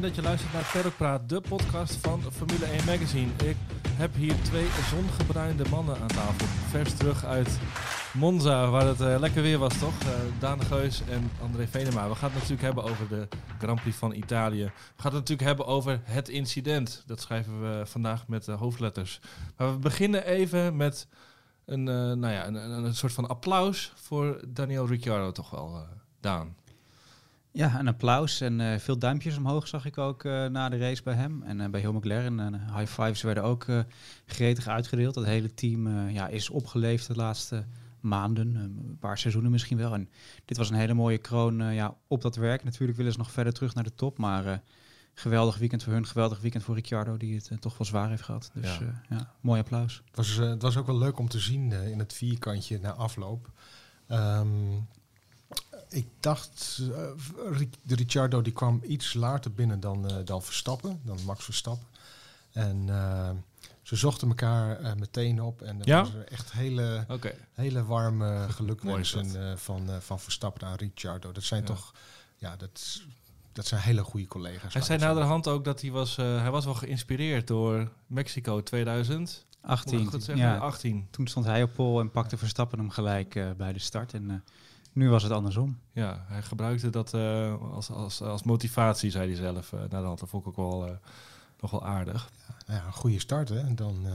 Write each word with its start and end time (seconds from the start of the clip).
dat 0.00 0.14
je 0.14 0.22
luistert 0.22 0.52
naar 0.52 0.70
Paddock 0.72 0.96
Praat, 0.96 1.28
de 1.28 1.40
podcast 1.40 1.94
van 1.94 2.22
Formule 2.32 2.64
1 2.64 2.84
Magazine. 2.84 3.30
Ik 3.44 3.56
heb 3.96 4.14
hier 4.14 4.34
twee 4.42 4.66
zongebruinde 4.90 5.64
mannen 5.70 6.00
aan 6.00 6.06
tafel. 6.08 6.46
Vers 6.46 6.94
terug 6.94 7.24
uit 7.24 7.58
Monza, 8.14 8.70
waar 8.70 8.86
het 8.86 9.00
eh, 9.00 9.18
lekker 9.18 9.42
weer 9.42 9.58
was, 9.58 9.78
toch? 9.78 10.00
Eh 10.00 10.08
Daan 10.38 10.62
Geus 10.62 11.02
en 11.08 11.30
André 11.42 11.66
Venema. 11.66 12.08
We 12.08 12.14
gaan 12.14 12.30
het 12.30 12.34
natuurlijk 12.34 12.62
hebben 12.62 12.84
over 12.84 13.08
de 13.08 13.28
Grand 13.58 13.80
Prix 13.80 13.96
van 13.96 14.14
Italië. 14.14 14.64
We 14.64 15.02
gaan 15.02 15.12
het 15.12 15.20
natuurlijk 15.20 15.48
hebben 15.48 15.66
over 15.66 16.00
het 16.04 16.28
incident. 16.28 17.02
Dat 17.06 17.20
schrijven 17.20 17.60
we 17.60 17.86
vandaag 17.86 18.28
met 18.28 18.48
eh, 18.48 18.58
hoofdletters. 18.58 19.20
Maar 19.56 19.72
we 19.72 19.78
beginnen 19.78 20.24
even 20.26 20.76
met 20.76 21.08
een, 21.64 21.88
eh, 21.88 21.94
nou 21.94 22.32
ja, 22.32 22.46
een, 22.46 22.54
een, 22.54 22.84
een 22.84 22.94
soort 22.94 23.12
van 23.12 23.28
applaus 23.28 23.92
voor 23.94 24.40
Daniel 24.48 24.86
Ricciardo, 24.86 25.32
toch 25.32 25.50
wel, 25.50 25.74
eh, 25.74 25.82
Daan. 26.20 26.56
Ja, 27.52 27.78
een 27.78 27.88
applaus 27.88 28.40
en 28.40 28.60
eh, 28.60 28.78
veel 28.78 28.98
duimpjes 28.98 29.36
omhoog 29.36 29.68
zag 29.68 29.84
ik 29.84 29.98
ook 29.98 30.24
eh, 30.24 30.46
na 30.46 30.68
de 30.68 30.78
race 30.78 31.02
bij 31.02 31.14
hem. 31.14 31.42
En 31.42 31.60
eh, 31.60 31.70
bij 31.70 31.80
Hill 31.80 31.90
McLaren. 31.90 32.40
En 32.40 32.54
high 32.76 32.92
fives 32.92 33.22
werden 33.22 33.44
ook 33.44 33.66
gretig 34.26 34.66
uitgedeeld. 34.66 35.14
Het 35.14 35.24
hele 35.24 35.54
team 35.54 36.08
ja, 36.08 36.28
is 36.28 36.50
opgeleefd 36.50 37.06
de 37.06 37.14
laatste 37.14 37.64
maanden, 38.00 38.54
een 38.54 38.96
paar 39.00 39.18
seizoenen 39.18 39.50
misschien 39.50 39.78
wel. 39.78 39.94
En 39.94 40.08
dit 40.44 40.56
was 40.56 40.70
een 40.70 40.76
hele 40.76 40.94
mooie 40.94 41.18
kroon 41.18 41.72
ja, 41.74 41.96
op 42.06 42.22
dat 42.22 42.36
werk. 42.36 42.64
Natuurlijk 42.64 42.98
willen 42.98 43.12
ze 43.12 43.18
nog 43.18 43.30
verder 43.30 43.52
terug 43.52 43.74
naar 43.74 43.84
de 43.84 43.94
top. 43.94 44.18
Maar 44.18 44.62
geweldig 45.14 45.58
weekend 45.58 45.82
voor 45.82 45.92
hun, 45.92 46.06
geweldig 46.06 46.40
weekend 46.40 46.64
voor 46.64 46.74
Ricciardo, 46.74 47.16
die 47.16 47.34
het 47.34 47.60
toch 47.60 47.78
wel 47.78 47.86
zwaar 47.86 48.08
heeft 48.08 48.22
gehad. 48.22 48.50
Dus 48.54 48.78
Ja. 48.78 48.84
ja, 48.84 49.16
ja 49.16 49.32
mooi 49.40 49.60
applaus. 49.60 50.02
Het 50.06 50.16
was, 50.16 50.36
het 50.36 50.62
was 50.62 50.76
ook 50.76 50.86
wel 50.86 50.98
leuk 50.98 51.18
om 51.18 51.28
te 51.28 51.38
zien 51.38 51.72
in 51.72 51.98
het 51.98 52.12
vierkantje 52.12 52.78
na 52.78 52.92
afloop. 52.92 53.50
Ehm, 54.06 54.48
ik 55.88 56.06
dacht, 56.20 56.78
eh, 56.80 57.58
de 57.82 57.94
Ricciardo 57.94 58.42
die 58.42 58.52
kwam 58.52 58.80
iets 58.86 59.14
later 59.14 59.52
binnen 59.52 59.80
dan, 59.80 60.08
eh, 60.10 60.16
dan 60.24 60.42
Verstappen, 60.42 61.00
dan 61.04 61.18
Max 61.24 61.44
Verstappen. 61.44 61.86
En 62.52 62.84
eh, 62.88 63.30
ze 63.82 63.96
zochten 63.96 64.28
elkaar 64.28 64.80
eh, 64.80 64.94
meteen 64.94 65.42
op 65.42 65.62
en 65.62 65.80
er 65.80 65.86
Ja? 65.88 66.00
was 66.00 66.14
er 66.14 66.26
echt 66.26 66.52
hele, 66.52 67.06
hele 67.52 67.84
warme 67.84 68.46
gelukwensen 68.48 69.50
eh, 69.50 69.56
van, 69.56 69.90
eh, 69.90 69.96
van 70.00 70.20
Verstappen 70.20 70.66
aan 70.68 70.74
Ricciardo. 70.74 71.32
Dat 71.32 71.42
zijn 71.42 71.60
Ja. 71.60 71.66
toch, 71.66 71.94
ja, 72.36 72.56
dat, 72.56 73.00
dat 73.52 73.66
zijn 73.66 73.80
hele 73.80 74.02
goede 74.04 74.26
collega's. 74.26 74.72
Hij 74.72 74.82
zei 74.82 74.98
naderhand 74.98 75.48
ook 75.48 75.64
dat 75.64 75.80
hij 75.80 75.90
was, 75.90 76.16
eh, 76.18 76.40
hij 76.40 76.50
was 76.50 76.64
wel 76.64 76.74
geïnspireerd 76.74 77.46
door 77.46 77.88
Mexico 78.06 78.62
2000. 78.62 79.46
Moet 79.62 79.70
18. 79.70 80.00
ik 80.00 80.08
goed 80.08 80.24
zeggen? 80.24 80.44
ja, 80.46 80.56
18. 80.58 81.06
toen 81.10 81.26
stond 81.26 81.46
hij 81.46 81.62
op 81.62 81.74
pol 81.74 82.00
en 82.00 82.10
pakte 82.10 82.36
Verstappen 82.36 82.78
hem 82.78 82.90
gelijk 82.90 83.34
eh, 83.34 83.50
bij 83.56 83.72
de 83.72 83.78
start. 83.78 84.14
En 84.14 84.30
eh, 84.30 84.36
nu 84.92 85.08
was 85.10 85.22
het 85.22 85.32
andersom. 85.32 85.78
Ja, 85.92 86.24
hij 86.28 86.42
gebruikte 86.42 86.90
dat 86.90 87.14
eh, 87.14 87.54
als, 87.72 87.90
als, 87.90 88.22
als 88.22 88.42
motivatie, 88.42 89.10
zei 89.10 89.26
hij 89.26 89.36
zelf. 89.36 89.72
eh 89.72 89.80
naderhand. 89.80 90.18
Dat 90.20 90.28
vond 90.28 90.42
ik 90.46 90.48
ook 90.48 90.56
wel, 90.70 90.86
eh, 90.86 90.92
nog 91.60 91.70
wel 91.70 91.84
aardig. 91.84 92.30
Nou 92.66 92.80
ja, 92.80 92.86
een 92.86 92.92
goede 92.92 93.18
start, 93.20 93.48
hè. 93.48 93.58
En 93.58 93.74
dan, 93.76 94.06
eh, 94.06 94.12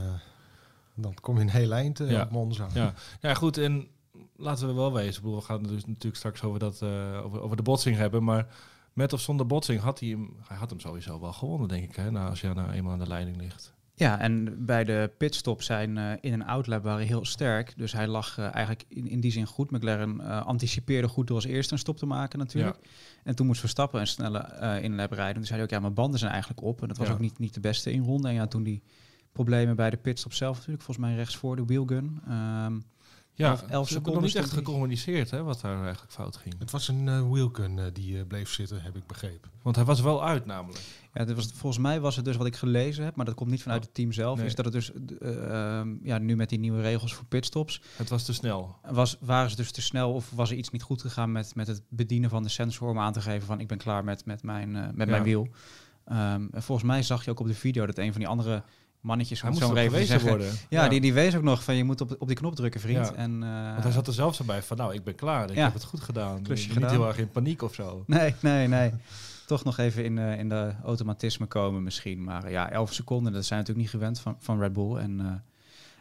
dan 0.94 1.14
kom 1.14 1.34
je 1.36 1.40
een 1.42 1.48
heel 1.50 1.72
eind 1.72 1.98
Ja. 1.98 2.22
op 2.22 2.30
Monza. 2.30 2.66
Ja. 2.74 2.94
ja, 3.20 3.34
goed. 3.34 3.58
En 3.58 3.88
laten 4.36 4.66
we 4.66 4.72
wel 4.74 4.92
wezen. 4.92 5.14
Ik 5.16 5.20
bedoel, 5.22 5.36
we 5.38 5.44
gaan 5.44 5.60
het 5.60 5.68
dus 5.68 5.84
natuurlijk 5.86 6.16
straks 6.16 6.42
over, 6.42 6.58
dat, 6.58 6.82
eh, 6.82 7.20
over, 7.24 7.40
over 7.40 7.56
de 7.56 7.62
botsing 7.62 7.96
hebben. 7.96 8.24
Maar 8.24 8.46
met 8.92 9.12
of 9.12 9.20
zonder 9.20 9.46
botsing 9.46 9.80
had 9.80 10.00
hij 10.00 10.08
hem, 10.08 10.36
hij 10.46 10.56
had 10.56 10.70
hem 10.70 10.80
sowieso 10.80 11.20
wel 11.20 11.32
gewonnen, 11.32 11.68
denk 11.68 11.84
ik. 11.84 11.96
Hè, 11.96 12.10
nou, 12.10 12.30
als 12.30 12.40
je 12.40 12.52
nou 12.54 12.70
eenmaal 12.70 12.92
aan 12.92 12.98
de 12.98 13.06
leiding 13.06 13.36
ligt. 13.36 13.72
Ja, 13.96 14.20
en 14.20 14.64
bij 14.66 14.84
de 14.84 15.10
pitstop 15.18 15.62
zijn 15.62 15.98
eh, 15.98 16.10
in- 16.20 16.32
en 16.32 16.44
outlap 16.46 16.82
waren 16.82 17.06
heel 17.06 17.24
sterk. 17.24 17.72
Dus 17.76 17.92
hij 17.92 18.06
lag 18.06 18.38
eh, 18.38 18.44
eigenlijk 18.54 18.84
in, 18.88 19.08
in 19.08 19.20
die 19.20 19.30
zin 19.30 19.46
goed. 19.46 19.70
McLaren 19.70 20.20
eh, 20.20 20.46
anticipeerde 20.46 21.08
goed 21.08 21.26
door 21.26 21.36
als 21.36 21.44
eerste 21.44 21.72
een 21.72 21.78
stop 21.78 21.96
te 21.96 22.06
maken 22.06 22.38
natuurlijk. 22.38 22.76
En 23.24 23.34
toen 23.34 23.46
moest 23.46 23.60
Verstappen 23.60 24.00
een 24.00 24.06
snelle 24.06 24.78
inlap 24.82 25.12
rijden. 25.12 25.38
Dus 25.38 25.46
zei 25.46 25.54
hij 25.60 25.62
ook, 25.68 25.74
ja, 25.74 25.80
mijn 25.80 25.94
banden 25.94 26.18
zijn 26.18 26.30
eigenlijk 26.32 26.62
op. 26.62 26.82
En 26.82 26.88
dat 26.88 26.96
was 26.96 27.06
Ja. 27.06 27.12
ook 27.12 27.20
niet, 27.20 27.38
niet 27.38 27.54
de 27.54 27.60
beste 27.60 27.92
in 27.92 28.02
ronde. 28.02 28.28
En 28.28 28.34
ja, 28.34 28.46
toen 28.46 28.62
die 28.62 28.82
problemen 29.32 29.76
bij 29.76 29.90
de 29.90 29.96
pitstop 29.96 30.32
zelf 30.32 30.56
natuurlijk. 30.56 30.82
Volgens 30.84 31.06
mij 31.06 31.16
rechts 31.16 31.36
voor 31.36 31.56
de 31.56 31.64
wheelgun. 31.64 32.20
Ehm, 32.28 32.80
Ja, 33.36 33.48
Elf- 33.50 33.60
elf 33.62 33.66
ze 33.66 33.70
hebben 33.70 33.86
nog 33.86 33.88
seconden 33.88 34.22
niet 34.22 34.34
echt 34.34 34.50
gecommuniceerd 34.50 35.30
hè, 35.30 35.42
wat 35.42 35.60
daar 35.60 35.82
eigenlijk 35.82 36.12
fout 36.12 36.36
ging. 36.36 36.54
Het 36.58 36.70
was 36.70 36.88
een 36.88 37.06
uh, 37.06 37.30
wheelgun 37.30 37.78
eh, 37.78 37.84
die 37.92 38.18
eh, 38.18 38.26
bleef 38.26 38.50
zitten, 38.50 38.82
heb 38.82 38.96
ik 38.96 39.06
begrepen. 39.06 39.50
Want 39.62 39.76
hij 39.76 39.84
was 39.84 40.00
wel 40.00 40.24
uit 40.24 40.46
namelijk. 40.46 40.80
Ja, 41.14 41.24
dat 41.24 41.36
was, 41.36 41.46
volgens 41.54 41.82
mij 41.82 42.00
was 42.00 42.16
het 42.16 42.24
dus 42.24 42.36
wat 42.36 42.46
ik 42.46 42.56
gelezen 42.56 43.04
heb, 43.04 43.16
maar 43.16 43.24
dat 43.24 43.34
komt 43.34 43.50
niet 43.50 43.62
vanuit 43.62 43.80
Oh. 43.80 43.86
het 43.86 43.94
team 43.94 44.12
zelf. 44.12 44.36
Nee. 44.38 44.46
Is 44.46 44.54
dat 44.54 44.64
het 44.64 44.74
dus 44.74 44.92
eh, 45.20 45.78
ehm, 45.78 45.94
ja, 46.02 46.18
nu 46.18 46.36
met 46.36 46.48
die 46.48 46.58
nieuwe 46.58 46.80
regels 46.80 47.14
voor 47.14 47.24
pitstops 47.24 47.80
Het 47.96 48.08
was 48.08 48.24
te 48.24 48.32
snel. 48.34 48.76
was, 48.90 49.16
waren 49.20 49.50
ze 49.50 49.56
dus 49.56 49.70
te 49.72 49.82
snel 49.82 50.12
of 50.12 50.30
was 50.30 50.50
er 50.50 50.56
iets 50.56 50.70
niet 50.70 50.82
goed 50.82 51.00
gegaan 51.00 51.32
met, 51.32 51.54
met 51.54 51.66
het 51.66 51.82
bedienen 51.88 52.30
van 52.30 52.42
de 52.42 52.48
sensor 52.48 52.88
om 52.90 52.98
aan 52.98 53.12
te 53.12 53.20
geven 53.20 53.46
van 53.46 53.60
ik 53.60 53.68
ben 53.68 53.78
klaar 53.78 54.04
met, 54.04 54.24
met, 54.24 54.42
mijn, 54.42 54.76
eh, 54.76 54.82
met 54.82 55.06
Ja. 55.06 55.12
mijn 55.12 55.22
wiel. 55.22 55.48
Ehm, 56.04 56.46
en 56.52 56.62
volgens 56.62 56.86
mij 56.86 57.02
zag 57.02 57.24
je 57.24 57.30
ook 57.30 57.40
op 57.40 57.46
de 57.46 57.54
video 57.54 57.86
dat 57.86 57.98
een 57.98 58.10
van 58.12 58.20
die 58.20 58.28
andere 58.30 58.62
mannetjes 59.04 59.40
van 59.40 59.48
moest 59.48 59.60
zo'n 59.60 59.74
regel 59.74 59.90
gewezen 59.90 60.08
zeggen. 60.20 60.28
worden. 60.28 60.52
Ja, 60.68 60.88
Die, 60.88 61.00
die 61.00 61.12
wees 61.12 61.36
ook 61.36 61.42
nog 61.42 61.64
van 61.64 61.74
je 61.76 61.84
moet 61.84 62.00
op, 62.00 62.16
op 62.18 62.26
die 62.26 62.36
knop 62.36 62.54
drukken 62.54 62.80
vriend. 62.80 63.06
Ja. 63.06 63.14
En, 63.14 63.42
eh, 63.42 63.70
Want 63.72 63.82
hij 63.82 63.92
zat 63.92 64.06
er 64.06 64.12
zelfs 64.12 64.36
zo 64.36 64.44
bij 64.44 64.62
van, 64.62 64.76
nou, 64.76 64.94
ik 64.94 65.04
ben 65.04 65.14
klaar. 65.14 65.50
Ik 65.50 65.56
Ja. 65.56 65.64
heb 65.64 65.72
het 65.74 65.84
goed 65.84 66.00
gedaan. 66.00 66.42
Klusje 66.42 66.62
ik 66.66 66.72
ben 66.72 66.78
niet 66.82 66.90
gedaan. 66.90 67.00
heel 67.04 67.08
erg 67.08 67.18
in 67.18 67.30
paniek 67.30 67.62
of 67.62 67.74
zo. 67.74 68.04
Nee, 68.06 68.34
nee, 68.40 68.68
nee. 68.68 68.92
Toch 69.46 69.64
nog 69.64 69.78
even 69.78 70.04
in, 70.04 70.18
eh, 70.18 70.38
in 70.38 70.48
de 70.48 70.72
automatisme 70.84 71.46
komen 71.46 71.82
misschien. 71.82 72.24
Maar 72.24 72.44
eh, 72.44 72.50
ja, 72.50 72.70
11 72.70 72.92
seconden, 72.92 73.32
dat 73.32 73.44
zijn 73.44 73.58
natuurlijk 73.58 73.86
niet 73.86 73.94
gewend 73.96 74.20
van, 74.20 74.36
van 74.38 74.60
Red 74.60 74.72
Bull. 74.72 74.96
En 74.96 75.20
eh, 75.20 75.26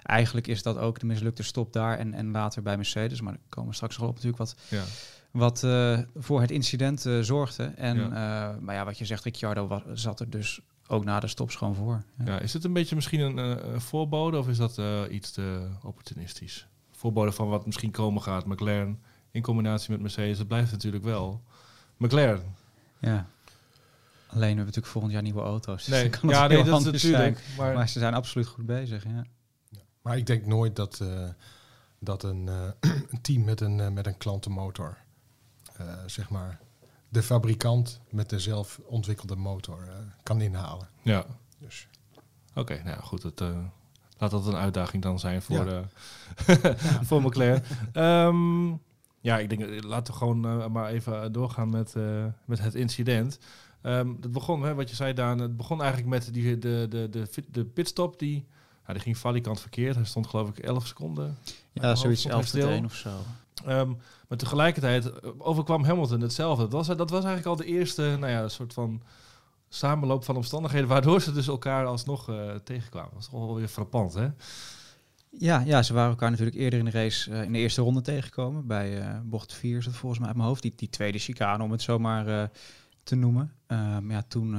eigenlijk 0.03 0.47
is 0.47 0.64
dat 0.64 0.78
ook 0.78 1.00
de 1.00 1.06
mislukte 1.06 1.44
stop 1.44 1.74
daar 1.74 1.97
en, 1.97 2.14
en 2.14 2.31
later 2.31 2.62
bij 2.62 2.75
Mercedes. 2.75 3.22
Maar 3.22 3.34
daar 3.34 3.41
komen 3.50 3.70
we 3.70 3.75
straks 3.75 3.97
nog 3.97 4.08
op 4.08 4.14
natuurlijk 4.14 4.38
wat, 4.38 4.56
Ja. 4.70 4.84
wat 5.31 5.64
eh, 5.64 6.00
voor 6.16 6.41
het 6.41 6.52
incident 6.52 7.06
eh, 7.06 7.20
zorgde. 7.20 7.64
En, 7.64 7.97
Ja. 7.97 8.03
eh, 8.52 8.58
maar 8.59 8.75
ja, 8.75 8.85
wat 8.85 8.97
je 8.97 9.06
zegt, 9.06 9.24
Ricciardo 9.24 9.68
was, 9.68 9.81
zat 9.94 10.20
er 10.20 10.30
dus 10.30 10.59
ook 10.88 11.06
na 11.06 11.20
de 11.20 11.28
stops 11.28 11.56
gewoon 11.56 11.76
voor. 11.76 12.04
Ja. 12.18 12.26
Ja, 12.26 12.40
is 12.40 12.52
dit 12.52 12.64
een 12.64 12.74
beetje 12.74 12.96
misschien 12.96 13.20
een, 13.20 13.40
eh, 13.40 13.74
een 13.74 13.82
voorbode 13.82 14.38
of 14.38 14.48
is 14.48 14.58
dat 14.58 14.78
eh, 14.78 15.02
iets 15.10 15.32
te 15.32 15.68
opportunistisch? 15.84 16.68
Voorbode 16.92 17.32
van 17.32 17.50
wat 17.50 17.66
misschien 17.66 17.92
komen 17.92 18.22
gaat. 18.22 18.46
McLaren 18.46 19.02
in 19.32 19.42
combinatie 19.42 19.92
met 19.92 20.02
Mercedes, 20.02 20.38
dat 20.38 20.48
blijft 20.48 20.72
natuurlijk 20.72 21.04
wel. 21.04 21.44
McLaren. 21.98 22.56
Ja. 23.00 23.28
Alleen 24.28 24.40
we 24.42 24.46
hebben 24.46 24.66
natuurlijk 24.66 24.88
volgend 24.94 25.14
jaar 25.14 25.22
nieuwe 25.22 25.42
auto's. 25.42 25.86
dus 25.86 25.94
Nee, 25.94 26.10
kan 26.20 26.30
het 26.30 26.38
ja, 26.38 26.48
nee, 26.48 26.58
dat 26.58 26.68
is 26.68 26.74
anders 26.74 27.04
natuurlijk. 27.04 27.38
zijn. 27.40 27.58
Maar, 27.58 27.74
Maar 27.74 27.90
ze 27.90 28.00
zijn 28.00 28.14
absoluut 28.14 28.48
goed 28.48 28.66
bezig, 28.66 29.04
ja. 29.04 29.24
Maar 30.02 30.18
ik 30.18 30.26
denk 30.26 30.46
nooit 30.46 30.76
dat, 30.76 31.00
eh, 31.00 31.30
dat 32.00 32.24
een, 32.24 32.48
eh, 32.50 32.92
een 33.12 33.22
team 33.22 33.44
met 33.44 33.62
een, 33.62 33.94
met 33.94 34.08
een 34.08 34.18
klantenmotor, 34.18 34.98
eh, 35.78 35.94
zeg 36.06 36.30
maar, 36.30 36.60
de 37.13 37.24
fabrikant 37.24 38.00
met 38.09 38.29
de 38.29 38.40
zelf 38.40 38.79
ontwikkelde 38.85 39.35
motor 39.35 39.84
eh, 39.88 39.94
kan 40.24 40.41
inhalen. 40.41 40.88
ja, 41.01 41.25
Dus 41.57 41.88
oké, 42.56 42.81
nou 42.84 43.01
goed. 43.01 43.24
Het, 43.24 43.41
eh, 43.41 43.57
laat 44.18 44.31
dat 44.31 44.46
een 44.47 44.56
uitdaging 44.56 45.03
dan 45.03 45.19
zijn 45.19 45.41
voor, 45.41 45.66
Ja. 45.66 45.84
eh, 46.46 46.56
voor 47.07 47.22
McLaren. 47.22 47.63
Ehm, 47.94 48.68
ja, 49.19 49.40
ik 49.40 49.50
denk, 49.50 49.84
laten 49.84 50.13
we 50.13 50.19
gewoon 50.19 50.46
eh, 50.46 50.68
maar 50.68 50.90
even 50.90 51.31
doorgaan 51.31 51.69
met, 51.69 51.96
eh, 51.96 52.25
met 52.46 52.59
het 52.59 52.75
incident. 52.75 53.40
Ehm 53.81 54.07
het 54.22 54.31
begon, 54.31 54.62
hè, 54.63 54.73
wat 54.75 54.90
je 54.90 54.96
zei 54.96 55.13
Daan, 55.13 55.40
het 55.40 55.57
begon 55.57 55.79
eigenlijk 55.81 56.09
met 56.09 56.34
die, 56.34 56.57
de, 56.57 56.85
de, 56.90 57.07
de, 57.09 57.28
fit- 57.28 57.53
de 57.53 57.66
pitstop. 57.66 58.19
Die, 58.19 58.46
ja, 58.88 58.94
die 58.94 59.02
ging 59.02 59.18
valikant 59.18 59.59
verkeerd. 59.59 59.96
Hij 59.96 60.06
stond 60.06 60.28
geloof 60.28 60.50
ik 60.50 60.57
11 60.59 60.88
seconden. 60.88 61.38
Ja, 61.72 61.96
zoiets 61.96 62.19
stond 62.22 62.34
hij 62.34 62.44
11 62.44 62.50
tot 62.52 62.62
stil. 62.62 62.69
1 62.69 62.85
of 62.85 62.94
zo. 62.96 63.09
Ehm, 63.66 63.94
maar 64.28 64.38
tegelijkertijd 64.38 65.06
eh, 65.06 65.29
overkwam 65.38 65.84
Hamilton 65.84 66.22
hetzelfde. 66.22 66.63
Dat 66.63 66.72
was, 66.72 66.88
dat 66.88 67.09
was 67.09 67.23
eigenlijk 67.23 67.46
al 67.46 67.55
de 67.55 67.66
eerste 67.66 68.02
nou 68.20 68.32
ja, 68.32 68.47
soort 68.47 68.73
van 68.73 69.02
samenloop 69.70 70.23
van 70.23 70.35
omstandigheden... 70.35 70.90
waardoor 70.90 71.22
ze 71.22 71.32
dus 71.32 71.47
elkaar 71.47 71.85
alsnog 71.85 72.29
eh, 72.29 72.55
tegenkwamen. 72.55 73.09
Dat 73.09 73.20
was 73.20 73.29
toch 73.29 73.46
wel 73.46 73.55
weer 73.55 73.67
frappant, 73.67 74.14
hè? 74.14 74.28
Ja, 75.29 75.59
ja, 75.59 75.84
ze 75.84 75.93
waren 75.93 76.09
elkaar 76.09 76.29
natuurlijk 76.29 76.58
eerder 76.58 76.79
in 76.79 76.85
de 76.85 76.91
race 76.91 77.32
eh, 77.32 77.43
in 77.43 77.53
de 77.53 77.59
eerste 77.59 77.82
ronde 77.82 78.02
tegengekomen. 78.02 78.67
Bij 78.67 79.22
bocht 79.23 79.53
4 79.53 79.78
is 79.78 79.85
het 79.85 79.96
volgens 79.96 80.20
mij 80.20 80.28
uit 80.28 80.38
mijn 80.38 80.49
hoofd. 80.49 80.61
Die, 80.61 80.73
die 80.76 80.90
tweede 80.90 81.20
chicane, 81.20 81.64
om 81.64 81.72
het 81.72 81.82
zo 81.82 81.99
maar 81.99 82.52
te 83.03 83.16
noemen. 83.16 83.53
Ehm, 83.67 84.11
ja, 84.11 84.23
toen 84.28 84.55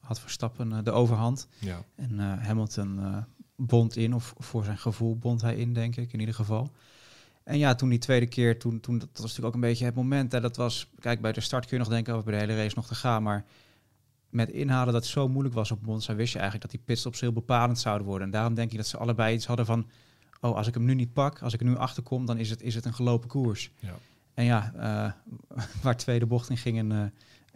had 0.00 0.20
Verstappen 0.20 0.84
de 0.84 0.90
overhand. 0.90 1.48
Ja. 1.58 1.84
En 1.94 2.18
Hamilton 2.18 3.24
bond 3.56 3.96
in, 3.96 4.14
of 4.14 4.34
voor 4.38 4.64
zijn 4.64 4.78
gevoel 4.78 5.16
bond 5.16 5.40
hij 5.40 5.56
in, 5.56 5.72
denk 5.72 5.96
ik, 5.96 6.12
in 6.12 6.20
ieder 6.20 6.34
geval. 6.34 6.70
En 7.48 7.58
ja, 7.58 7.74
toen 7.74 7.88
die 7.88 7.98
tweede 7.98 8.26
keer, 8.26 8.58
toen, 8.58 8.80
toen, 8.80 8.98
dat 8.98 9.08
was 9.12 9.20
natuurlijk 9.20 9.46
ook 9.46 9.54
een 9.54 9.68
beetje 9.68 9.84
het 9.84 9.94
moment. 9.94 10.32
Hè, 10.32 10.40
dat 10.40 10.56
was, 10.56 10.90
kijk, 11.00 11.20
bij 11.20 11.32
de 11.32 11.40
start 11.40 11.66
kun 11.66 11.76
je 11.76 11.82
nog 11.82 11.92
denken 11.92 12.12
over 12.12 12.24
bij 12.24 12.34
de 12.34 12.40
hele 12.40 12.62
race 12.62 12.76
nog 12.76 12.86
te 12.86 12.94
gaan. 12.94 13.22
Maar 13.22 13.44
met 14.30 14.50
inhalen 14.50 14.92
dat 14.92 15.02
het 15.02 15.12
zo 15.12 15.28
moeilijk 15.28 15.54
was 15.54 15.70
op 15.70 15.82
Monza, 15.82 16.14
wist 16.14 16.32
je 16.32 16.38
eigenlijk 16.38 16.70
dat 16.70 16.80
die 16.80 16.86
pitstops 16.86 17.20
heel 17.20 17.32
bepalend 17.32 17.78
zouden 17.78 18.06
worden. 18.06 18.26
En 18.26 18.32
daarom 18.32 18.54
denk 18.54 18.70
ik 18.70 18.76
dat 18.76 18.86
ze 18.86 18.96
allebei 18.96 19.34
iets 19.34 19.46
hadden 19.46 19.66
van, 19.66 19.86
oh, 20.40 20.56
als 20.56 20.66
ik 20.66 20.74
hem 20.74 20.84
nu 20.84 20.94
niet 20.94 21.12
pak, 21.12 21.42
als 21.42 21.52
ik 21.54 21.60
er 21.60 21.66
nu 21.66 21.76
achter 21.76 22.02
kom, 22.02 22.26
dan 22.26 22.38
is 22.38 22.50
het, 22.50 22.62
is 22.62 22.74
het 22.74 22.84
een 22.84 22.94
gelopen 22.94 23.28
koers. 23.28 23.70
Ja. 23.78 23.94
En 24.34 24.44
ja, 24.44 24.72
eh, 24.76 25.64
waar 25.82 25.96
twee 25.96 26.18
de 26.18 26.26
bocht 26.26 26.50
in 26.50 26.56
gingen, 26.56 26.92
eh, 26.92 27.02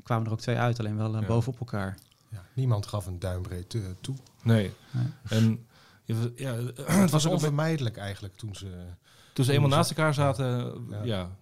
kwamen 0.02 0.26
er 0.26 0.32
ook 0.32 0.40
twee 0.40 0.56
uit, 0.56 0.78
alleen 0.78 0.96
wel 0.96 1.14
eh, 1.14 1.20
Ja. 1.20 1.26
bovenop 1.26 1.60
elkaar. 1.60 1.98
ja, 2.30 2.44
niemand 2.54 2.86
gaf 2.86 3.06
een 3.06 3.18
duimbreed 3.18 3.70
toe. 4.00 4.16
Nee. 4.42 4.72
Nee. 4.90 5.06
En 5.28 5.66
ja, 6.04 6.54
het 6.76 7.10
was 7.10 7.10
was 7.10 7.26
onvermijdelijk 7.26 7.96
eigenlijk 7.96 8.36
toen 8.36 8.54
ze... 8.54 8.84
Toen 9.32 9.44
ze 9.44 9.52
eenmaal 9.52 9.68
naast 9.68 9.90
elkaar 9.90 10.14
zaten, 10.14 10.74
ja. 10.90 11.02
Ja. 11.04 11.36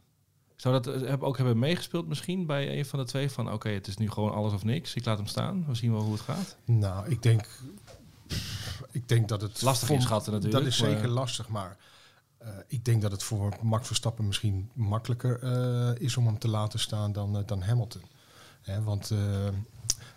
Zou 0.56 0.80
dat 0.82 1.02
heb, 1.02 1.22
ook 1.22 1.36
hebben 1.36 1.58
meegespeeld 1.58 2.08
misschien 2.08 2.46
bij 2.46 2.78
een 2.78 2.86
van 2.86 2.98
de 2.98 3.04
twee? 3.04 3.30
Van 3.30 3.52
oké, 3.52 3.68
het 3.68 3.86
is 3.86 3.96
nu 3.96 4.10
gewoon 4.10 4.32
alles 4.32 4.52
of 4.52 4.64
niks. 4.64 4.94
Ik 4.94 5.04
laat 5.04 5.16
hem 5.16 5.26
staan. 5.26 5.64
We 5.66 5.74
zien 5.74 5.92
wel 5.92 6.00
hoe 6.02 6.12
het 6.12 6.20
gaat. 6.20 6.56
Nou, 6.64 7.08
ik 7.08 7.22
denk, 7.22 7.48
ik 8.90 9.08
denk 9.08 9.28
dat 9.28 9.40
het... 9.40 9.62
Lastig 9.62 9.86
voor- 9.86 9.96
inschatten 9.96 10.32
natuurlijk, 10.32 10.64
Dat 10.64 10.72
is 10.72 10.78
zeker 10.78 11.08
lastig, 11.08 11.48
maar 11.48 11.76
eh, 12.38 12.48
ik 12.66 12.84
denk 12.84 13.02
dat 13.02 13.12
het 13.12 13.22
voor 13.22 13.56
Max 13.62 13.86
Verstappen 13.86 14.26
misschien 14.26 14.70
makkelijker 14.72 15.42
eh, 15.42 16.02
is 16.02 16.16
om 16.16 16.26
hem 16.26 16.38
te 16.38 16.48
laten 16.48 16.78
staan 16.78 17.12
dan, 17.12 17.36
eh, 17.36 17.42
dan 17.46 17.62
Hamilton. 17.62 18.02
Hè, 18.62 18.82
want 18.82 19.10
eh, 19.10 19.18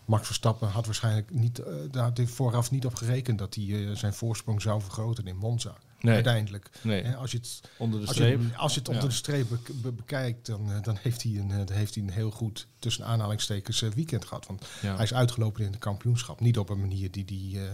Max 0.05 0.25
Verstappen 0.25 0.67
had 0.69 0.85
waarschijnlijk 0.85 1.33
niet, 1.33 1.59
eh, 1.59 1.73
daar 1.91 2.03
had 2.03 2.17
hij 2.17 2.27
vooraf 2.27 2.71
niet 2.71 2.85
op 2.85 2.95
gerekend 2.95 3.37
dat 3.39 3.55
hij 3.55 3.63
eh, 3.89 3.95
zijn 3.95 4.13
voorsprong 4.13 4.61
zou 4.61 4.81
vergroten 4.81 5.25
in 5.27 5.37
Monza. 5.37 5.75
Nee, 5.99 6.13
Uiteindelijk. 6.13 6.69
nee. 6.81 7.03
Hè, 7.03 7.15
als 7.15 7.31
je 7.31 7.37
het 7.37 7.61
onder 7.77 7.99
de 8.01 8.07
Als 8.07 8.17
je, 8.17 8.23
streep. 8.23 8.55
als 8.57 8.73
je 8.73 8.79
het 8.79 8.87
Ja. 8.87 8.93
onder 8.93 9.09
de 9.09 9.15
streep 9.15 9.49
bek- 9.49 9.81
be- 9.81 9.91
bekijkt, 9.91 10.45
dan, 10.45 10.71
eh, 10.71 10.81
dan, 10.81 10.97
heeft 11.01 11.23
hij 11.23 11.31
een, 11.31 11.47
dan 11.65 11.75
heeft 11.75 11.95
hij 11.95 12.03
een 12.03 12.09
heel 12.11 12.31
goed, 12.31 12.67
tussen 12.79 13.05
aanhalingstekens, 13.05 13.79
weekend 13.81 14.25
gehad. 14.25 14.45
Want 14.47 14.65
Ja. 14.81 14.95
hij 14.95 15.03
is 15.03 15.13
uitgelopen 15.13 15.63
in 15.65 15.71
het 15.71 15.79
kampioenschap. 15.79 16.39
Niet 16.39 16.57
op 16.57 16.69
een 16.69 16.79
manier 16.79 17.11
die 17.11 17.23
hij 17.27 17.37
die, 17.37 17.59
eh, 17.65 17.71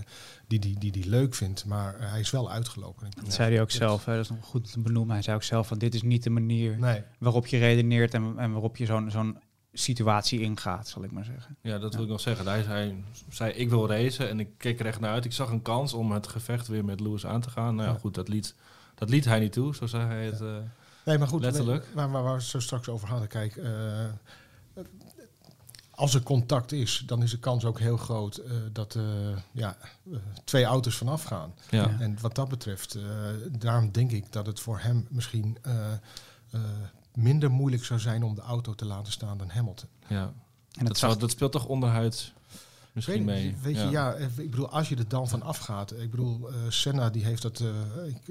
die, 0.47 0.59
die, 0.59 0.79
die, 0.79 0.91
die 0.91 1.09
leuk 1.09 1.35
vindt, 1.35 1.65
maar 1.65 1.95
hij 2.11 2.19
is 2.19 2.29
wel 2.29 2.51
uitgelopen. 2.51 3.03
Dat 3.05 3.15
bedoel, 3.15 3.31
zei 3.31 3.51
hij 3.51 3.61
ook 3.61 3.67
dat- 3.69 3.77
zelf, 3.77 4.05
hè, 4.05 4.15
dat 4.15 4.23
is 4.23 4.29
nog 4.29 4.45
goed 4.45 4.71
te 4.71 4.79
benoemen. 4.79 5.13
Hij 5.13 5.23
zei 5.23 5.35
ook 5.35 5.43
zelf 5.43 5.67
van 5.67 5.77
dit 5.77 5.95
is 5.95 6.01
niet 6.01 6.23
de 6.23 6.29
manier 6.29 6.77
Nee, 6.79 7.01
waarop 7.19 7.47
je 7.47 7.57
redeneert 7.57 8.13
en, 8.13 8.33
en 8.37 8.51
waarop 8.51 8.77
je 8.77 8.85
zo'n 8.85 9.11
zo'n 9.11 9.37
situatie 9.73 10.39
ingaat, 10.39 10.87
zal 10.87 11.03
ik 11.03 11.11
maar 11.11 11.23
zeggen. 11.25 11.57
Ja, 11.61 11.77
dat 11.77 11.91
wil 11.91 11.99
Ja. 11.99 12.05
ik 12.05 12.11
nog 12.11 12.21
zeggen. 12.21 12.47
Hij 12.47 12.63
zei, 12.63 13.03
zei, 13.29 13.51
ik 13.51 13.69
wil 13.69 13.87
racen 13.89 14.29
en 14.29 14.39
ik 14.39 14.49
keek 14.57 14.79
er 14.79 14.85
echt 14.85 14.99
naar 14.99 15.11
uit. 15.11 15.25
Ik 15.25 15.33
zag 15.33 15.49
een 15.49 15.61
kans 15.61 15.93
om 15.93 16.11
het 16.11 16.27
gevecht 16.27 16.67
weer 16.67 16.85
met 16.85 16.99
Lewis 16.99 17.25
aan 17.25 17.41
te 17.41 17.49
gaan. 17.49 17.75
Nou 17.75 17.87
ja, 17.87 17.93
Ja. 17.93 17.99
goed, 17.99 18.13
dat 18.15 18.27
liet, 18.27 18.55
dat 18.95 19.09
liet 19.09 19.25
hij 19.25 19.39
niet 19.39 19.51
toe, 19.51 19.75
zo 19.75 19.85
zei 19.87 20.05
hij 20.05 20.25
het. 20.25 20.41
eh, 20.41 20.57
nee 21.05 21.17
maar 21.17 21.27
goed, 21.27 21.41
Letterlijk. 21.41 21.85
Waar, 21.93 22.23
we 22.23 22.29
het 22.29 22.43
zo 22.43 22.59
straks 22.59 22.89
over 22.89 23.07
hadden, 23.07 23.27
kijk, 23.27 23.55
eh, 23.55 24.05
als 25.91 26.13
er 26.13 26.23
contact 26.23 26.71
is, 26.71 27.03
dan 27.05 27.23
is 27.23 27.31
de 27.31 27.39
kans 27.39 27.65
ook 27.65 27.79
heel 27.79 27.97
groot 27.97 28.37
eh, 28.37 28.51
dat 28.71 28.95
eh, 28.95 29.03
ja, 29.51 29.77
twee 30.43 30.63
auto's 30.65 30.95
vanaf 30.95 31.23
gaan. 31.23 31.53
ja. 31.69 31.81
Ja. 31.81 31.95
En 31.99 32.17
wat 32.21 32.35
dat 32.35 32.49
betreft, 32.49 32.95
eh, 32.95 33.03
daarom 33.51 33.91
denk 33.91 34.11
ik 34.11 34.31
dat 34.31 34.45
het 34.45 34.59
voor 34.59 34.79
hem 34.79 35.07
misschien 35.09 35.57
eh, 35.61 35.91
eh, 36.51 36.59
minder 37.21 37.51
moeilijk 37.51 37.85
zou 37.85 37.99
zijn 37.99 38.23
om 38.23 38.35
de 38.35 38.41
auto 38.41 38.75
te 38.75 38.85
laten 38.85 39.11
staan 39.11 39.37
dan 39.37 39.49
Hamilton. 39.49 39.89
ja. 40.07 40.33
En 40.69 40.85
Dat, 40.85 40.87
dat 40.87 40.97
zou- 40.97 41.11
zag, 41.11 41.21
dat 41.21 41.31
speelt 41.31 41.51
toch 41.51 41.65
onderhuid 41.65 42.33
misschien 42.93 43.25
weet, 43.25 43.35
mee. 43.35 43.55
Weet 43.61 43.75
je, 43.81 43.89
ja, 43.89 44.13
ik 44.15 44.49
bedoel, 44.51 44.69
als 44.69 44.89
je 44.89 44.95
er 44.95 45.07
dan 45.07 45.27
van 45.27 45.41
afgaat, 45.41 45.91
ik 45.93 46.11
bedoel, 46.11 46.49
eh, 46.49 46.55
Senna 46.69 47.09
die 47.09 47.25
heeft 47.25 47.41
dat 47.41 47.59
eh, 47.59 47.67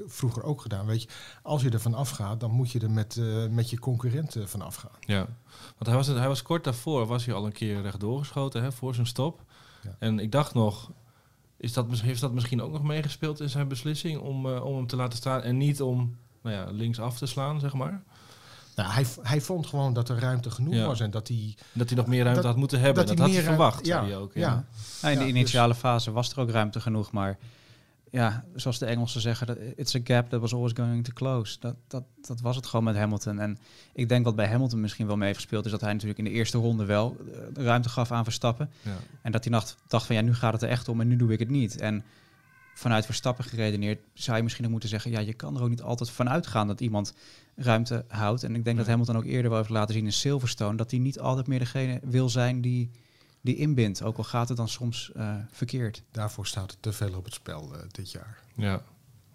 vroeger 0.06 0.42
ook 0.42 0.60
gedaan, 0.60 0.86
weet 0.86 1.02
je, 1.02 1.08
als 1.42 1.62
je 1.62 1.70
er 1.70 1.80
van 1.80 1.94
afgaat, 1.94 2.40
dan 2.40 2.50
moet 2.50 2.70
je 2.70 2.80
er 2.80 2.90
met, 2.90 3.16
eh, 3.16 3.46
met 3.46 3.70
je 3.70 3.78
concurrenten 3.78 4.48
van 4.48 4.62
afgaan. 4.62 4.90
Ja, 5.00 5.26
want 5.62 5.86
hij 5.86 5.94
was, 5.94 6.06
het, 6.06 6.16
hij 6.16 6.28
was 6.28 6.42
kort 6.42 6.64
daarvoor, 6.64 7.06
was 7.06 7.24
hij 7.24 7.34
al 7.34 7.46
een 7.46 7.52
keer 7.52 7.80
rechtdoor 7.82 8.18
geschoten 8.18 8.62
hè, 8.62 8.72
voor 8.72 8.94
zijn 8.94 9.06
stop. 9.06 9.44
Ja. 9.82 9.96
En 9.98 10.18
ik 10.18 10.32
dacht 10.32 10.54
nog, 10.54 10.90
is 11.56 11.72
dat, 11.72 12.00
heeft 12.00 12.20
dat 12.20 12.32
misschien 12.32 12.62
ook 12.62 12.72
nog 12.72 12.82
meegespeeld 12.82 13.40
in 13.40 13.48
zijn 13.50 13.68
beslissing 13.68 14.18
om, 14.20 14.46
eh, 14.46 14.64
om 14.64 14.76
hem 14.76 14.86
te 14.86 14.96
laten 14.96 15.18
staan 15.18 15.42
en 15.42 15.56
niet 15.56 15.82
om 15.82 16.16
nou 16.42 16.56
ja, 16.56 16.70
links 16.70 17.00
af 17.00 17.18
te 17.18 17.26
slaan, 17.26 17.60
zeg 17.60 17.72
maar? 17.74 18.02
Nou, 18.78 18.90
hij, 18.92 19.06
hij 19.22 19.40
vond 19.40 19.66
gewoon 19.66 19.92
dat 19.94 20.08
er 20.08 20.18
ruimte 20.18 20.50
genoeg 20.50 20.74
Ja. 20.74 20.86
was 20.86 21.00
en 21.00 21.10
dat 21.10 21.28
hij... 21.28 21.54
Dat 21.72 21.88
hij 21.88 21.96
nog 21.98 22.06
meer 22.06 22.22
ruimte 22.22 22.40
Dat- 22.40 22.50
had 22.50 22.58
moeten 22.58 22.80
hebben. 22.80 23.06
dat 23.06 23.16
Dat, 23.16 23.26
hij 23.26 23.34
had 23.34 23.44
hij 23.44 23.44
verwacht, 23.54 23.86
ja, 23.86 24.04
hij 24.04 24.16
ook. 24.16 24.34
Ja. 24.34 24.64
ja. 25.02 25.08
in 25.08 25.18
de 25.18 25.24
Ja, 25.24 25.30
initiale 25.30 25.74
fase 25.74 26.10
was 26.10 26.32
er 26.32 26.40
ook 26.40 26.50
ruimte 26.50 26.80
genoeg, 26.80 27.12
maar 27.12 27.38
ja, 28.10 28.44
zoals 28.54 28.78
de 28.78 28.86
Engelsen 28.86 29.20
zeggen, 29.20 29.78
it's 29.78 29.94
a 29.94 30.00
gap 30.04 30.28
that 30.30 30.40
was 30.40 30.54
always 30.54 30.72
going 30.74 31.04
to 31.04 31.12
close. 31.12 31.56
Dat, 31.60 31.74
dat, 31.88 32.02
dat 32.20 32.40
was 32.40 32.56
het 32.56 32.66
gewoon 32.66 32.84
met 32.84 32.96
Hamilton. 32.96 33.38
En 33.38 33.58
ik 33.92 34.08
denk 34.08 34.24
wat 34.24 34.36
bij 34.36 34.48
Hamilton 34.48 34.80
misschien 34.80 35.06
wel 35.06 35.16
mee 35.16 35.26
heeft 35.26 35.40
gespeeld, 35.40 35.64
is 35.64 35.70
dat 35.70 35.80
hij 35.80 35.92
natuurlijk 35.92 36.18
in 36.18 36.24
de 36.24 36.30
eerste 36.30 36.58
ronde 36.58 36.84
wel 36.84 37.16
eh, 37.56 37.64
ruimte 37.64 37.88
gaf 37.88 38.12
aan 38.12 38.24
Verstappen. 38.24 38.70
Ja. 38.82 38.96
En 39.22 39.32
dat 39.32 39.44
hij 39.44 39.52
dacht, 39.52 39.76
dacht 39.86 40.06
van 40.06 40.16
ja, 40.16 40.20
nu 40.22 40.34
gaat 40.34 40.52
het 40.52 40.62
er 40.62 40.68
echt 40.68 40.88
om 40.88 41.00
en 41.00 41.08
nu 41.08 41.16
doe 41.16 41.32
ik 41.32 41.38
het 41.38 41.50
niet. 41.50 41.80
En 41.80 42.04
vanuit 42.78 43.04
Verstappen 43.04 43.44
geredeneerd 43.44 44.00
zou 44.14 44.36
je 44.36 44.42
misschien 44.42 44.64
ook 44.64 44.70
moeten 44.70 44.88
zeggen, 44.88 45.10
ja, 45.10 45.18
je 45.18 45.32
kan 45.32 45.56
er 45.56 45.62
ook 45.62 45.68
niet 45.68 45.82
altijd 45.82 46.10
vanuit 46.10 46.46
gaan 46.46 46.66
dat 46.66 46.80
iemand 46.80 47.14
ruimte 47.56 48.04
houdt. 48.08 48.42
En 48.42 48.54
ik 48.54 48.64
denk 48.64 48.76
dat 48.76 48.86
Nee. 48.86 48.94
Hamilton 48.96 49.16
ook 49.16 49.24
eerder 49.24 49.50
wel 49.50 49.58
heeft 49.58 49.70
laten 49.70 49.94
zien 49.94 50.04
in 50.04 50.12
Silverstone, 50.12 50.76
dat 50.76 50.90
hij 50.90 51.00
niet 51.00 51.18
altijd 51.20 51.46
meer 51.46 51.58
degene 51.58 52.00
wil 52.02 52.28
zijn 52.28 52.60
die, 52.60 52.90
die 53.40 53.56
inbindt. 53.56 54.02
Ook 54.02 54.16
al 54.16 54.24
gaat 54.24 54.48
het 54.48 54.56
dan 54.56 54.68
soms 54.68 55.10
eh, 55.16 55.34
verkeerd. 55.50 56.02
Daarvoor 56.10 56.46
staat 56.46 56.70
er 56.72 56.76
te 56.80 56.92
veel 56.92 57.14
op 57.14 57.24
het 57.24 57.34
spel 57.34 57.74
eh, 57.74 57.80
dit 57.90 58.10
jaar. 58.10 58.38
Ja. 58.54 58.82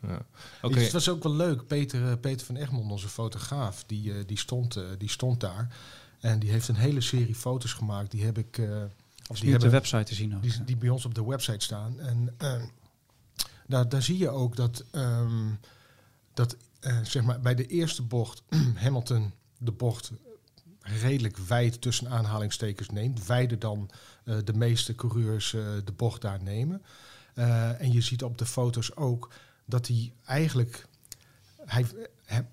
ja. 0.01 0.25
Oké, 0.61 0.73
Dus 0.73 0.83
het 0.83 0.91
was 0.93 1.09
ook 1.09 1.23
wel 1.23 1.35
leuk. 1.35 1.67
Peter, 1.67 2.09
eh, 2.09 2.13
Peter 2.21 2.45
van 2.45 2.55
Egmond, 2.55 2.91
onze 2.91 3.09
fotograaf, 3.09 3.83
die, 3.87 4.13
eh, 4.13 4.17
die, 4.25 4.37
stond, 4.37 4.75
eh, 4.75 4.83
die 4.97 5.09
stond 5.09 5.39
daar. 5.39 5.75
En 6.19 6.39
die 6.39 6.51
heeft 6.51 6.67
een 6.67 6.75
hele 6.75 7.01
serie 7.01 7.35
foto's 7.35 7.73
gemaakt. 7.73 8.11
Die 8.11 8.23
heb 8.25 8.37
ik. 8.37 8.57
eh, 8.57 8.65
of 9.29 9.35
Die 9.39 9.45
die, 9.45 9.55
op 9.55 9.61
de 9.61 9.69
website 9.69 10.03
te 10.03 10.15
zien 10.15 10.35
ook. 10.35 10.41
die, 10.41 10.63
die 10.63 10.77
bij 10.77 10.89
ons 10.89 11.05
op 11.05 11.15
de 11.15 11.25
website 11.25 11.63
staan. 11.65 11.99
En 11.99 12.33
eh, 12.37 12.61
daar, 13.73 13.89
daar 13.89 14.01
zie 14.01 14.17
je 14.17 14.29
ook 14.29 14.55
dat, 14.55 14.83
ehm, 14.91 15.51
dat 16.33 16.57
eh, 16.79 16.97
zeg 17.03 17.23
maar, 17.23 17.39
bij 17.39 17.55
de 17.55 17.67
eerste 17.67 18.01
bocht 18.01 18.43
Hamilton 18.83 19.33
de 19.57 19.71
bocht 19.71 20.11
redelijk 20.81 21.37
wijd 21.37 21.81
tussen 21.81 22.09
aanhalingstekens 22.09 22.89
neemt. 22.89 23.25
Wijder 23.25 23.59
dan 23.59 23.89
eh, 24.23 24.37
de 24.43 24.53
meeste 24.53 24.95
coureurs 24.95 25.53
eh, 25.53 25.61
de 25.85 25.91
bocht 25.91 26.21
daar 26.21 26.43
nemen. 26.43 26.81
En 27.77 27.91
je 27.91 28.01
ziet 28.01 28.23
op 28.23 28.37
de 28.37 28.45
foto's 28.45 28.95
ook 28.95 29.33
dat 29.65 29.87
hij 29.87 30.13
eigenlijk... 30.25 30.85
Hij, 31.65 31.85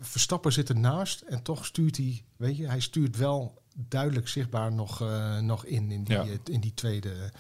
Verstappen 0.01 0.53
zit 0.53 0.69
ernaast 0.69 1.21
en 1.21 1.43
toch 1.43 1.67
stuurt 1.67 1.97
hij... 1.97 2.25
Weet 2.37 2.57
je, 2.57 2.67
hij 2.67 2.81
stuurt 2.81 3.17
wel 3.17 3.63
duidelijk 3.75 4.29
zichtbaar 4.29 4.73
nog, 4.73 5.05
nog 5.41 5.65
in, 5.65 5.91
in 5.91 6.05
die, 6.05 6.17
Ja. 6.17 6.27
in 6.45 6.61
die 6.61 6.75
tweede 6.75 7.31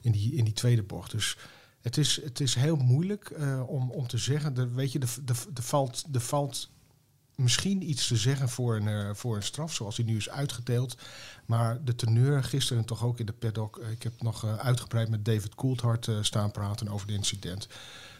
in 0.00 0.12
die, 0.12 0.32
in 0.32 0.44
die 0.44 0.52
tweede 0.52 0.82
bocht. 0.82 1.10
Dus 1.10 1.36
het 1.86 1.96
is, 1.96 2.22
het 2.22 2.40
is 2.40 2.54
heel 2.54 2.76
moeilijk 2.76 3.30
eh, 3.30 3.62
om, 3.68 3.90
om 3.90 4.06
te 4.06 4.18
zeggen. 4.18 4.54
De, 4.54 4.68
weet 4.68 4.92
je, 4.92 4.98
er 4.98 5.14
de, 5.24 5.34
de 5.52 5.62
valt, 5.62 6.04
de 6.12 6.20
valt 6.20 6.70
misschien 7.34 7.90
iets 7.90 8.06
te 8.06 8.16
zeggen 8.16 8.48
voor 8.48 8.76
een, 8.76 8.88
eh, 8.88 9.14
voor 9.14 9.36
een 9.36 9.42
straf, 9.42 9.74
zoals 9.74 9.96
die 9.96 10.04
nu 10.04 10.16
is 10.16 10.28
uitgedeeld. 10.28 10.96
Maar 11.44 11.84
de 11.84 11.94
teneur 11.94 12.44
gisteren 12.44 12.84
toch 12.84 13.04
ook 13.04 13.20
in 13.20 13.26
de 13.26 13.32
paddock. 13.32 13.78
eh, 13.78 13.90
ik 13.90 14.02
heb 14.02 14.22
nog 14.22 14.44
uitgebreid 14.44 15.08
met 15.08 15.24
David 15.24 15.54
Coulthard 15.54 16.10
staan 16.20 16.50
praten 16.50 16.88
over 16.88 17.06
het 17.06 17.16
incident. 17.16 17.68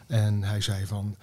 En 0.06 0.42
hij 0.42 0.60
zei 0.60 0.86
van. 0.86 1.16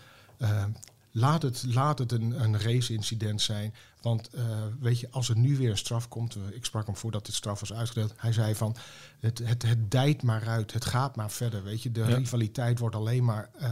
Laat 1.16 1.42
het, 1.42 1.64
laat 1.68 2.00
het 2.00 2.12
een, 2.12 2.44
een 2.44 2.60
race-incident 2.60 3.42
zijn. 3.42 3.74
Want 4.04 4.30
eh, 4.30 4.44
weet 4.80 5.00
je, 5.00 5.08
als 5.12 5.30
er 5.30 5.38
nu 5.38 5.58
weer 5.58 5.70
een 5.70 5.78
straf 5.78 6.08
komt. 6.08 6.36
eh, 6.36 6.42
ik 6.56 6.66
sprak 6.66 6.86
hem 6.86 6.96
voordat 6.96 7.26
dit 7.26 7.36
straf 7.36 7.60
was 7.60 7.74
uitgedeeld. 7.74 8.14
Hij 8.18 8.34
zei 8.34 8.56
van. 8.56 8.76
Het, 9.20 9.40
het, 9.44 9.62
het 9.64 9.92
dijt 9.92 10.24
maar 10.24 10.48
uit. 10.48 10.74
Het 10.74 10.86
gaat 10.86 11.16
maar 11.16 11.32
verder. 11.32 11.64
Weet 11.64 11.84
je, 11.84 11.92
de 11.92 12.00
Ja. 12.00 12.06
rivaliteit 12.16 12.80
wordt 12.80 12.96
alleen 12.96 13.24
maar 13.24 13.50
eh, 13.54 13.70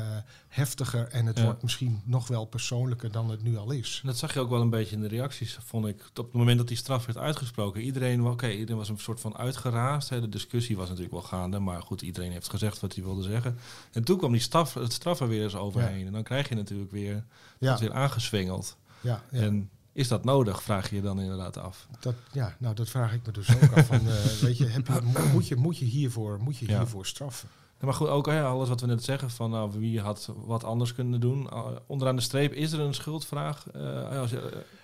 heftiger. 0.48 1.08
En 1.08 1.26
het 1.26 1.38
Ja. 1.38 1.44
wordt 1.44 1.62
misschien 1.62 2.02
nog 2.06 2.28
wel 2.28 2.46
persoonlijker 2.46 3.12
dan 3.12 3.30
het 3.30 3.44
nu 3.44 3.58
al 3.58 3.72
is. 3.72 4.02
Dat 4.04 4.18
zag 4.18 4.34
je 4.34 4.40
ook 4.40 4.50
wel 4.50 4.62
een 4.62 4.70
beetje 4.70 4.96
in 4.96 5.02
de 5.02 5.08
reacties, 5.08 5.58
vond 5.66 5.86
ik. 5.88 6.10
Op 6.16 6.26
het 6.26 6.34
moment 6.34 6.58
dat 6.58 6.68
die 6.68 6.78
straf 6.78 7.06
werd 7.06 7.18
uitgesproken, 7.18 7.82
iedereen, 7.82 8.24
oké, 8.26 8.50
iedereen 8.50 8.78
was 8.78 8.90
een 8.90 8.98
soort 9.00 9.20
van 9.20 9.38
uitgeraasd. 9.38 10.10
Hè. 10.10 10.22
De 10.22 10.30
discussie 10.30 10.78
was 10.78 10.88
natuurlijk 10.88 11.14
wel 11.14 11.24
gaande, 11.24 11.60
maar 11.60 11.82
goed, 11.82 12.02
iedereen 12.02 12.32
heeft 12.32 12.50
gezegd 12.50 12.80
wat 12.80 12.94
hij 12.96 13.04
wilde 13.04 13.24
zeggen. 13.24 13.58
En 13.92 14.04
toen 14.04 14.18
kwam 14.18 14.32
die 14.32 14.42
straf, 14.42 14.74
het 14.74 14.94
straf 14.94 15.20
er 15.20 15.28
weer 15.28 15.44
eens 15.44 15.56
overheen. 15.56 16.06
En 16.06 16.12
dan 16.14 16.24
krijg 16.24 16.50
je 16.50 16.56
natuurlijk 16.56 16.92
weer, 16.92 17.24
Ja, 17.60 17.80
weer 17.80 17.94
aangeswingeld. 17.94 18.78
ja, 19.02 19.22
ja. 19.32 19.40
En 19.40 19.70
is 19.94 20.08
dat 20.08 20.24
nodig, 20.24 20.64
vraag 20.64 20.90
je 20.90 20.96
je 20.96 21.02
dan 21.02 21.20
inderdaad 21.22 21.58
af. 21.58 21.88
Dat, 22.00 22.16
ja, 22.32 22.56
nou, 22.60 22.76
dat 22.76 22.90
vraag 22.90 23.14
ik 23.14 23.26
me 23.26 23.32
dus 23.32 23.56
ook 23.56 23.72
af. 23.78 23.86
Van, 23.86 24.08
eh, 24.08 24.24
weet 24.42 24.58
je, 24.58 24.66
heb 24.66 24.88
je, 24.88 25.00
mo- 25.14 25.26
moet, 25.34 25.48
je, 25.48 25.56
moet 25.56 25.78
je 25.78 25.86
hiervoor, 25.86 26.40
moet 26.42 26.58
je 26.58 26.66
hiervoor 26.66 27.06
straffen? 27.06 27.50
Ja, 27.80 27.86
maar 27.86 27.96
goed, 27.96 28.08
ook 28.08 28.26
hè, 28.26 28.44
alles 28.44 28.70
wat 28.70 28.82
we 28.82 28.88
net 28.88 29.04
zeggen, 29.04 29.30
van 29.30 29.50
nou, 29.50 29.72
wie 29.80 30.02
had 30.02 30.30
wat 30.36 30.64
anders 30.64 30.94
kunnen 30.94 31.20
doen. 31.20 31.42
Uh, 31.54 31.66
onderaan 31.88 32.16
de 32.16 32.22
streep, 32.22 32.54
is 32.54 32.72
er 32.72 32.80
een 32.80 32.94
schuldvraag? 32.94 33.68
Eh, 33.70 34.20
als 34.20 34.32
eh, 34.34 34.42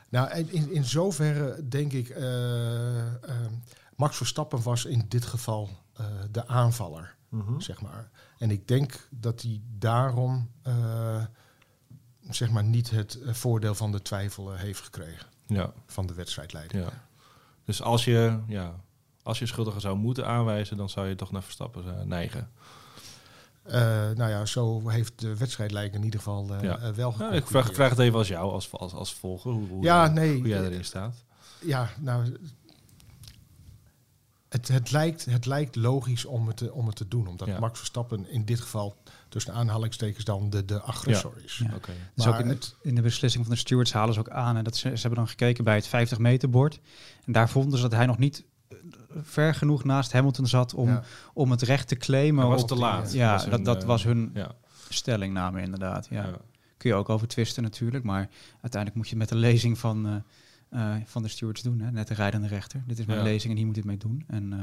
Nou, 0.10 0.38
in, 0.38 0.72
in 0.72 0.86
zoverre 0.86 1.68
denk 1.68 1.94
ik, 1.94 2.10
eh, 2.10 3.00
eh, 3.08 3.16
Max 3.96 4.18
Verstappen 4.18 4.64
was 4.64 4.86
in 4.86 5.06
dit 5.08 5.26
geval 5.26 5.70
eh, 5.94 6.06
de 6.32 6.48
aanvaller, 6.48 7.16
zeg 7.58 7.82
maar. 7.82 8.10
En 8.38 8.52
ik 8.52 8.68
denk 8.68 9.08
dat 9.12 9.42
hij 9.42 9.62
daarom, 9.78 10.50
eh, 10.62 11.24
zeg 12.30 12.50
maar, 12.50 12.64
niet 12.64 12.90
het 12.90 13.22
eh, 13.22 13.34
voordeel 13.34 13.76
van 13.76 13.92
de 13.92 14.02
twijfel 14.02 14.54
eh, 14.54 14.60
heeft 14.60 14.82
gekregen 14.82 15.28
ja, 15.48 15.72
van 15.86 16.08
de 16.08 16.14
wedstrijdleider. 16.14 16.80
ja. 16.80 17.06
Dus 17.66 17.82
als 17.82 18.06
je, 18.06 18.40
ja, 18.48 18.76
als 19.24 19.40
je 19.40 19.46
schuldigen 19.46 19.82
zou 19.82 19.98
moeten 19.98 20.28
aanwijzen, 20.28 20.78
dan 20.78 20.90
zou 20.90 21.08
je 21.08 21.16
toch 21.16 21.32
naar 21.32 21.44
Verstappen 21.44 22.00
eh, 22.00 22.06
neigen. 22.06 22.50
Eh, 23.64 23.82
nou 24.16 24.30
ja, 24.30 24.46
zo 24.46 24.90
heeft 24.90 25.20
de 25.20 25.38
wedstrijdleider 25.38 25.96
in 26.00 26.04
ieder 26.04 26.20
geval 26.20 26.56
Ja. 26.62 26.94
wel 26.94 27.16
Ja, 27.20 27.32
ik 27.32 27.48
vraag, 27.48 27.74
vraag 27.74 27.90
het 27.90 28.00
even 28.00 28.18
als 28.18 28.28
jou, 28.28 28.52
als, 28.52 28.72
als, 28.72 28.94
als 28.94 29.14
volger, 29.14 29.52
hoe, 29.52 29.68
hoe, 29.68 29.84
Ja, 29.84 30.08
nee. 30.08 30.38
hoe 30.38 30.48
jij 30.48 30.64
erin 30.64 30.86
staat. 30.86 31.16
Ja, 31.62 31.90
nou. 32.00 32.38
Het, 34.58 34.68
het, 34.68 34.92
lijkt, 34.92 35.26
het 35.26 35.46
lijkt 35.46 35.76
logisch 35.76 36.26
om 36.26 36.48
het, 36.48 36.58
te, 36.58 36.74
om 36.74 36.88
het 36.88 36.96
te 36.96 37.08
doen. 37.08 37.28
Omdat 37.28 37.48
Ja. 37.48 37.60
Max 37.60 37.78
Verstappen 37.78 38.30
in 38.30 38.46
dit 38.46 38.60
geval 38.60 38.96
tussen 39.30 39.54
aanhalingstekens 39.54 40.26
dan 40.26 40.50
de, 40.50 40.66
de 40.66 40.82
agressor 40.82 41.34
is. 41.44 41.58
Ja. 41.64 41.70
Dus 42.16 42.26
Maar 42.26 42.34
ook 42.34 42.40
in, 42.40 42.48
het- 42.50 42.76
in 42.82 42.96
de 42.96 43.02
beslissing 43.02 43.46
van 43.46 43.54
de 43.54 43.60
stewards 43.60 43.94
halen 43.94 44.14
ze 44.14 44.20
ook 44.20 44.30
aan. 44.30 44.58
En 44.58 44.64
dat 44.64 44.76
ze, 44.76 44.90
ze 44.90 45.02
hebben 45.02 45.16
dan 45.20 45.28
gekeken 45.28 45.64
bij 45.64 45.76
het 45.76 45.88
50 45.88 46.18
meter 46.18 46.50
bord. 46.50 46.80
En 47.26 47.32
daar 47.32 47.50
vonden 47.50 47.78
ze 47.80 47.84
dat 47.90 47.92
hij 47.98 48.06
nog 48.06 48.18
niet 48.18 48.44
eh, 48.70 48.78
ver 49.22 49.56
genoeg 49.56 49.84
naast 49.84 50.12
Hamilton 50.12 50.48
zat 50.48 50.74
om, 50.74 50.88
Ja. 50.88 51.04
om 51.34 51.52
het 51.52 51.62
recht 51.62 51.88
te 51.88 51.96
claimen. 51.96 52.42
Hij 52.42 52.52
was 52.54 52.62
op 52.62 52.68
te 52.68 52.76
laat. 52.76 53.14
Ja, 53.14 53.32
Was 53.32 53.44
dat, 53.44 53.52
hun, 53.54 53.64
dat 53.64 53.82
eh, 53.82 53.88
was 53.88 54.04
hun 54.04 54.32
Ja. 54.34 54.52
stellingname 54.90 55.62
inderdaad. 55.62 56.08
Ja. 56.10 56.24
Ja. 56.26 56.38
Kun 56.78 56.90
je 56.90 56.96
ook 56.96 57.10
over 57.10 57.28
twisten 57.28 57.64
natuurlijk. 57.64 58.04
Maar 58.04 58.30
uiteindelijk 58.52 58.96
moet 58.96 59.10
je 59.10 59.18
het 59.18 59.20
met 59.20 59.30
de 59.30 59.36
lezing 59.48 59.78
van, 59.78 60.08
eh, 60.08 60.14
eh, 60.70 60.96
van 61.06 61.22
de 61.24 61.28
stewards 61.28 61.62
doen. 61.62 61.80
Hè? 61.80 61.92
Net 61.92 62.08
de 62.08 62.14
rijdende 62.14 62.48
rechter. 62.48 62.84
Dit 62.88 63.00
is 63.00 63.06
mijn 63.06 63.18
Ja. 63.20 63.24
lezing 63.26 63.52
en 63.52 63.58
hier 63.58 63.66
moet 63.66 63.76
dit 63.76 63.86
mee 63.86 63.98
doen. 63.98 64.24
En 64.28 64.54
eh, 64.54 64.60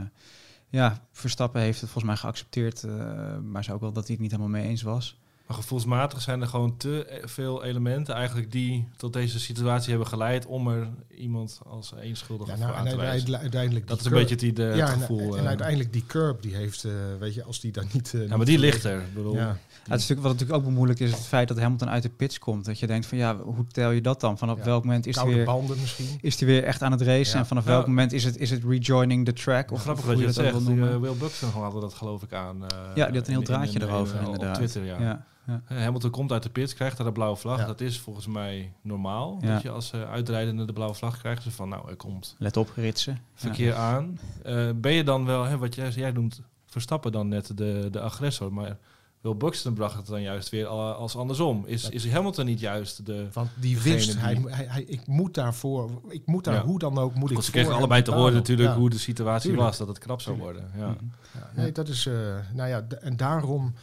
ja, 0.69 1.07
Verstappen 1.13 1.61
heeft 1.61 1.81
het 1.81 1.91
volgens 1.91 2.13
mij 2.13 2.23
geaccepteerd. 2.23 2.85
eh, 2.85 3.39
maar 3.39 3.65
zei 3.65 3.75
ook 3.77 3.83
wel 3.83 3.93
dat 3.93 4.03
hij 4.07 4.13
het 4.13 4.23
niet 4.23 4.31
helemaal 4.33 4.53
mee 4.61 4.69
eens 4.69 4.83
was. 4.83 5.19
Maar 5.47 5.57
gevoelsmatig 5.57 6.21
zijn 6.21 6.41
er 6.41 6.47
gewoon 6.47 6.77
te 6.77 7.05
eh, 7.05 7.27
veel 7.29 7.65
elementen 7.65 8.15
eigenlijk 8.15 8.53
die 8.53 8.89
tot 8.97 9.13
deze 9.13 9.41
situatie 9.41 9.89
hebben 9.91 10.09
geleid 10.09 10.47
om 10.47 10.69
er 10.69 10.89
iemand 11.17 11.61
als 11.67 11.95
één 11.95 12.17
schuldige 12.17 12.51
Ja, 12.51 12.57
voor 12.57 12.67
nou, 12.67 12.79
aan 12.79 12.87
en 12.87 12.93
te 12.93 12.99
wijzen. 12.99 13.39
uiteindelijk, 13.39 13.87
Dat 13.87 13.97
is 13.97 14.03
die 14.03 14.13
een 14.13 14.19
curb- 14.19 14.29
beetje 14.31 14.47
het, 14.47 14.59
idee, 14.59 14.77
ja, 14.77 14.85
het 14.87 14.95
en, 14.95 15.01
gevoel. 15.01 15.35
en 15.37 15.43
eh. 15.43 15.47
uiteindelijk 15.49 15.93
die 15.93 16.05
curb 16.07 16.43
die 16.43 16.55
heeft, 16.55 16.85
eh, 16.85 16.93
weet 17.19 17.35
je, 17.35 17.45
als 17.45 17.61
die 17.61 17.73
dan 17.73 17.85
niet. 17.93 18.15
eh, 18.15 18.21
ja, 18.23 18.29
maar 18.29 18.39
niet 18.39 18.47
die 18.47 18.59
ligt 18.59 18.85
er. 18.85 18.99
Ik 19.01 19.15
bedoel, 19.15 19.35
Ja. 19.35 19.41
Ja, 19.41 19.91
het 19.91 20.01
is 20.03 20.09
natuurlijk, 20.09 20.21
wat 20.21 20.33
natuurlijk 20.33 20.59
ook 20.59 20.65
bemoeilijk 20.65 21.01
is, 21.01 21.11
het 21.11 21.21
feit 21.27 21.49
dat 21.49 21.59
Hamilton 21.59 21.89
uit 21.89 22.03
de 22.03 22.09
pits 22.09 22.39
komt. 22.39 22.65
Dat 22.65 22.79
je 22.79 22.87
denkt 22.87 23.07
van 23.07 23.19
ja, 23.19 23.37
hoe 23.37 23.67
tel 23.67 23.91
je 23.91 24.01
dat 24.01 24.21
dan? 24.21 24.39
Vanaf 24.39 24.59
Ja, 24.59 24.65
welk 24.65 24.85
moment 24.85 25.07
is 25.07 25.17
hij 25.17 25.25
weer, 25.27 25.45
banden 25.45 25.77
misschien. 25.81 26.19
is 26.21 26.39
hij 26.39 26.49
weer 26.49 26.65
echt 26.65 26.83
aan 26.83 26.93
het 26.93 27.01
racen? 27.03 27.33
Ja. 27.35 27.39
En 27.39 27.47
vanaf 27.47 27.65
Ja. 27.65 27.71
welk 27.71 27.87
moment 27.87 28.13
is 28.13 28.25
het, 28.25 28.37
is 28.37 28.51
het 28.51 28.63
rejoining 28.69 29.25
the 29.25 29.33
track? 29.33 29.71
Of 29.71 29.81
grappig 29.81 30.05
dat 30.07 30.19
je 30.19 30.25
het 30.27 30.35
dat 30.35 30.45
zegt. 30.45 30.65
wil 30.65 30.75
Die, 30.75 30.89
eh, 30.89 30.97
Will 31.01 31.15
Buxton 31.19 31.51
hadden 31.51 31.81
dat 31.81 31.95
geloof 31.95 32.23
ik 32.23 32.33
aan. 32.33 32.63
eh, 32.63 32.69
ja, 32.95 33.07
die 33.07 33.15
had 33.15 33.27
een 33.27 33.31
heel 33.33 33.39
in- 33.39 33.45
draadje 33.47 33.79
in- 33.79 33.87
erover 33.87 34.17
in- 34.19 34.25
inderdaad. 34.25 34.49
Op 34.49 34.55
Twitter, 34.55 34.85
ja. 34.85 35.25
Ja. 35.47 35.63
Eh, 35.69 35.79
Hamilton 35.79 36.11
komt 36.11 36.33
uit 36.33 36.43
de 36.43 36.49
pits, 36.51 36.75
krijgt 36.75 36.97
daar 36.97 37.07
de 37.07 37.13
blauwe 37.13 37.37
vlag. 37.37 37.59
Ja. 37.59 37.67
Dat 37.67 37.81
is 37.81 37.99
volgens 38.01 38.27
mij 38.27 38.73
normaal. 38.83 39.39
Ja. 39.41 39.53
Dat 39.53 39.63
je 39.63 39.71
als 39.71 39.93
uh, 39.95 40.11
uitrijdende 40.11 40.65
de 40.65 40.73
blauwe 40.73 40.95
vlag 40.95 41.19
krijgt. 41.19 41.45
Dus 41.45 41.55
van, 41.55 41.69
nou, 41.69 41.89
er 41.89 41.97
komt 41.97 42.35
Let 42.39 42.57
op, 42.57 42.71
ritsen. 42.77 43.19
verkeer 43.35 43.75
aan. 43.75 44.19
Eh, 44.43 44.69
ben 44.77 44.93
je 44.93 45.05
dan 45.05 45.25
wel, 45.25 45.45
hè, 45.45 45.59
wat 45.59 45.75
jij, 45.75 45.91
jij 45.91 46.11
noemt, 46.11 46.41
Verstappen 46.67 47.13
dan 47.13 47.29
net 47.29 47.57
de, 47.57 47.89
de 47.91 48.01
agressor. 48.01 48.53
Maar 48.53 48.77
Will 49.21 49.37
Buxton 49.37 49.75
bracht 49.75 49.97
het 49.97 50.07
dan 50.07 50.23
juist 50.23 50.49
weer 50.49 50.67
al- 50.67 50.93
als 50.93 51.17
andersom. 51.17 51.63
Is, 51.67 51.89
is 51.89 52.11
Hamilton 52.11 52.45
niet 52.47 52.61
juist 52.61 53.07
de... 53.07 53.27
Want 53.33 53.49
die 53.61 53.81
wist, 53.81 54.11
die- 54.13 54.21
hij, 54.21 54.43
hij, 54.47 54.65
hij- 54.69 54.83
ik 54.83 55.07
moet 55.07 55.35
daarvoor, 55.35 55.91
ik 56.09 56.27
moet 56.27 56.45
daar 56.45 56.55
Ja. 56.55 56.63
hoe 56.65 56.79
dan 56.79 56.99
ook, 56.99 57.15
moet 57.15 57.29
ik 57.29 57.33
Want 57.35 57.45
ze 57.45 57.51
kregen 57.51 57.75
allebei 57.75 58.03
te 58.03 58.13
horen 58.13 58.33
natuurlijk 58.35 58.69
Ja. 58.69 58.77
hoe 58.77 58.91
de 58.91 58.99
situatie 58.99 59.49
Tuurlijk. 59.49 59.69
was. 59.69 59.79
Dat 59.79 59.89
het 59.89 59.99
krap 59.99 60.21
zou 60.21 60.39
worden. 60.39 60.71
Ja. 60.77 60.97
Ja, 61.35 61.51
nee, 61.55 61.73
dat 61.73 61.89
is, 61.89 62.07
eh, 62.07 62.15
nou 62.53 62.69
ja, 62.69 62.87
en 63.01 63.17
daarom, 63.17 63.75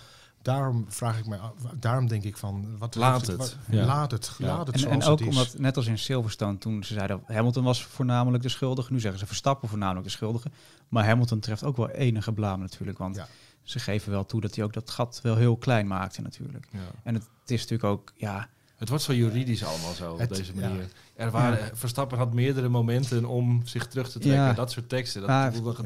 daarom 0.42 0.86
vraag 0.88 1.20
ik 1.20 1.26
mij, 1.28 1.38
af- 1.38 1.54
daarom 1.80 2.08
denk 2.08 2.24
ik 2.24 2.38
van, 2.38 2.78
wat 2.78 2.96
Laat 2.96 3.28
het, 3.28 3.38
wat- 3.38 3.58
ja. 3.70 3.86
laat 3.86 4.12
het, 4.12 4.36
Ja. 4.38 4.46
laat 4.48 4.66
het 4.68 4.76
En, 4.76 4.82
zoals 4.82 5.04
en 5.06 5.12
ook 5.12 5.20
het 5.20 5.28
is. 5.28 5.36
omdat, 5.38 5.60
net 5.60 5.78
als 5.78 5.88
in 5.88 5.98
Silverstone, 5.98 6.58
toen 6.58 6.84
ze 6.84 6.94
zeiden 6.94 7.22
Hamilton 7.26 7.64
was 7.64 7.84
voornamelijk 7.84 8.44
de 8.44 8.50
schuldige. 8.50 8.92
Nu 8.94 9.00
zeggen 9.00 9.20
ze 9.20 9.26
Verstappen 9.26 9.70
voornamelijk 9.70 10.06
de 10.06 10.12
schuldige. 10.12 10.52
Maar 10.90 11.06
Hamilton 11.06 11.40
treft 11.40 11.64
ook 11.64 11.78
wel 11.78 11.90
enige 11.90 12.34
blaam 12.34 12.60
natuurlijk. 12.60 12.98
Want 12.98 13.16
Ja. 13.16 13.28
ze 13.64 13.80
geven 13.80 14.12
wel 14.12 14.26
toe 14.26 14.42
dat 14.42 14.56
hij 14.56 14.64
ook 14.64 14.74
dat 14.74 14.90
gat 14.90 15.20
wel 15.24 15.36
heel 15.36 15.58
klein 15.58 15.88
maakte 15.88 16.22
natuurlijk. 16.22 16.68
Ja. 16.72 16.80
En 17.04 17.14
het, 17.14 17.24
het 17.42 17.52
is 17.52 17.62
natuurlijk 17.62 17.90
ook, 17.90 18.12
ja, 18.16 18.48
Het 18.82 18.90
wordt 18.90 19.04
zo 19.04 19.14
juridisch 19.14 19.64
allemaal 19.66 19.94
zo 19.94 20.18
Het- 20.20 20.30
op 20.32 20.36
deze 20.38 20.52
ja. 20.56 20.60
manier. 20.68 20.86
Er 21.16 21.32
waren, 21.32 21.60
Ja. 21.60 21.70
Verstappen 21.74 22.18
had 22.18 22.34
meerdere 22.34 22.70
momenten 22.70 23.26
om 23.26 23.62
zich 23.66 23.88
terug 23.88 24.10
te 24.10 24.20
trekken. 24.20 24.42
Ja. 24.44 24.54
Dat 24.54 24.72
soort 24.72 24.90
teksten. 24.90 25.22
Dat, 25.22 25.30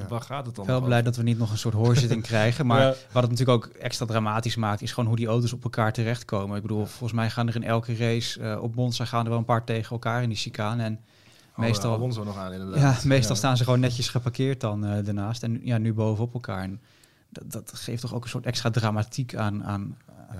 waar, 0.10 0.22
gaat 0.22 0.46
het 0.46 0.56
dan 0.56 0.66
wel 0.66 0.82
blij 0.82 1.02
dat 1.02 1.16
we 1.16 1.24
niet 1.24 1.38
nog 1.38 1.52
een 1.52 1.58
soort 1.58 1.74
hoorzitting 1.74 2.24
krijgen. 2.32 2.66
Maar 2.66 2.86
wat 3.12 3.22
het 3.24 3.32
natuurlijk 3.32 3.66
ook 3.66 3.66
extra 3.74 4.06
dramatisch 4.06 4.56
maakt, 4.56 4.82
is 4.82 4.92
gewoon 4.92 5.08
hoe 5.08 5.18
die 5.18 5.28
auto's 5.28 5.54
op 5.54 5.64
elkaar 5.64 5.94
terechtkomen. 5.94 6.56
Ik 6.56 6.62
bedoel, 6.62 6.86
volgens 6.86 7.12
mij 7.14 7.30
gaan 7.30 7.48
er 7.48 7.56
in 7.56 7.64
elke 7.64 7.96
race 7.96 8.40
eh, 8.42 8.62
op 8.62 8.75
Monza 8.75 9.06
gaan 9.06 9.24
er 9.24 9.30
wel 9.30 9.40
een 9.40 9.46
paar 9.46 9.64
tegen 9.64 9.92
elkaar 9.92 10.22
in 10.24 10.30
die 10.30 10.38
chicane. 10.38 10.84
En 10.84 11.00
Oh, 11.54 11.62
meestal- 11.62 12.00
nog 12.08 12.38
aan 12.38 12.80
ja, 12.80 12.98
meestal 13.04 13.36
staan 13.36 13.58
ze 13.58 13.64
gewoon 13.64 13.80
netjes 13.80 14.10
geparkeerd 14.10 14.60
dan 14.62 14.86
eh 14.86 15.06
daarnaast. 15.06 15.44
En 15.44 15.60
ja, 15.64 15.78
nu 15.78 15.94
bovenop 15.94 16.34
elkaar. 16.34 16.64
En 16.64 16.82
dat, 17.30 17.52
dat 17.52 17.72
geeft 17.74 18.02
toch 18.02 18.14
ook 18.14 18.24
een 18.24 18.30
soort 18.30 18.46
extra 18.46 18.70
dramatiek 18.70 19.36
aan, 19.36 19.64
aan. 19.64 19.98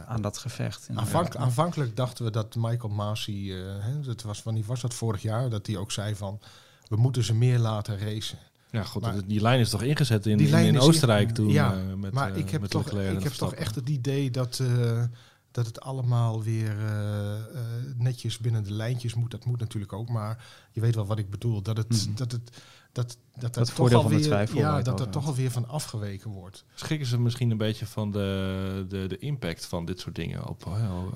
Aan 0.08 0.22
dat 0.22 0.38
gevecht. 0.38 0.88
Aanvank-. 0.94 1.36
Aanvankelijk 1.36 1.96
dachten 1.96 2.26
we 2.26 2.32
dat 2.32 2.56
Michael 2.56 2.94
Masi, 2.94 3.52
eh, 3.54 3.60
hè, 3.80 4.00
dat 4.02 4.22
was, 4.22 4.44
wanneer 4.44 4.64
was 4.66 4.82
dat 4.82 4.94
vorig 4.94 5.22
jaar, 5.22 5.50
dat 5.50 5.68
hij 5.68 5.78
ook 5.78 5.92
zei 5.92 6.16
van, 6.16 6.40
we 6.88 6.96
moeten 6.96 7.24
ze 7.24 7.34
meer 7.34 7.60
laten 7.60 7.98
racen. 8.00 8.38
Ja, 8.72 8.84
goed, 8.84 9.02
Maar- 9.02 9.26
die 9.28 9.42
lijn 9.42 9.60
is 9.60 9.70
toch 9.70 9.82
ingezet 9.82 10.26
in, 10.26 10.38
Die 10.38 10.46
in, 10.46 10.52
lijn 10.52 10.66
in 10.66 10.80
Oostenrijk 10.80 11.28
in- 11.28 11.34
toen 11.34 11.50
ja, 11.50 11.74
eh, 11.74 11.94
met, 11.94 12.14
maar 12.14 12.32
eh, 12.32 12.38
ik 12.38 12.50
heb, 12.50 12.62
met 12.62 12.70
toch, 12.70 12.92
ik 12.92 13.24
heb 13.24 13.32
toch 13.34 13.54
echt 13.54 13.76
het 13.76 13.90
idee 13.90 14.32
dat, 14.32 14.60
eh, 14.60 15.04
dat 15.52 15.66
het 15.66 15.82
allemaal 15.82 16.44
weer 16.44 16.76
netjes 17.98 18.38
binnen 18.38 18.64
de 18.64 18.72
lijntjes 18.74 19.14
moet. 19.14 19.32
Dat 19.32 19.46
moet 19.46 19.60
natuurlijk 19.60 19.94
ook, 19.94 20.10
maar 20.10 20.46
je 20.72 20.82
weet 20.82 20.96
wel 20.96 21.06
wat 21.06 21.20
ik 21.20 21.30
bedoel. 21.30 21.62
Dat 21.62 21.78
het, 21.78 22.06
Mhm. 22.06 22.16
dat 22.16 22.32
het, 22.32 22.58
dat, 22.96 23.18
dat, 23.40 23.54
Dat 23.54 23.68
er 23.68 23.74
voordeel 23.74 24.02
toch 24.02 24.10
van 24.10 24.18
de 24.20 24.24
alweer, 24.28 24.32
twijfel 24.32 24.62
waar 24.62 24.78
ja, 24.78 24.84
dat 24.84 25.00
er 25.00 25.10
toch 25.10 25.26
alweer 25.28 25.52
van 25.52 25.68
afgeweken 25.68 26.30
wordt. 26.32 26.66
Schrikken 26.76 27.08
ze 27.08 27.20
misschien 27.20 27.52
een 27.52 27.58
beetje 27.58 27.86
van 27.86 28.12
de, 28.12 28.86
de, 28.90 29.08
de 29.08 29.18
impact 29.18 29.66
van 29.66 29.86
dit 29.86 30.00
soort 30.00 30.16
dingen 30.16 30.48
op... 30.48 30.68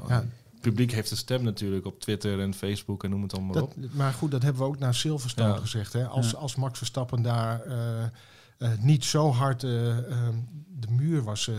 Ja. 0.07 0.24
Het 0.51 0.62
publiek 0.62 0.91
heeft 0.91 1.12
een 1.12 1.17
stem 1.17 1.43
natuurlijk 1.43 1.86
op 1.86 2.00
Twitter 2.00 2.39
en 2.39 2.53
Facebook 2.53 3.03
en 3.03 3.09
noem 3.09 3.21
het 3.21 3.33
allemaal 3.33 3.62
op. 3.62 3.74
Dat, 3.81 3.91
maar 3.93 4.13
goed, 4.13 4.31
dat 4.31 4.41
hebben 4.43 4.62
we 4.62 4.67
ook 4.67 4.79
naar 4.79 4.95
Silverstone 4.95 5.50
Ja. 5.53 5.55
gezegd. 5.59 5.93
Hè? 5.93 6.07
Als, 6.07 6.31
Ja. 6.31 6.38
als 6.38 6.55
Max 6.55 6.77
Verstappen 6.77 7.21
daar 7.21 7.62
eh, 7.62 8.03
eh, 8.03 8.79
niet 8.79 9.05
zo 9.05 9.31
hard 9.31 9.63
eh, 9.63 9.98
eh, 9.98 10.03
de 10.79 10.88
muur 10.91 11.24
was, 11.24 11.48
eh, 11.48 11.55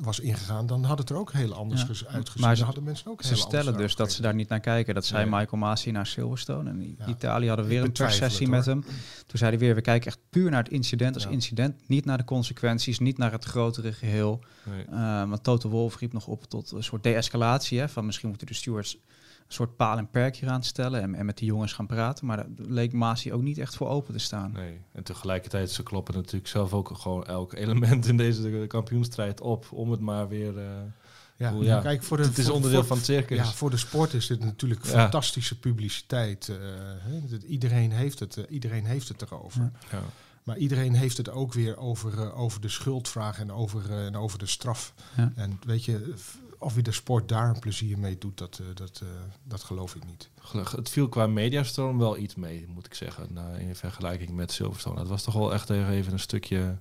was 0.00 0.20
ingegaan, 0.20 0.66
dan 0.66 0.84
had 0.84 0.98
het 0.98 1.10
er 1.10 1.16
ook 1.16 1.32
heel 1.32 1.54
anders 1.54 1.80
Ja. 1.80 1.86
gez- 1.86 2.04
uitgezien. 2.04 2.46
Maar 2.46 2.56
ze- 2.56 2.64
hadden 2.64 2.82
mensen 2.84 3.10
ook 3.10 3.22
Ze 3.22 3.36
stellen 3.36 3.76
dus 3.76 3.96
dat 3.96 4.12
ze 4.12 4.22
daar 4.22 4.34
niet 4.34 4.48
naar 4.48 4.60
kijken. 4.60 4.94
Dat 4.94 5.06
zei 5.06 5.30
Nee. 5.30 5.38
Michael 5.40 5.60
Masi 5.62 5.90
naar 5.90 6.06
Silverstone. 6.06 6.70
En 6.70 6.94
Ja. 6.98 7.06
Italië 7.06 7.48
hadden 7.48 7.66
weer 7.66 7.82
een 7.82 7.92
perssessie 7.92 8.48
met 8.48 8.66
hem. 8.66 8.80
Toen 9.26 9.38
zei 9.38 9.50
hij 9.50 9.58
weer, 9.58 9.74
we 9.74 9.80
kijken 9.80 10.06
echt 10.06 10.18
puur 10.30 10.50
naar 10.50 10.62
het 10.62 10.72
incident 10.72 11.14
als 11.14 11.24
Ja. 11.24 11.30
incident. 11.30 11.88
Niet 11.88 12.04
naar 12.04 12.18
de 12.18 12.24
consequenties, 12.24 12.98
niet 12.98 13.18
naar 13.18 13.32
het 13.32 13.44
grotere 13.44 13.92
geheel. 13.92 14.44
Nee. 14.64 14.84
Uh, 14.90 15.28
want 15.28 15.42
Toto 15.42 15.68
Wolff 15.68 15.98
riep 15.98 16.12
nog 16.12 16.26
op 16.26 16.44
tot 16.44 16.70
een 16.70 16.82
soort 16.84 17.02
de-escalatie. 17.02 17.78
Hè, 17.78 17.88
van 17.88 18.06
misschien 18.06 18.28
moeten 18.28 18.46
de 18.46 18.54
stewards 18.54 18.98
soort 19.48 19.76
paal 19.76 19.98
en 19.98 20.10
perk 20.10 20.36
hier 20.36 20.48
aan 20.50 20.62
stellen. 20.62 21.02
En, 21.02 21.14
en 21.14 21.26
met 21.26 21.38
die 21.38 21.46
jongens 21.46 21.72
gaan 21.72 21.86
praten. 21.86 22.26
Maar 22.26 22.36
daar 22.36 22.46
leek 22.56 22.92
Masi 22.92 23.32
ook 23.32 23.42
niet 23.42 23.58
echt 23.58 23.76
voor 23.76 23.88
open 23.88 24.12
te 24.12 24.18
staan. 24.20 24.52
Nee. 24.52 24.80
En 24.92 25.02
tegelijkertijd, 25.02 25.70
ze 25.70 25.82
kloppen 25.82 26.14
natuurlijk 26.14 26.46
zelf 26.46 26.72
ook 26.72 26.90
gewoon 26.94 27.24
elk 27.26 27.52
element 27.52 28.06
in 28.06 28.16
deze 28.16 28.64
kampioenstrijd 28.68 29.40
op. 29.40 29.66
Om 29.72 29.90
het 29.90 30.00
maar 30.00 30.28
weer... 30.28 30.58
eh, 30.58 30.64
Ja, 31.36 31.52
Hoe- 31.52 31.64
ja. 31.64 31.80
Kijk, 31.80 32.02
voor 32.02 32.16
de, 32.16 32.22
het 32.22 32.38
is 32.38 32.44
voor- 32.44 32.54
onderdeel 32.54 32.78
voor- 32.78 32.88
van 32.88 32.96
het 32.96 33.06
circus. 33.06 33.36
Ja, 33.36 33.44
voor 33.44 33.70
de 33.70 33.76
sport 33.76 34.14
is 34.14 34.26
dit 34.26 34.44
natuurlijk 34.44 34.84
Ja. 34.84 34.90
fantastische 34.90 35.58
publiciteit. 35.58 36.48
eh, 36.48 36.56
hè. 36.98 37.20
Dat 37.30 37.42
iedereen, 37.42 37.92
heeft 37.92 38.18
het, 38.18 38.36
eh, 38.36 38.44
iedereen 38.48 38.84
heeft 38.84 39.08
het 39.08 39.22
erover. 39.22 39.60
Ja. 39.60 39.72
ja. 39.90 40.02
Maar 40.42 40.56
iedereen 40.56 40.94
heeft 40.94 41.16
het 41.16 41.30
ook 41.30 41.52
weer 41.52 41.76
over, 41.76 42.34
over 42.34 42.60
de 42.60 42.68
schuldvraag 42.68 43.38
en 43.40 43.52
over, 43.52 43.90
en 43.90 44.16
over 44.16 44.38
de 44.38 44.46
straf. 44.46 44.94
Ja. 45.16 45.32
En 45.36 45.58
weet 45.66 45.84
je, 45.84 46.14
of 46.62 46.74
je 46.74 46.82
de 46.82 46.92
sport 46.92 47.28
daar 47.28 47.48
een 47.48 47.58
plezier 47.58 47.98
mee 47.98 48.18
doet, 48.18 48.38
dat, 48.38 48.58
eh, 48.60 48.66
dat, 48.74 49.00
eh, 49.02 49.08
dat 49.44 49.62
geloof 49.62 49.94
ik 49.94 50.04
niet. 50.06 50.28
Gelukkig, 50.40 50.76
Het 50.76 50.88
viel 50.90 51.08
qua 51.08 51.26
mediastorm 51.26 51.98
wel 51.98 52.16
iets 52.18 52.34
mee, 52.34 52.66
moet 52.68 52.86
ik 52.86 52.94
zeggen. 52.94 53.38
in 53.58 53.76
vergelijking 53.76 54.30
met 54.30 54.52
Silverstone. 54.52 54.98
Het 54.98 55.08
was 55.08 55.22
toch 55.22 55.34
wel 55.34 55.52
echt 55.52 55.70
even 55.70 56.12
een 56.12 56.18
stukje, 56.18 56.76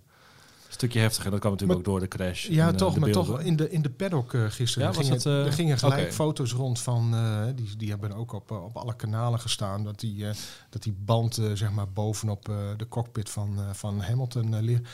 stukje 0.67 0.99
heftig. 0.99 1.25
En 1.25 1.31
dat 1.31 1.39
kwam 1.39 1.51
natuurlijk 1.51 1.79
Maar- 1.79 1.93
ook 1.93 1.99
door 1.99 2.09
de 2.09 2.15
crash. 2.17 2.47
Ja, 2.47 2.67
en, 2.67 2.71
eh, 2.73 2.77
toch, 2.77 2.97
maar 2.97 3.09
beelden. 3.09 3.35
toch 3.35 3.41
in 3.45 3.55
de, 3.55 3.69
in 3.71 3.81
de 3.81 3.89
paddock 3.89 4.35
gisteren 4.49 4.87
Ja, 4.87 4.93
gingen, 4.93 5.11
dat, 5.11 5.25
eh, 5.25 5.45
er 5.45 5.53
gingen 5.53 5.77
gelijk 5.77 6.13
foto's 6.13 6.51
rond 6.53 6.79
van, 6.79 7.15
die, 7.55 7.75
die 7.77 7.89
hebben 7.89 8.11
ook 8.13 8.31
op, 8.31 8.51
op 8.51 8.77
alle 8.77 8.95
kanalen 8.95 9.39
gestaan, 9.39 9.83
dat 9.83 9.99
die, 9.99 10.25
dat 10.69 10.83
die 10.83 10.95
band 10.99 11.39
zeg 11.53 11.71
maar 11.71 11.89
bovenop 11.89 12.45
de 12.77 12.85
cockpit 12.89 13.29
van, 13.29 13.59
van 13.71 14.01
Hamilton 14.01 14.59
ligt. 14.61 14.89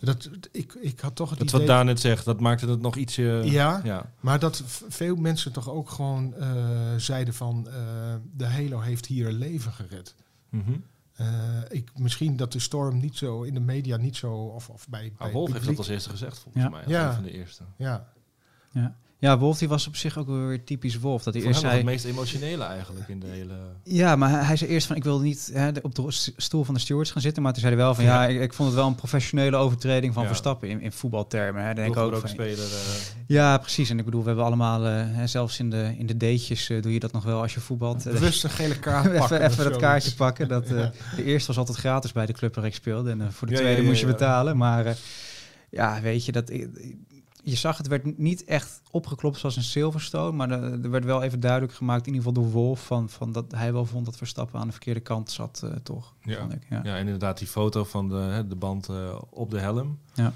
Dat, 0.00 0.30
ik, 0.52 0.72
ik 0.74 1.00
had 1.00 1.16
toch 1.16 1.30
het 1.30 1.38
Dat 1.38 1.48
idee... 1.48 1.58
wat 1.60 1.68
Daan 1.68 1.86
net 1.86 2.00
zegt, 2.00 2.24
dat 2.24 2.40
maakte 2.40 2.68
het 2.68 2.80
nog 2.80 2.96
ietsje... 2.96 3.40
ja, 3.44 3.80
ja. 3.84 4.12
maar 4.20 4.38
dat 4.38 4.62
veel 4.88 5.16
mensen 5.16 5.52
toch 5.52 5.68
ook 5.70 5.90
gewoon 5.90 6.34
eh, 6.34 6.94
zeiden 6.96 7.34
van 7.34 7.68
eh, 7.68 7.74
de 8.32 8.46
Halo 8.46 8.80
heeft 8.80 9.06
hier 9.06 9.26
een 9.26 9.38
leven 9.38 9.72
gered. 9.72 10.14
Mhm. 10.48 10.72
Eh, 11.14 11.26
ik, 11.68 11.98
misschien 11.98 12.36
dat 12.36 12.52
de 12.52 12.58
storm 12.58 12.98
niet 13.00 13.16
zo 13.16 13.42
in 13.42 13.54
de 13.54 13.60
media 13.60 13.96
niet 13.96 14.16
zo 14.16 14.32
of, 14.32 14.68
of 14.68 14.88
bij, 14.88 15.00
bij 15.00 15.12
Maar 15.18 15.30
Wolf 15.32 15.52
heeft 15.52 15.66
dat 15.66 15.78
als 15.78 15.88
eerste 15.88 16.10
gezegd, 16.10 16.38
volgens 16.38 16.64
Ja. 16.64 16.70
mij. 16.70 16.82
Als 16.82 16.90
Ja. 16.92 17.08
een 17.08 17.14
van 17.14 17.22
de 17.22 17.32
eerste. 17.32 17.62
Ja, 17.76 18.08
Ja. 18.72 18.96
Ja, 19.20 19.38
Wolf 19.38 19.58
die 19.58 19.68
was 19.68 19.86
op 19.86 19.96
zich 19.96 20.18
ook 20.18 20.26
weer 20.26 20.64
typisch 20.64 20.98
Wolf. 20.98 21.22
Dat 21.22 21.32
hij 21.34 21.42
Voor 21.42 21.50
eerst 21.52 21.62
zei... 21.62 21.76
het 21.76 21.84
meest 21.84 22.04
emotionele 22.04 22.64
eigenlijk 22.64 23.08
in 23.08 23.20
de 23.20 23.26
hele... 23.26 23.54
Ja, 23.84 24.16
maar 24.16 24.46
hij, 24.46 24.56
zei 24.56 24.70
eerst 24.70 24.86
van 24.86 24.96
ik 24.96 25.04
wilde 25.04 25.24
niet 25.24 25.50
hè, 25.52 25.70
op 25.82 25.94
de 25.94 26.04
stoel 26.36 26.64
van 26.64 26.74
de 26.74 26.80
stewards 26.80 27.10
gaan 27.10 27.22
zitten. 27.22 27.42
Maar 27.42 27.52
toen 27.52 27.60
zei 27.60 27.74
hij 27.74 27.84
wel 27.84 27.94
van 27.94 28.04
ja, 28.04 28.22
Ja. 28.22 28.28
ik, 28.28 28.40
ik 28.40 28.52
vond 28.52 28.68
het 28.68 28.78
wel 28.78 28.86
een 28.88 28.94
professionele 28.94 29.56
overtreding 29.56 30.14
van 30.14 30.22
Ja. 30.22 30.28
Verstappen 30.28 30.68
in, 30.68 30.80
in 30.80 30.92
voetbaltermen. 30.92 31.62
Hè. 31.62 31.66
Dan 31.66 31.84
denk 31.84 31.96
ik 31.96 32.02
ook 32.02 32.16
van, 32.16 32.28
speler. 32.28 32.58
eh, 32.58 33.26
ja, 33.26 33.58
precies. 33.58 33.90
En 33.90 33.98
ik 33.98 34.04
bedoel, 34.04 34.20
we 34.20 34.26
hebben 34.26 34.44
allemaal, 34.44 34.86
eh, 34.86 34.92
hè, 34.94 35.26
zelfs 35.26 35.58
in 35.58 35.70
de, 35.70 35.94
in 35.98 36.06
de 36.06 36.16
datejes 36.16 36.70
eh, 36.70 36.82
doe 36.82 36.92
je 36.92 37.00
dat 37.00 37.12
nog 37.12 37.24
wel 37.24 37.40
als 37.40 37.54
je 37.54 37.60
voetbalt. 37.60 38.04
Bewust 38.04 38.44
een 38.44 38.50
gele 38.50 38.78
kaart 38.78 39.12
pakken. 39.18 39.36
even 39.42 39.50
even 39.50 39.64
dat 39.64 39.76
kaartje 39.76 40.14
pakken. 40.14 40.48
Dat, 40.48 40.68
Ja. 40.68 40.92
De 41.16 41.24
eerste 41.24 41.46
was 41.46 41.58
altijd 41.58 41.78
gratis 41.78 42.12
bij 42.12 42.26
de 42.26 42.32
club 42.32 42.54
waar 42.54 42.64
ik 42.64 42.74
speelde. 42.74 43.10
En 43.10 43.32
voor 43.32 43.48
de 43.48 43.54
tweede 43.54 43.82
moest 43.82 44.00
je 44.00 44.06
betalen. 44.06 44.56
Maar 44.56 44.96
ja, 45.70 46.00
weet 46.00 46.24
je, 46.24 46.32
dat, 46.32 46.50
je 47.44 47.56
zag 47.56 47.76
het 47.76 47.86
werd 47.86 48.18
niet 48.18 48.44
echt 48.44 48.82
opgeklopt 48.90 49.38
zoals 49.38 49.56
in 49.56 49.62
Silverstone. 49.62 50.36
Maar 50.36 50.50
er, 50.50 50.84
er 50.84 50.90
werd 50.90 51.04
wel 51.04 51.22
even 51.22 51.40
duidelijk 51.40 51.72
gemaakt, 51.72 52.06
in 52.06 52.14
ieder 52.14 52.28
geval 52.28 52.42
door 52.42 52.52
Wolf, 52.52 52.86
van, 52.86 53.08
van 53.08 53.32
dat 53.32 53.52
hij 53.52 53.72
wel 53.72 53.86
vond 53.86 54.04
dat 54.04 54.16
Verstappen 54.16 54.60
aan 54.60 54.66
de 54.66 54.72
verkeerde 54.72 55.00
kant 55.00 55.30
zat, 55.30 55.60
eh, 55.64 55.70
toch? 55.82 56.14
Ja. 56.22 56.38
Vond 56.40 56.52
ik, 56.52 56.62
ja. 56.70 56.80
Ja, 56.84 56.94
en 56.94 57.04
inderdaad 57.04 57.38
die 57.38 57.48
foto 57.48 57.84
van 57.84 58.08
de, 58.08 58.14
hè, 58.14 58.46
de 58.46 58.56
band 58.56 58.88
eh, 58.88 59.18
op 59.30 59.50
de 59.50 59.58
helm. 59.58 59.98
Ja. 60.14 60.32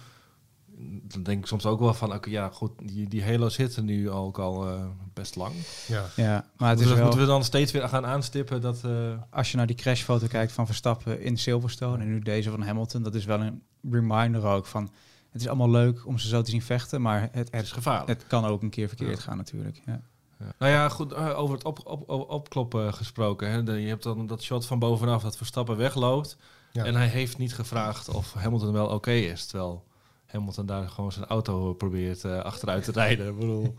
Dan 1.02 1.22
denk 1.22 1.40
ik 1.40 1.46
soms 1.46 1.66
ook 1.66 1.80
wel 1.80 1.94
van, 1.94 2.14
oké, 2.14 2.30
ja 2.30 2.48
goed, 2.48 2.70
die, 2.82 3.08
die 3.08 3.24
halo 3.24 3.48
zitten 3.48 3.84
nu 3.84 4.10
ook 4.10 4.38
al 4.38 4.68
eh, 4.68 4.86
best 5.12 5.36
lang. 5.36 5.54
Ja. 5.88 6.04
Ja, 6.16 6.48
maar 6.56 6.68
het 6.68 6.78
Dus 6.78 6.86
is 6.86 6.92
dat 6.92 6.98
wel, 6.98 7.06
moeten 7.06 7.20
we 7.26 7.32
dan 7.32 7.44
steeds 7.44 7.72
weer 7.72 7.88
gaan 7.88 8.06
aanstippen 8.06 8.60
dat... 8.60 8.84
eh, 8.84 8.90
als 9.30 9.50
je 9.50 9.56
naar 9.56 9.66
die 9.66 9.76
crashfoto 9.76 10.26
kijkt 10.26 10.52
van 10.52 10.66
Verstappen 10.66 11.20
in 11.20 11.38
Silverstone 11.38 12.02
en 12.02 12.08
nu 12.08 12.18
deze 12.18 12.50
van 12.50 12.62
Hamilton, 12.62 13.02
dat 13.02 13.14
is 13.14 13.24
wel 13.24 13.40
een 13.40 13.62
reminder 13.90 14.44
ook 14.44 14.66
van, 14.66 14.90
het 15.34 15.42
is 15.42 15.48
allemaal 15.48 15.70
leuk 15.70 16.06
om 16.06 16.18
ze 16.18 16.28
zo 16.28 16.42
te 16.42 16.50
zien 16.50 16.62
vechten, 16.62 17.02
maar 17.02 17.20
het, 17.20 17.30
het 17.32 17.52
is 17.52 17.58
het, 17.60 17.72
gevaarlijk. 17.72 18.08
het 18.08 18.26
kan 18.26 18.44
ook 18.44 18.62
een 18.62 18.70
keer 18.70 18.88
verkeerd 18.88 19.16
Ja. 19.16 19.22
gaan 19.22 19.36
natuurlijk. 19.36 19.80
Ja. 19.86 20.00
Ja. 20.38 20.52
Nou 20.58 20.72
ja, 20.72 20.88
goed, 20.88 21.12
eh, 21.12 21.38
over 21.38 21.54
het 21.54 21.64
op, 21.64 21.86
op, 21.86 22.08
op- 22.10 22.30
opkloppen 22.30 22.94
gesproken. 22.94 23.50
Hè. 23.50 23.72
Je 23.72 23.88
hebt 23.88 24.02
dan 24.02 24.26
dat 24.26 24.42
shot 24.42 24.66
van 24.66 24.78
bovenaf 24.78 25.22
dat 25.22 25.36
Verstappen 25.36 25.76
wegloopt. 25.76 26.36
Ja. 26.72 26.84
En 26.84 26.94
hij 26.94 27.06
heeft 27.06 27.38
niet 27.38 27.54
gevraagd 27.54 28.08
of 28.08 28.32
Hamilton 28.32 28.72
wel 28.72 28.86
oké 28.86 29.10
is. 29.10 29.46
Terwijl 29.46 29.84
Hamilton 30.26 30.66
daar 30.66 30.88
gewoon 30.88 31.12
zijn 31.12 31.24
auto 31.26 31.74
probeert 31.74 32.24
eh, 32.24 32.38
achteruit 32.38 32.84
te 32.84 32.92
rijden. 32.92 33.28
Ik 33.28 33.38
bedoel, 33.38 33.74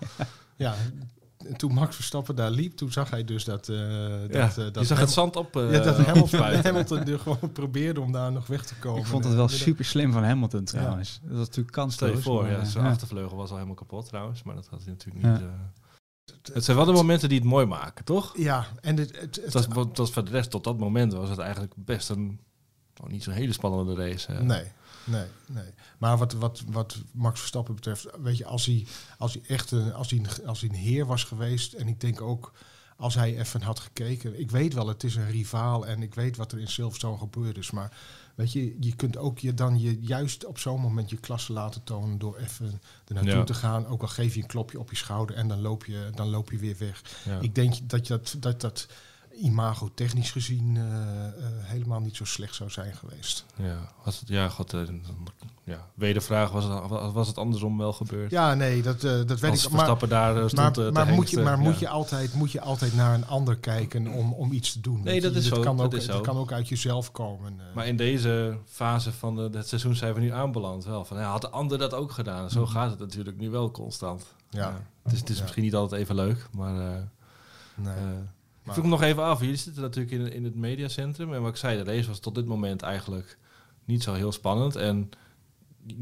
ja, 0.56 0.76
toen 1.56 1.74
Max 1.74 1.96
Verstappen 1.96 2.36
daar 2.36 2.52
liep, 2.52 2.76
toen 2.78 2.92
zag 2.92 3.10
hij 3.10 3.24
dus 3.24 3.44
dat... 3.44 3.70
eh 3.70 3.78
dat, 3.78 4.32
ja, 4.32 4.48
eh, 4.50 4.56
je 4.56 4.72
dat 4.72 4.86
zag 4.86 5.00
het 5.00 5.12
zand 5.12 5.36
op 5.36 5.56
eh, 5.56 5.72
ja, 5.74 5.80
dat 5.80 5.98
Hamilton. 5.98 6.40
Hamilton 6.64 7.08
er 7.08 7.20
gewoon 7.20 7.52
probeerde 7.54 8.02
om 8.02 8.12
daar 8.12 8.32
nog 8.32 8.48
weg 8.48 8.66
te 8.66 8.76
komen. 8.76 9.02
Ik 9.02 9.08
vond 9.08 9.24
het 9.24 9.34
wel 9.34 9.48
super 9.48 9.86
slim 9.86 10.12
van 10.12 10.24
Hamilton 10.24 10.64
trouwens. 10.64 11.20
Dat 11.24 11.38
was 11.38 11.48
natuurlijk 11.48 11.70
Stel 11.70 11.84
kansloos. 11.84 12.12
je 12.12 12.22
voor, 12.22 12.42
maar, 12.42 12.52
ja, 12.52 12.64
zijn 12.64 12.84
ja. 12.86 12.90
achtervleugel 12.90 13.38
was 13.38 13.50
al 13.50 13.56
helemaal 13.56 13.76
kapot 13.76 14.06
trouwens. 14.08 14.44
Maar 14.44 14.56
dat 14.56 14.68
had 14.68 14.80
hij 14.84 14.92
natuurlijk 14.92 15.26
Ja. 15.26 15.32
niet... 15.32 15.42
eh. 15.42 15.48
Het 16.54 16.64
zijn 16.64 16.78
wel 16.78 16.86
de 16.86 16.92
momenten 16.92 17.30
die 17.30 17.38
het 17.40 17.48
mooi 17.48 17.66
maken, 17.66 18.06
toch? 18.06 18.38
Ja, 18.38 18.66
en 18.82 18.98
het, 18.98 19.12
het, 19.12 19.22
het- 19.22 19.54
Het 19.54 19.54
was, 19.54 19.86
het 19.88 19.98
was 19.98 20.12
voor 20.12 20.26
de 20.26 20.32
rest, 20.32 20.50
tot 20.50 20.64
dat 20.64 20.78
moment 20.78 21.14
was 21.14 21.30
het 21.30 21.40
eigenlijk 21.40 21.74
best 21.76 22.10
een... 22.10 22.40
nou, 22.96 23.12
niet 23.12 23.24
zo'n 23.24 23.34
hele 23.34 23.54
spannende 23.54 23.96
race. 23.96 24.32
Nee, 24.34 24.64
nee, 25.06 25.26
nee. 25.48 25.74
Maar 25.98 26.18
wat, 26.18 26.34
wat, 26.34 26.64
wat 26.68 26.98
Max 27.12 27.40
Verstappen 27.40 27.76
betreft, 27.76 28.08
weet 28.22 28.38
je, 28.38 28.46
als 28.46 28.66
hij, 28.66 28.86
als 29.18 29.34
hij 29.34 29.42
echt 29.48 29.72
een, 29.72 29.94
als 29.94 30.10
hij 30.12 30.22
als 30.46 30.62
hij 30.62 30.70
een 30.70 30.76
heer 30.76 31.06
was 31.06 31.24
geweest, 31.24 31.74
en 31.74 31.88
ik 31.88 32.00
denk 32.00 32.22
ook 32.22 32.52
als 32.98 33.16
hij 33.16 33.40
even 33.40 33.62
had 33.62 33.80
gekeken, 33.80 34.40
ik 34.40 34.52
weet 34.52 34.74
wel, 34.74 34.88
het 34.88 35.04
is 35.04 35.16
een 35.16 35.30
rivaal 35.32 35.88
en 35.88 36.02
ik 36.02 36.14
weet 36.14 36.38
wat 36.38 36.52
er 36.52 36.60
in 36.60 36.68
Silverstone 36.68 37.18
gebeurd 37.18 37.58
is, 37.58 37.72
maar 37.72 37.98
weet 38.36 38.52
je, 38.52 38.76
je 38.80 38.96
kunt 38.96 39.18
ook 39.18 39.40
je 39.40 39.54
dan 39.54 39.80
je 39.80 40.00
juist 40.02 40.46
op 40.46 40.58
zo'n 40.60 40.82
moment 40.82 41.10
je 41.10 41.18
klasse 41.18 41.54
laten 41.54 41.84
tonen 41.84 42.18
door 42.18 42.38
even 42.38 42.82
er 43.08 43.14
naartoe 43.14 43.34
Ja. 43.34 43.44
te 43.44 43.54
gaan, 43.54 43.86
ook 43.88 44.02
al 44.02 44.08
geef 44.08 44.36
je 44.36 44.42
een 44.42 44.48
klopje 44.48 44.80
op 44.80 44.90
je 44.90 44.96
schouder 44.96 45.36
en 45.36 45.48
dan 45.48 45.62
loop 45.62 45.86
je, 45.86 46.10
dan 46.16 46.30
loop 46.30 46.52
je 46.52 46.58
weer 46.58 46.76
weg. 46.80 47.02
Ja. 47.26 47.40
Ik 47.40 47.56
denk 47.56 47.90
dat 47.90 48.08
je 48.08 48.14
dat, 48.14 48.36
dat, 48.40 48.62
dat 48.62 48.88
imago 49.36 49.90
technisch 49.94 50.32
gezien 50.32 50.78
eh, 50.78 50.84
eh, 50.84 51.32
helemaal 51.62 52.00
niet 52.00 52.16
zo 52.16 52.26
slecht 52.26 52.56
zou 52.56 52.70
zijn 52.70 52.96
geweest. 52.96 53.46
Ja, 53.56 53.78
was 54.04 54.20
het, 54.20 54.28
ja, 54.30 54.50
god, 54.50 54.70
dan- 54.72 55.02
ja, 55.64 55.88
wedervraag, 55.94 56.52
was 56.52 56.64
het, 56.64 57.14
was 57.14 57.28
het 57.28 57.38
andersom 57.38 57.78
wel 57.78 57.94
gebeurd? 57.94 58.32
Ja, 58.32 58.54
nee, 58.54 58.82
dat, 58.82 59.02
dat 59.02 59.40
weet 59.40 59.52
Als 59.52 59.66
ik. 59.66 59.72
Maar, 59.72 60.08
daar 60.08 60.50
stond 60.50 60.92
maar, 60.94 61.08
moet 61.08 61.30
je, 61.30 61.40
maar 61.42 61.60
moet, 61.60 61.80
je 61.80 61.88
altijd, 61.90 62.34
moet 62.34 62.52
je 62.52 62.62
altijd 62.62 62.96
naar 62.96 63.14
een 63.14 63.28
ander 63.28 63.58
kijken 63.58 64.08
om, 64.08 64.34
om 64.34 64.52
iets 64.52 64.72
te 64.74 64.82
doen? 64.82 65.02
Nee, 65.04 65.16
je, 65.16 65.22
dat 65.22 65.36
is 65.36 65.48
zo, 65.48 65.62
Kan 65.62 65.78
dat 65.78 65.86
ook, 65.86 65.94
is 65.94 66.06
zo. 66.06 66.22
kan 66.22 66.38
ook 66.38 66.52
uit 66.52 66.70
jezelf 66.70 67.12
komen. 67.12 67.60
Maar 67.74 67.88
in 67.88 67.98
deze 67.98 68.58
fase 68.66 69.12
van 69.12 69.36
de, 69.36 69.50
het 69.54 69.68
seizoen 69.68 69.96
zijn 69.96 70.14
we 70.14 70.20
nu 70.20 70.32
aanbeland. 70.32 70.86
Wel, 70.86 71.06
van, 71.06 71.18
ja, 71.18 71.30
had 71.30 71.42
de 71.42 71.50
ander 71.50 71.78
dat 71.78 71.94
ook 71.94 72.12
gedaan? 72.12 72.50
Zo 72.50 72.66
gaat 72.66 72.90
het 72.90 73.00
natuurlijk 73.00 73.38
nu 73.38 73.50
wel 73.50 73.72
constant. 73.72 74.26
ja, 74.50 74.82
Het 75.04 75.14
is, 75.14 75.20
het 75.20 75.30
is 75.30 75.42
misschien 75.42 75.64
niet 75.64 75.76
altijd 75.76 76.02
even 76.02 76.16
leuk, 76.16 76.48
maar... 76.52 77.10
nee. 77.76 77.94
Ik 78.66 78.72
vroeg 78.72 78.76
hem 78.84 78.90
nog 78.90 79.02
even 79.02 79.24
af. 79.24 79.40
Jullie 79.40 79.56
zitten 79.56 79.82
natuurlijk 79.82 80.16
in, 80.16 80.32
in 80.34 80.44
het 80.44 80.56
mediacentrum. 80.56 81.34
En 81.34 81.42
wat 81.42 81.50
ik 81.52 81.56
zei, 81.58 81.84
de 81.84 81.92
race 81.92 82.08
was 82.08 82.20
tot 82.20 82.36
dit 82.36 82.46
moment 82.46 82.82
eigenlijk 82.82 83.38
niet 83.86 84.04
zo 84.04 84.14
heel 84.14 84.32
spannend. 84.32 84.76
En 84.76 85.10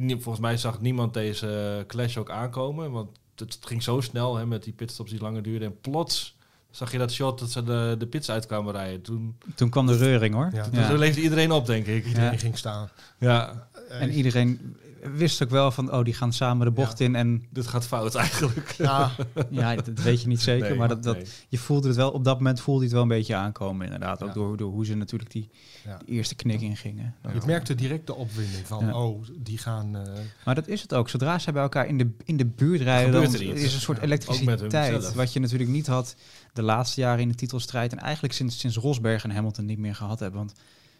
volgens 0.07 0.39
mij 0.39 0.57
zag 0.57 0.81
niemand 0.81 1.13
deze 1.13 1.83
clash 1.87 2.17
ook 2.17 2.29
aankomen. 2.29 2.91
Want 2.91 3.09
het 3.35 3.57
ging 3.61 3.83
zo 3.83 4.01
snel 4.01 4.35
hè, 4.35 4.45
met 4.45 4.63
die 4.63 4.73
pitstops 4.73 5.11
die 5.11 5.21
langer 5.21 5.43
duurden. 5.43 5.67
En 5.67 5.79
plots 5.81 6.37
zag 6.71 6.91
je 6.91 6.97
dat 6.97 7.11
shot 7.11 7.39
dat 7.39 7.51
ze 7.51 7.63
de, 7.63 7.95
de 7.97 8.07
pits 8.07 8.29
uit 8.29 8.45
kwamen 8.45 8.73
rijden. 8.73 9.01
Toen, 9.01 9.37
Toen 9.55 9.69
kwam 9.69 9.85
de 9.85 9.97
reuring 9.97 10.33
hoor. 10.33 10.49
Ja. 10.53 10.65
Ja. 10.71 10.87
toen 10.89 10.97
leefde 10.97 11.21
iedereen 11.21 11.51
op, 11.51 11.65
denk 11.65 11.85
ik. 11.85 12.05
Iedereen 12.05 12.31
Ja. 12.31 12.37
ging 12.37 12.57
staan. 12.57 12.89
Ja, 13.19 13.67
En 13.89 14.11
iedereen 14.11 14.77
wist 15.11 15.43
ook 15.43 15.49
wel 15.49 15.71
van, 15.71 15.93
oh, 15.93 16.03
die 16.03 16.13
gaan 16.13 16.33
samen 16.33 16.65
de 16.65 16.71
bocht 16.71 16.99
in. 16.99 17.15
En 17.15 17.43
dit 17.49 17.67
gaat 17.67 17.85
fout 17.87 18.15
eigenlijk. 18.15 18.71
ja, 18.77 19.11
ja, 19.49 19.75
dat 19.75 19.99
weet 19.99 20.21
je 20.21 20.27
niet 20.27 20.41
zeker. 20.41 20.69
Nee, 20.69 20.77
maar 20.77 20.87
dat, 20.87 21.03
dat, 21.03 21.15
nee. 21.15 21.25
je 21.49 21.57
voelde 21.57 21.87
het 21.87 21.97
wel, 21.97 22.11
op 22.11 22.23
dat 22.23 22.37
moment 22.37 22.61
voelde 22.61 22.79
je 22.79 22.85
het 22.85 22.93
wel 22.93 23.01
een 23.01 23.07
beetje 23.07 23.35
aankomen 23.35 23.85
inderdaad. 23.85 24.21
Ook 24.21 24.27
Ja. 24.27 24.33
door, 24.33 24.57
door 24.57 24.71
hoe 24.71 24.85
ze 24.85 24.95
natuurlijk 24.95 25.31
die, 25.31 25.49
Ja. 25.85 25.97
die 26.05 26.15
eerste 26.15 26.35
knik 26.35 26.61
ingingen. 26.61 27.15
je 27.33 27.41
merkte 27.45 27.75
direct 27.75 28.07
de 28.07 28.15
opwinding 28.15 28.67
van, 28.67 28.85
Ja. 28.85 28.93
oh, 29.03 29.23
die 29.39 29.57
gaan... 29.57 29.95
eh, 29.95 30.01
Maar 30.45 30.55
dat 30.55 30.67
is 30.67 30.81
het 30.81 30.93
ook. 30.93 31.09
Zodra 31.09 31.39
zij 31.39 31.53
bij 31.53 31.61
elkaar 31.61 31.87
in 31.87 31.97
de, 31.97 32.09
in 32.23 32.37
de 32.37 32.45
buurt 32.45 32.81
rijden, 32.81 33.11
dan 33.11 33.33
er 33.33 33.41
is 33.55 33.73
een 33.73 33.79
soort 33.81 33.99
elektriciteit. 33.99 35.13
Wat 35.13 35.33
je 35.33 35.39
natuurlijk 35.39 35.69
niet 35.69 35.87
had 35.87 36.15
de 36.53 36.61
laatste 36.61 37.01
jaren 37.01 37.21
in 37.21 37.27
de 37.29 37.35
titelstrijd. 37.35 37.91
En 37.91 37.99
eigenlijk 37.99 38.33
sinds, 38.33 38.59
sinds 38.59 38.77
Rosberg 38.77 39.23
en 39.23 39.31
Hamilton 39.31 39.65
niet 39.65 39.77
meer 39.79 39.95
gehad 39.95 40.19
hebben. 40.19 40.39
Want 40.39 40.53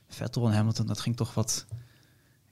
Vettel 0.08 0.48
en 0.48 0.54
Hamilton, 0.54 0.88
dat 0.88 1.00
ging 1.00 1.16
toch 1.16 1.34
wat 1.34 1.66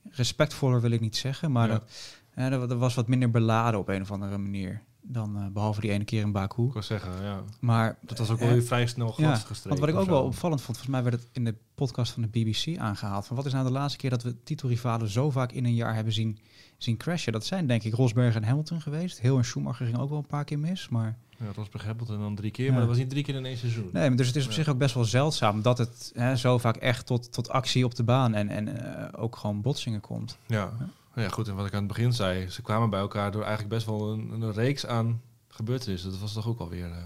respectvoller, 0.10 0.82
wil 0.82 0.92
ik 0.92 1.00
niet 1.02 1.18
zeggen. 1.18 1.52
Maar 1.52 1.68
Ja. 1.68 1.74
dat, 1.74 1.92
ja, 2.36 2.50
dat, 2.50 2.70
dat 2.70 2.78
was 2.78 2.96
wat 2.96 3.08
minder 3.08 3.30
beladen 3.32 3.80
op 3.80 3.88
een 3.88 4.02
of 4.02 4.12
andere 4.12 4.38
manier. 4.38 4.82
Dan 5.04 5.38
eh, 5.38 5.48
behalve 5.48 5.82
die 5.82 5.92
ene 5.92 6.04
keer 6.04 6.22
in 6.22 6.32
Baku. 6.32 6.66
Ik 6.66 6.74
wil 6.74 6.82
zeggen, 6.82 7.24
ja. 7.24 7.44
Maar 7.60 7.98
Dat 8.02 8.18
was 8.18 8.30
ook 8.30 8.40
wel 8.40 8.50
weer 8.50 8.64
vrij 8.64 8.88
snel 8.88 9.08
ja, 9.08 9.14
gladgestreken. 9.14 9.70
want 9.70 9.80
wat 9.80 9.90
ik 9.90 9.96
ook 9.96 10.10
wel 10.18 10.24
opvallend 10.24 10.62
vond, 10.62 10.78
volgens 10.78 10.96
mij 10.96 11.04
werd 11.12 11.22
het 11.22 11.30
in 11.32 11.44
de 11.44 11.56
podcast 11.76 12.12
van 12.12 12.22
de 12.22 12.28
BBC 12.28 12.78
aangehaald. 12.78 13.26
Van 13.28 13.36
wat 13.36 13.46
is 13.46 13.54
nou 13.54 13.66
de 13.66 13.72
laatste 13.72 13.98
keer 13.98 14.10
dat 14.10 14.24
we 14.24 14.44
titelrivalen 14.44 15.08
zo 15.10 15.30
vaak 15.30 15.52
in 15.52 15.66
een 15.66 15.74
jaar 15.76 15.96
hebben 15.96 16.14
zien, 16.14 16.40
zien 16.84 16.98
crashen? 16.98 17.34
Dat 17.34 17.46
zijn 17.46 17.68
denk 17.68 17.84
ik 17.84 17.94
Rosberg 17.94 18.36
en 18.36 18.44
Hamilton 18.44 18.82
geweest. 18.82 19.20
Heel 19.20 19.38
en 19.38 19.46
Schumacher 19.46 19.86
ging 19.86 19.98
ook 20.00 20.10
wel 20.10 20.18
een 20.18 20.26
paar 20.26 20.44
keer 20.44 20.60
mis. 20.60 20.90
Maar, 20.90 21.18
Ja, 21.38 21.46
Rosberg 21.56 21.84
Hamilton 21.86 22.20
dan 22.20 22.36
drie 22.36 22.52
keer, 22.52 22.66
Ja. 22.66 22.72
maar 22.72 22.80
dat 22.80 22.90
was 22.90 22.98
niet 22.98 23.10
drie 23.10 23.24
keer 23.24 23.36
in 23.36 23.46
één 23.46 23.58
seizoen. 23.58 23.90
nee, 23.94 24.16
dus 24.16 24.28
het 24.28 24.36
is 24.36 24.44
op 24.44 24.50
Ja. 24.50 24.56
zich 24.56 24.68
ook 24.68 24.78
best 24.78 24.94
wel 24.94 25.04
zeldzaam 25.06 25.62
dat 25.62 25.78
het 25.78 26.12
hè, 26.16 26.36
zo 26.36 26.58
vaak 26.58 26.76
echt 26.76 27.06
tot, 27.06 27.34
tot 27.34 27.50
actie 27.50 27.86
op 27.86 27.96
de 27.96 28.04
baan 28.04 28.34
en, 28.34 28.50
en 28.50 28.68
eh, 29.14 29.22
ook 29.22 29.36
gewoon 29.36 29.62
botsingen 29.62 30.02
komt. 30.02 30.38
Ja. 30.48 30.72
ja, 31.16 31.30
goed. 31.30 31.48
En 31.48 31.56
wat 31.56 31.66
ik 31.66 31.74
aan 31.74 31.80
het 31.80 31.88
begin 31.88 32.14
zei, 32.14 32.50
ze 32.50 32.62
kwamen 32.62 32.90
bij 32.90 33.00
elkaar 33.00 33.32
door 33.32 33.42
eigenlijk 33.44 33.74
best 33.74 33.86
wel 33.86 34.12
een, 34.12 34.32
een 34.42 34.52
reeks 34.54 34.86
aan 34.86 35.22
gebeurtenissen. 35.48 36.12
Dat 36.12 36.20
was 36.20 36.34
toch 36.34 36.48
ook 36.48 36.60
alweer. 36.60 36.92
eh 36.92 36.98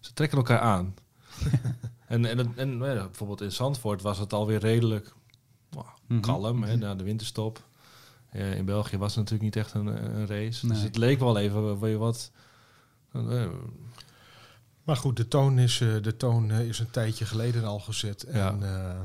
Ze 0.00 0.12
trekken 0.12 0.38
elkaar 0.38 0.60
aan. 0.60 0.94
en 2.06 2.24
en, 2.24 2.52
en 2.56 2.70
ja, 2.78 3.04
bijvoorbeeld 3.04 3.40
in 3.40 3.52
Zandvoort 3.52 4.02
was 4.02 4.18
het 4.18 4.32
alweer 4.32 4.58
redelijk 4.58 5.14
nou, 5.70 5.86
Mhm. 6.06 6.20
kalm 6.20 6.62
hè, 6.62 6.76
na 6.76 6.94
de 6.94 7.04
winterstop. 7.04 7.62
Eh, 8.30 8.54
in 8.56 8.64
België 8.64 8.96
was 8.98 9.14
het 9.14 9.24
natuurlijk 9.24 9.54
niet 9.54 9.64
echt 9.64 9.74
een, 9.74 9.86
een 10.16 10.26
race. 10.26 10.66
Dus 10.68 10.80
het 10.82 10.96
leek 10.96 11.18
wel 11.18 11.38
even 11.38 11.80
weer 11.80 11.98
wat. 11.98 12.30
eh, 13.12 13.46
Maar 14.84 14.96
goed, 14.96 15.16
de 15.16 15.28
toon 15.28 15.58
is, 15.58 15.80
eh, 15.80 15.88
de 16.02 16.16
toon, 16.16 16.50
eh, 16.50 16.60
is 16.68 16.78
een 16.78 16.90
tijdje 16.90 17.24
geleden 17.24 17.64
al 17.64 17.78
gezet. 17.80 18.26
Ja. 18.32 18.48
En 18.48 18.62
eh, 18.74 19.00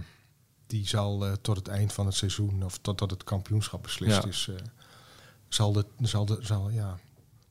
die 0.68 0.88
zal 0.88 1.26
eh, 1.26 1.32
tot 1.42 1.56
het 1.58 1.68
eind 1.68 1.94
van 1.94 2.06
het 2.06 2.16
seizoen, 2.16 2.64
of 2.64 2.78
totdat 2.78 3.12
het 3.12 3.24
kampioenschap 3.24 3.84
beslist 3.84 4.24
Ja. 4.24 4.30
is, 4.30 4.48
eh, 4.50 4.56
zal 5.48 5.72
de, 5.72 5.86
zal 6.02 6.26
de, 6.26 6.38
zal, 6.42 6.70
ja, 6.70 6.98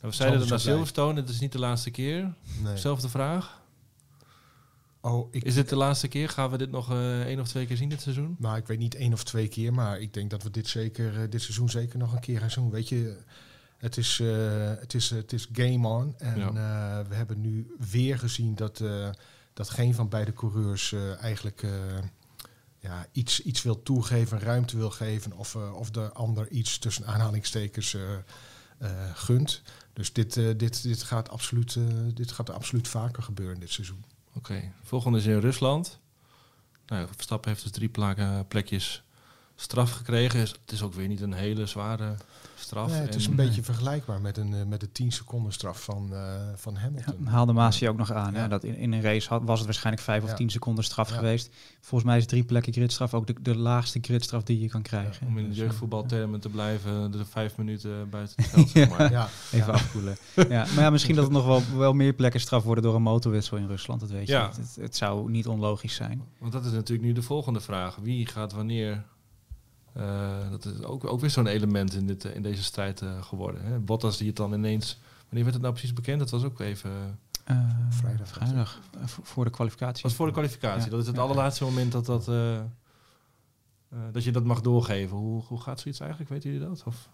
we 0.01 0.13
zeiden 0.13 0.41
het 0.41 0.49
naar 0.49 0.61
Silverstone, 0.61 1.21
het 1.21 1.29
is 1.29 1.41
niet 1.41 1.53
de 1.53 1.59
laatste 1.59 1.91
keer. 1.91 2.35
nee. 2.63 2.77
Zelfde 2.77 3.09
vraag. 3.09 3.61
Oh, 5.05 5.29
ik, 5.31 5.45
Is 5.45 5.55
dit 5.55 5.69
de 5.69 5.77
laatste 5.77 6.09
keer? 6.09 6.29
Gaan 6.29 6.51
we 6.51 6.59
dit 6.59 6.71
nog 6.71 6.91
eh 6.91 7.21
één 7.21 7.41
of 7.41 7.49
twee 7.49 7.67
keer 7.67 7.77
zien 7.77 7.89
dit 7.89 8.01
seizoen? 8.01 8.37
Nou, 8.39 8.57
ik 8.57 8.67
weet 8.67 8.79
niet 8.79 8.95
één 8.95 9.13
of 9.13 9.25
twee 9.25 9.49
keer, 9.49 9.75
maar 9.75 10.01
ik 10.01 10.15
denk 10.15 10.31
dat 10.31 10.43
we 10.43 10.51
dit, 10.51 10.69
zeker, 10.69 11.23
eh, 11.23 11.31
dit 11.31 11.43
seizoen 11.43 11.71
zeker 11.71 11.99
nog 11.99 12.13
een 12.13 12.21
keer 12.21 12.41
gaan 12.41 12.63
doen. 12.63 12.71
Weet 12.71 12.89
je, 12.89 13.19
het 13.77 13.97
is, 13.97 14.21
eh, 14.21 14.71
het 14.81 14.95
is, 14.95 15.11
het 15.11 15.33
is 15.33 15.49
game 15.53 15.89
on. 15.89 16.15
En 16.19 16.39
Ja. 16.39 17.05
we 17.09 17.15
hebben 17.15 17.41
nu 17.41 17.75
weer 17.91 18.19
gezien 18.19 18.55
dat, 18.55 18.83
dat 19.53 19.71
geen 19.71 19.95
van 19.95 20.09
beide 20.09 20.33
coureurs 20.33 20.95
eigenlijk 21.21 21.65
ja, 22.79 23.07
iets, 23.13 23.43
iets 23.43 23.63
wil 23.63 23.83
toegeven, 23.83 24.39
ruimte 24.41 24.77
wil 24.77 24.91
geven. 24.91 25.33
Of, 25.33 25.57
of 25.57 25.91
de 25.91 26.13
ander 26.13 26.51
iets 26.51 26.79
tussen 26.79 27.07
aanhalingstekens 27.07 27.97
gunt. 29.15 29.63
Dus 29.93 30.13
dit, 30.13 30.35
dit, 30.35 30.83
dit, 30.83 31.03
gaat 31.03 31.29
absoluut, 31.29 31.79
dit 32.15 32.33
gaat 32.33 32.51
absoluut 32.51 32.89
vaker 32.89 33.23
gebeuren 33.23 33.61
dit 33.61 33.71
seizoen. 33.71 34.05
Oké, 34.35 34.73
volgende 34.83 35.19
is 35.19 35.27
in 35.27 35.39
Rusland. 35.39 36.01
Nou, 36.87 37.07
Verstappen 37.15 37.51
heeft 37.51 37.63
dus 37.63 37.73
drie 37.73 37.91
plekjes 38.49 39.03
straf 39.55 39.91
gekregen. 39.91 40.41
Het 40.41 40.73
is 40.73 40.83
ook 40.83 40.95
weer 40.95 41.09
niet 41.09 41.21
een 41.21 41.33
hele 41.33 41.67
zware 41.67 42.17
straf. 42.63 42.91
Nee, 42.91 43.01
het 43.01 43.15
is 43.15 43.25
En- 43.25 43.31
een 43.31 43.37
beetje 43.37 43.63
vergelijkbaar 43.63 44.21
met, 44.21 44.37
een, 44.39 44.55
eh, 44.55 44.65
met 44.67 44.81
de 44.81 44.93
10 44.93 45.13
seconden 45.13 45.53
straf 45.53 45.83
van, 45.85 46.09
eh, 46.15 46.21
van 46.55 46.75
Ja, 46.75 46.81
Hamilton. 46.81 47.27
haalde 47.27 47.53
Masi 47.53 47.89
ook 47.89 47.97
nog 47.97 48.13
aan. 48.13 48.33
Ja. 48.33 48.39
Hè? 48.41 48.49
Dat 48.49 48.65
in, 48.65 48.77
in 48.77 48.93
een 48.93 49.03
race 49.03 49.29
had, 49.29 49.43
was 49.45 49.57
het 49.57 49.67
waarschijnlijk 49.67 50.05
vijf 50.05 50.23
of 50.23 50.29
Ja. 50.29 50.35
tien 50.35 50.51
seconden 50.51 50.85
straf 50.85 51.09
Ja. 51.11 51.15
geweest. 51.17 51.51
Volgens 51.81 52.11
mij 52.11 52.19
is 52.19 52.27
drie 52.27 52.45
plekken 52.45 52.73
gridstraf 52.73 53.15
ook 53.15 53.27
de, 53.27 53.35
de 53.43 53.57
laagste 53.57 53.99
gridstraf 54.03 54.43
die 54.43 54.61
je 54.61 54.69
kan 54.69 54.83
krijgen. 54.83 55.27
Om 55.27 55.39
in 55.39 55.43
de 55.43 55.49
Dus, 55.49 55.59
eh, 55.59 55.65
jeugdvoetbaltermen 55.65 56.41
te 56.41 56.49
blijven, 56.49 57.11
de 57.11 57.25
vijf 57.25 57.57
minuten 57.57 58.11
buiten 58.11 58.43
het 58.43 58.51
veld, 58.53 58.69
zeg 58.71 58.89
maar. 58.89 59.11
Ja, 59.11 59.29
Even 59.53 59.67
ja. 59.67 59.73
afkoelen. 59.73 60.17
ja, 60.35 60.67
maar 60.75 60.85
ja, 60.85 60.91
misschien 60.91 61.15
dat 61.15 61.25
het 61.25 61.33
nog 61.33 61.47
wel, 61.47 61.63
wel 61.77 61.93
meer 61.93 62.13
plekken 62.13 62.41
straf 62.41 62.63
worden 62.65 62.85
door 62.85 62.95
een 62.95 63.03
motorwissel 63.03 63.57
in 63.57 63.67
Rusland. 63.67 64.01
Dat 64.01 64.11
weet 64.11 64.27
je. 64.27 64.33
Ja. 64.33 64.47
niet. 64.47 64.57
Het, 64.57 64.77
het 64.81 64.97
zou 64.97 65.31
niet 65.31 65.47
onlogisch 65.47 65.95
zijn. 65.95 66.23
Want 66.39 66.53
dat 66.53 66.65
is 66.65 66.73
natuurlijk 66.73 67.09
nu 67.09 67.13
de 67.15 67.23
volgende 67.23 67.61
vraag. 67.61 67.97
Wie 68.03 68.27
gaat 68.27 68.53
wanneer... 68.53 69.05
eh, 69.93 70.51
dat 70.51 70.65
is 70.65 70.83
ook, 70.83 71.05
ook 71.07 71.21
weer 71.21 71.31
zo'n 71.31 71.47
element 71.47 71.95
in, 71.95 72.07
dit, 72.07 72.25
eh, 72.25 72.35
in 72.35 72.43
deze 72.43 72.63
strijd 72.63 73.01
eh, 73.03 73.23
geworden. 73.23 73.65
Hè? 73.65 73.79
Bottas 73.79 74.17
die 74.19 74.27
het 74.27 74.37
dan 74.37 74.53
ineens... 74.53 74.99
Wanneer 75.23 75.43
werd 75.43 75.53
het 75.55 75.63
nou 75.63 75.73
precies 75.75 75.93
bekend? 75.93 76.19
Dat 76.19 76.31
was 76.31 76.45
ook 76.45 76.61
even... 76.61 76.91
Eh, 77.45 77.57
Vrijdag. 77.91 78.29
Vrijdag, 78.29 78.81
voor 79.23 79.45
de 79.45 79.51
kwalificatie. 79.51 79.93
Dat 79.95 80.03
was 80.03 80.15
voor 80.15 80.27
de 80.27 80.33
kwalificatie. 80.33 80.85
Ja. 80.85 80.91
Dat 80.91 81.01
is 81.01 81.07
het 81.07 81.17
Ja. 81.17 81.23
allerlaatste 81.23 81.65
moment 81.65 81.93
dat, 81.93 82.07
dat, 82.07 82.29
eh, 82.29 82.57
eh, 82.59 82.65
dat 84.13 84.25
je 84.25 84.31
dat 84.33 84.45
mag 84.45 84.61
doorgeven. 84.61 85.17
Hoe, 85.17 85.43
hoe 85.47 85.61
gaat 85.61 85.81
zoiets 85.81 86.01
eigenlijk? 86.01 86.31
Weten 86.31 86.51
jullie 86.53 86.67
dat? 86.69 86.83
Of, 86.87 87.09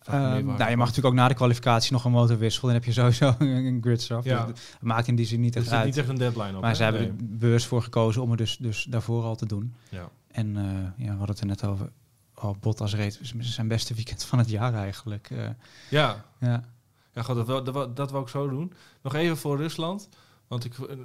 Eh, 0.00 0.12
nou, 0.14 0.42
je 0.70 0.76
mag 0.76 0.86
natuurlijk 0.86 1.06
ook 1.06 1.14
na 1.14 1.28
de 1.28 1.34
kwalificatie 1.34 1.92
nog 1.92 2.04
een 2.04 2.10
motorwissel. 2.10 2.62
Dan 2.62 2.72
heb 2.74 2.84
je 2.84 2.92
sowieso 2.92 3.34
een 3.38 3.78
gridstraf. 3.82 4.24
Ja. 4.24 4.46
Dus 4.46 4.60
maakt 4.80 5.06
in 5.08 5.14
die 5.16 5.26
zin 5.26 5.40
niet 5.40 5.54
Er 5.54 5.60
echt 5.60 5.68
zit 5.68 5.78
uit. 5.78 5.86
niet 5.86 5.96
echt 5.96 6.08
een 6.08 6.18
deadline 6.18 6.54
op. 6.54 6.60
maar 6.60 6.70
hè? 6.70 6.76
ze 6.76 6.82
hebben 6.82 7.00
Nee. 7.02 7.10
er 7.10 7.38
bewust 7.38 7.66
voor 7.66 7.82
gekozen 7.82 8.22
om 8.22 8.28
het 8.30 8.38
dus, 8.38 8.56
dus 8.56 8.84
daarvoor 8.84 9.24
al 9.24 9.36
te 9.36 9.46
doen. 9.46 9.74
Ja. 9.88 10.08
En 10.32 10.56
eh, 10.56 11.04
ja, 11.06 11.12
we 11.12 11.18
hadden 11.18 11.28
het 11.28 11.40
er 11.40 11.46
net 11.46 11.64
over. 11.64 11.90
Oh, 12.34 12.54
Bottas 12.60 12.94
reed 12.94 13.20
zijn 13.40 13.68
beste 13.68 13.94
weekend 13.94 14.24
van 14.24 14.38
het 14.38 14.50
jaar 14.50 14.74
eigenlijk. 14.74 15.30
Eh, 15.30 15.48
Ja, 15.90 16.24
ja. 16.40 16.64
ja 17.12 17.22
goed, 17.22 17.34
dat, 17.36 17.46
wil, 17.46 17.64
dat, 17.64 17.96
dat 17.96 18.10
wil 18.10 18.20
ik 18.20 18.28
zo 18.28 18.48
doen. 18.48 18.72
Nog 19.02 19.14
even 19.14 19.36
voor 19.36 19.56
Rusland. 19.56 20.08
Want 20.48 20.64
ik 20.64 20.78
eh, 20.78 20.96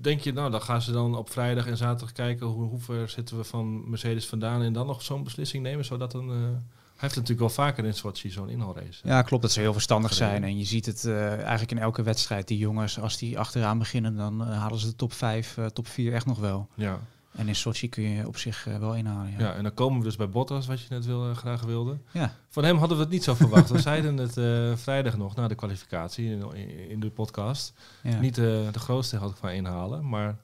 denk 0.00 0.20
je, 0.20 0.32
nou, 0.32 0.50
dan 0.50 0.62
gaan 0.62 0.82
ze 0.82 0.92
dan 0.92 1.16
op 1.16 1.30
vrijdag 1.30 1.66
en 1.66 1.76
zaterdag 1.76 2.12
kijken 2.12 2.46
hoe, 2.46 2.64
hoe 2.68 2.80
ver 2.80 3.08
zitten 3.08 3.36
we 3.36 3.44
van 3.44 3.90
Mercedes 3.90 4.26
vandaan 4.26 4.62
en 4.62 4.72
dan 4.72 4.86
nog 4.86 5.02
zo'n 5.02 5.24
beslissing 5.24 5.62
nemen, 5.62 5.84
zodat 5.84 6.14
een. 6.14 6.28
eh, 6.28 6.36
hij 6.36 7.06
heeft 7.08 7.20
natuurlijk 7.20 7.38
wel 7.56 7.66
vaker 7.66 7.84
in 7.84 7.94
Sochi 7.94 8.30
zo'n 8.30 8.48
inhaalrace. 8.48 9.06
ja, 9.08 9.22
klopt 9.22 9.42
dat 9.42 9.52
ze 9.52 9.60
heel 9.60 9.72
verstandig 9.72 10.12
zijn. 10.14 10.44
En 10.44 10.58
je 10.58 10.64
ziet 10.64 10.86
het 10.86 11.06
eigenlijk 11.06 11.70
in 11.70 11.78
elke 11.78 12.02
wedstrijd. 12.02 12.48
Die 12.48 12.58
jongens, 12.58 13.00
als 13.00 13.16
die 13.18 13.38
achteraan 13.38 13.78
beginnen, 13.78 14.16
dan 14.16 14.40
halen 14.40 14.78
ze 14.78 14.86
de 14.86 14.94
top 14.96 15.12
5, 15.12 15.56
eh, 15.56 15.66
top 15.66 15.86
4 15.86 16.12
echt 16.12 16.26
nog 16.26 16.38
wel. 16.38 16.68
Ja. 16.74 17.00
En 17.32 17.48
in 17.48 17.56
Sochi 17.56 17.88
kun 17.88 18.02
je 18.02 18.26
op 18.26 18.36
zich 18.36 18.66
eh, 18.66 18.78
wel 18.78 18.94
inhalen. 18.94 19.30
Ja. 19.30 19.38
Ja. 19.38 19.54
en 19.54 19.62
dan 19.62 19.74
komen 19.74 19.98
we 19.98 20.04
dus 20.04 20.16
bij 20.16 20.28
Bottas, 20.28 20.66
wat 20.66 20.80
je 20.80 20.86
net 20.88 21.06
wil, 21.06 21.30
eh, 21.30 21.36
graag 21.36 21.62
wilde. 21.62 21.98
Ja. 22.12 22.34
Van 22.48 22.64
hem 22.64 22.76
hadden 22.76 22.96
we 22.96 23.02
het 23.02 23.12
niet 23.12 23.24
zo 23.24 23.34
verwacht. 23.34 23.70
We 23.70 23.80
zeiden 23.90 24.16
het 24.16 24.36
eh, 24.36 24.76
vrijdag 24.76 25.16
nog 25.16 25.34
na 25.34 25.48
de 25.48 25.54
kwalificatie 25.54 26.30
in, 26.30 26.54
in, 26.88 27.00
de 27.00 27.10
podcast. 27.10 27.72
Ja. 28.02 28.20
Niet 28.20 28.34
de 28.34 28.70
grootste 28.72 29.16
had 29.16 29.30
ik 29.30 29.36
van 29.36 29.50
inhalen, 29.50 30.08
maar 30.08 30.38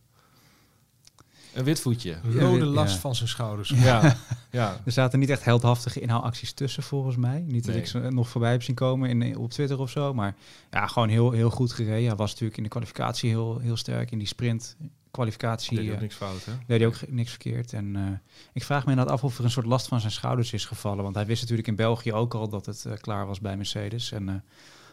een 1.55 1.64
wit 1.64 1.81
voetje. 1.81 2.17
Rode 2.38 2.64
Ja. 2.64 2.71
last 2.71 2.97
van 2.97 3.14
zijn 3.14 3.29
schouders. 3.29 3.69
Ja, 3.69 4.17
ja. 4.51 4.81
Er 4.85 4.93
zaten 4.93 5.19
niet 5.19 5.31
echt 5.31 5.45
heldhaftige 5.45 6.01
inhaalacties 6.01 6.53
tussen, 6.53 6.83
volgens 6.83 7.17
mij. 7.17 7.45
Niet 7.47 7.64
dat 7.64 7.75
Nee. 7.75 7.83
ik 7.83 7.88
ze 7.88 7.99
nog 7.99 8.29
voorbij 8.29 8.51
heb 8.51 8.62
zien 8.62 8.75
komen 8.75 9.09
in, 9.23 9.37
op 9.37 9.51
Twitter 9.51 9.79
of 9.79 9.90
zo. 9.90 10.14
Maar 10.14 10.35
ja, 10.71 10.87
gewoon 10.87 11.09
heel, 11.09 11.31
heel 11.31 11.51
goed 11.51 11.73
gereden. 11.73 12.07
Hij 12.07 12.17
was 12.17 12.31
natuurlijk 12.31 12.57
in 12.57 12.62
de 12.62 12.69
kwalificatie 12.69 13.31
heel, 13.31 13.59
heel 13.59 13.77
sterk. 13.77 14.11
In 14.11 14.19
die 14.19 14.27
sprint 14.27 14.77
kwalificatie 15.11 15.77
Deed 15.77 15.88
ook 15.88 15.95
eh, 15.95 16.01
niks 16.01 16.14
fout, 16.14 16.45
hè? 16.45 16.53
deed 16.67 16.79
hij 16.79 16.87
ook 16.87 16.97
niks 17.09 17.31
verkeerd. 17.31 17.73
En 17.73 17.97
eh, 17.97 18.03
ik 18.53 18.64
vraag 18.64 18.85
me 18.85 18.90
inderdaad 18.90 19.14
af 19.14 19.25
of 19.25 19.38
er 19.38 19.45
een 19.45 19.51
soort 19.51 19.67
last 19.67 19.88
van 19.88 20.01
zijn 20.01 20.12
schouders 20.12 20.53
is 20.53 20.64
gevallen. 20.64 21.03
Want 21.03 21.14
hij 21.14 21.27
wist 21.27 21.40
natuurlijk 21.40 21.69
in 21.69 21.77
België 21.77 22.12
ook 22.12 22.35
al 22.35 22.49
dat 22.49 22.67
het 22.67 22.85
eh, 22.85 22.93
klaar 23.01 23.27
was 23.27 23.40
bij 23.40 23.57
Mercedes. 23.57 24.12
En 24.12 24.29
eh 24.29 24.35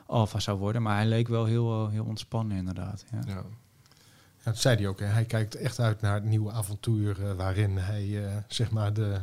Alfa 0.05 0.39
zou 0.39 0.57
worden. 0.57 0.81
Maar 0.81 0.95
hij 0.95 1.05
leek 1.05 1.27
wel 1.27 1.45
heel, 1.45 1.89
heel 1.89 2.03
ontspannen 2.05 2.57
inderdaad. 2.57 3.05
Ja. 3.11 3.19
Ja. 3.27 3.43
Ja, 4.43 4.51
dat 4.51 4.57
zei 4.59 4.75
hij 4.75 4.87
ook. 4.87 4.99
Hè. 4.99 5.05
Hij 5.05 5.25
kijkt 5.25 5.55
echt 5.55 5.79
uit 5.79 6.01
naar 6.01 6.13
het 6.13 6.23
nieuwe 6.23 6.51
avontuur 6.51 7.25
eh, 7.25 7.33
waarin 7.33 7.77
hij 7.77 8.25
eh, 8.25 8.31
zeg 8.47 8.71
maar 8.71 8.93
de, 8.93 9.21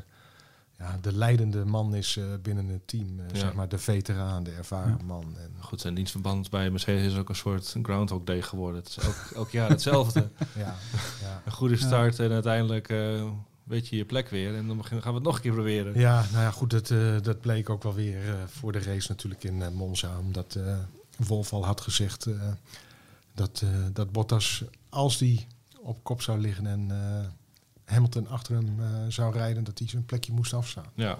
ja, 0.78 0.98
de 1.00 1.12
leidende 1.12 1.64
man 1.64 1.94
is 1.94 2.16
eh, 2.16 2.24
binnen 2.42 2.68
het 2.68 2.86
team. 2.88 3.16
Ja. 3.32 3.38
Zeg 3.38 3.52
maar 3.54 3.68
de 3.68 3.78
veteraan, 3.78 4.42
de 4.42 4.50
ervaren 4.50 4.96
Ja. 4.98 5.04
man. 5.04 5.24
En, 5.38 5.50
Goed, 5.60 5.80
zijn 5.80 5.94
dienstverband 5.94 6.50
bij 6.50 6.70
Mercedes 6.70 7.12
is 7.12 7.18
ook 7.18 7.28
een 7.28 7.34
soort 7.34 7.76
Groundhog 7.82 8.24
Day 8.24 8.42
geworden. 8.42 8.80
Het 8.80 8.88
is 8.88 9.00
ook, 9.06 9.14
elk 9.34 9.50
jaar 9.50 9.68
hetzelfde. 9.68 10.28
ja, 10.56 10.74
ja. 11.22 11.42
Een 11.44 11.52
goede 11.52 11.76
start 11.76 12.18
en 12.18 12.30
uiteindelijk 12.32 12.88
eh, 12.88 13.30
weet 13.64 13.88
je 13.88 13.96
je 13.96 14.04
plek 14.04 14.28
weer. 14.28 14.54
En 14.56 14.66
dan 14.66 14.84
gaan 14.84 15.00
we 15.02 15.10
het 15.12 15.22
nog 15.22 15.34
een 15.36 15.42
keer 15.42 15.52
proberen. 15.52 15.98
ja, 15.98 16.24
nou 16.32 16.42
ja, 16.42 16.50
goed, 16.50 16.70
dat, 16.70 16.90
eh, 16.90 16.98
dat 17.22 17.40
bleek 17.40 17.70
ook 17.70 17.82
wel 17.82 17.94
weer 17.94 18.28
eh, 18.28 18.34
voor 18.46 18.72
de 18.72 18.78
race 18.82 19.06
natuurlijk 19.08 19.44
in 19.44 19.74
Monza. 19.74 20.18
Omdat 20.18 20.54
eh 20.54 20.76
Wolf 21.26 21.52
al 21.52 21.64
had 21.66 21.80
gezegd 21.80 22.26
eh, 22.26 22.34
dat, 23.34 23.60
eh, 23.64 23.68
dat 23.92 24.12
Bottas, 24.12 24.64
als 24.88 25.18
die 25.18 25.46
op 25.80 26.04
kop 26.04 26.22
zou 26.22 26.38
liggen 26.38 26.66
en 26.66 26.90
eh, 26.90 27.26
Hamilton 27.84 28.28
achter 28.28 28.54
hem 28.54 28.80
eh, 28.80 28.86
zou 29.08 29.32
rijden, 29.32 29.64
dat 29.64 29.78
hij 29.78 29.88
zijn 29.88 30.04
plekje 30.04 30.32
moest 30.32 30.54
afstaan. 30.54 30.86
Ja. 30.94 31.18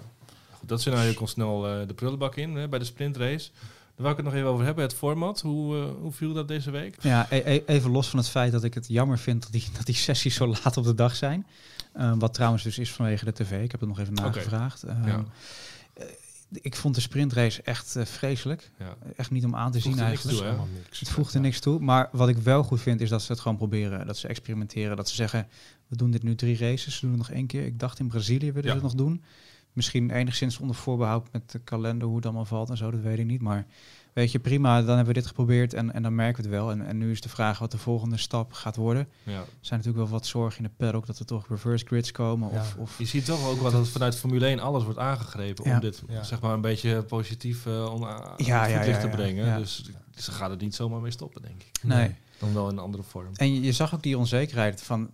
Goed, 0.51 0.69
dat 0.69 0.79
scenario 0.79 1.13
komt 1.13 1.29
snel 1.29 1.67
eh, 1.67 1.87
de 1.87 1.93
prullenbak 1.93 2.35
in 2.35 2.55
hè, 2.55 2.67
bij 2.67 2.79
de 2.79 2.85
sprintrace. 2.85 3.49
Daar 3.95 4.07
wil 4.07 4.09
ik 4.09 4.15
het 4.17 4.25
nog 4.25 4.35
even 4.35 4.47
over 4.47 4.65
hebben. 4.65 4.83
Het 4.83 4.93
format, 4.93 5.41
hoe, 5.41 5.75
hoe 5.75 6.11
viel 6.11 6.33
dat 6.33 6.47
deze 6.47 6.71
week? 6.71 6.95
Ja, 7.01 7.27
e- 7.29 7.41
e- 7.45 7.63
even 7.65 7.91
los 7.91 8.09
van 8.09 8.19
het 8.19 8.29
feit 8.29 8.51
dat 8.51 8.63
ik 8.63 8.73
het 8.73 8.87
jammer 8.87 9.17
vind 9.17 9.41
dat 9.41 9.51
die, 9.51 9.67
dat 9.77 9.85
die 9.85 9.95
sessies 9.95 10.35
zo 10.35 10.47
laat 10.47 10.77
op 10.77 10.83
de 10.83 10.95
dag 10.95 11.15
zijn. 11.15 11.45
Eh, 11.93 12.13
wat 12.17 12.33
trouwens 12.33 12.63
dus 12.63 12.77
is 12.77 12.91
vanwege 12.91 13.25
de 13.25 13.33
tv. 13.33 13.63
Ik 13.63 13.71
heb 13.71 13.79
het 13.79 13.89
nog 13.89 13.99
even 13.99 14.13
nagevraagd. 14.13 14.83
Ja. 15.05 15.25
Ik 16.51 16.75
vond 16.75 16.95
de 16.95 17.01
sprintrace 17.01 17.61
echt 17.61 17.95
eh, 17.95 18.05
vreselijk. 18.05 18.71
Ja. 18.79 18.95
Echt 19.15 19.31
niet 19.31 19.45
om 19.45 19.55
aan 19.55 19.71
te 19.71 19.79
zien 19.79 19.99
eigenlijk. 19.99 20.37
toe, 20.37 20.65
niks. 20.83 20.99
Het 20.99 21.09
voegt 21.09 21.33
er 21.33 21.39
niks 21.39 21.59
toe. 21.59 21.79
Maar 21.79 22.09
wat 22.11 22.29
ik 22.29 22.37
wel 22.37 22.63
goed 22.63 22.81
vind 22.81 23.01
is 23.01 23.09
dat 23.09 23.21
ze 23.21 23.31
het 23.31 23.41
gewoon 23.41 23.57
proberen. 23.57 24.07
Dat 24.07 24.17
ze 24.17 24.27
experimenteren. 24.27 24.97
Dat 24.97 25.09
ze 25.09 25.15
zeggen, 25.15 25.47
we 25.87 25.95
doen 25.95 26.11
dit 26.11 26.23
nu 26.23 26.35
drie 26.35 26.57
races. 26.57 26.95
We 26.99 27.07
doen 27.07 27.17
het 27.17 27.27
nog 27.27 27.37
één 27.37 27.47
keer. 27.47 27.65
Ik 27.65 27.79
dacht 27.79 27.99
in 27.99 28.07
Brazilië 28.07 28.51
willen 28.51 28.63
Ja. 28.63 28.67
ze 28.67 28.73
het 28.73 28.83
nog 28.83 28.95
doen. 28.95 29.23
Misschien 29.73 30.09
enigszins 30.11 30.57
onder 30.59 30.75
voorbehoud 30.75 31.27
met 31.31 31.51
de 31.51 31.59
kalender, 31.59 32.07
hoe 32.07 32.15
het 32.15 32.25
allemaal 32.25 32.45
valt 32.45 32.69
en 32.69 32.77
zo. 32.77 32.91
Dat 32.91 33.01
weet 33.01 33.19
ik 33.19 33.25
niet. 33.25 33.41
Maar 33.41 33.65
weet 34.19 34.31
je, 34.31 34.39
prima. 34.39 34.77
Dan 34.77 34.87
hebben 34.95 35.05
we 35.05 35.13
dit 35.19 35.27
geprobeerd 35.27 35.73
en, 35.73 35.93
en 35.93 36.03
dan 36.03 36.15
merken 36.15 36.43
we 36.43 36.49
het 36.49 36.57
wel. 36.59 36.71
En, 36.71 36.85
en 36.85 36.97
nu 36.97 37.11
is 37.11 37.21
de 37.21 37.29
vraag 37.29 37.59
wat 37.59 37.71
de 37.71 37.77
volgende 37.77 38.17
stap 38.17 38.53
gaat 38.53 38.75
worden. 38.75 39.07
Ja. 39.23 39.31
Er 39.39 39.45
zijn 39.61 39.79
natuurlijk 39.79 39.97
wel 40.09 40.17
wat 40.19 40.25
zorgen 40.27 40.57
in 40.57 40.63
de 40.63 40.83
paddock 40.85 41.05
dat 41.05 41.19
er 41.19 41.25
toch 41.25 41.47
reverse 41.49 41.85
grids 41.85 42.11
komen. 42.11 42.49
Ja. 42.53 42.59
Of, 42.59 42.75
of 42.77 42.97
Je 42.97 43.05
ziet 43.05 43.25
toch 43.25 43.47
ook 43.47 43.61
wel 43.61 43.71
dat 43.71 43.87
vanuit 43.87 44.15
Formule 44.15 44.45
1 44.45 44.59
alles 44.59 44.83
wordt 44.83 44.99
aangegrepen 44.99 45.69
Ja. 45.69 45.73
om 45.75 45.79
dit 45.79 46.03
Ja. 46.07 46.23
zeg 46.23 46.41
maar 46.41 46.53
een 46.53 46.61
beetje 46.61 47.03
positief 47.03 47.65
uh, 47.65 47.93
on, 47.93 47.99
ja, 47.99 48.33
Ja, 48.37 48.65
ja, 48.65 48.65
ja, 48.67 48.83
ja, 48.83 48.99
te 48.99 49.07
ja. 49.07 49.15
brengen. 49.15 49.45
Ja. 49.45 49.57
Dus 49.57 49.89
ze 50.15 50.31
gaat 50.31 50.49
het 50.49 50.61
niet 50.61 50.75
zomaar 50.75 51.01
mee 51.01 51.11
stoppen, 51.11 51.41
denk 51.41 51.61
ik. 51.61 51.83
nee. 51.83 52.15
Dan 52.39 52.53
wel 52.53 52.69
in 52.69 52.77
een 52.77 52.83
andere 52.83 53.03
vorm. 53.03 53.27
En 53.33 53.53
je, 53.53 53.61
je 53.61 53.71
zag 53.71 53.93
ook 53.93 54.03
die 54.03 54.17
onzekerheid 54.17 54.81
van 54.83 55.09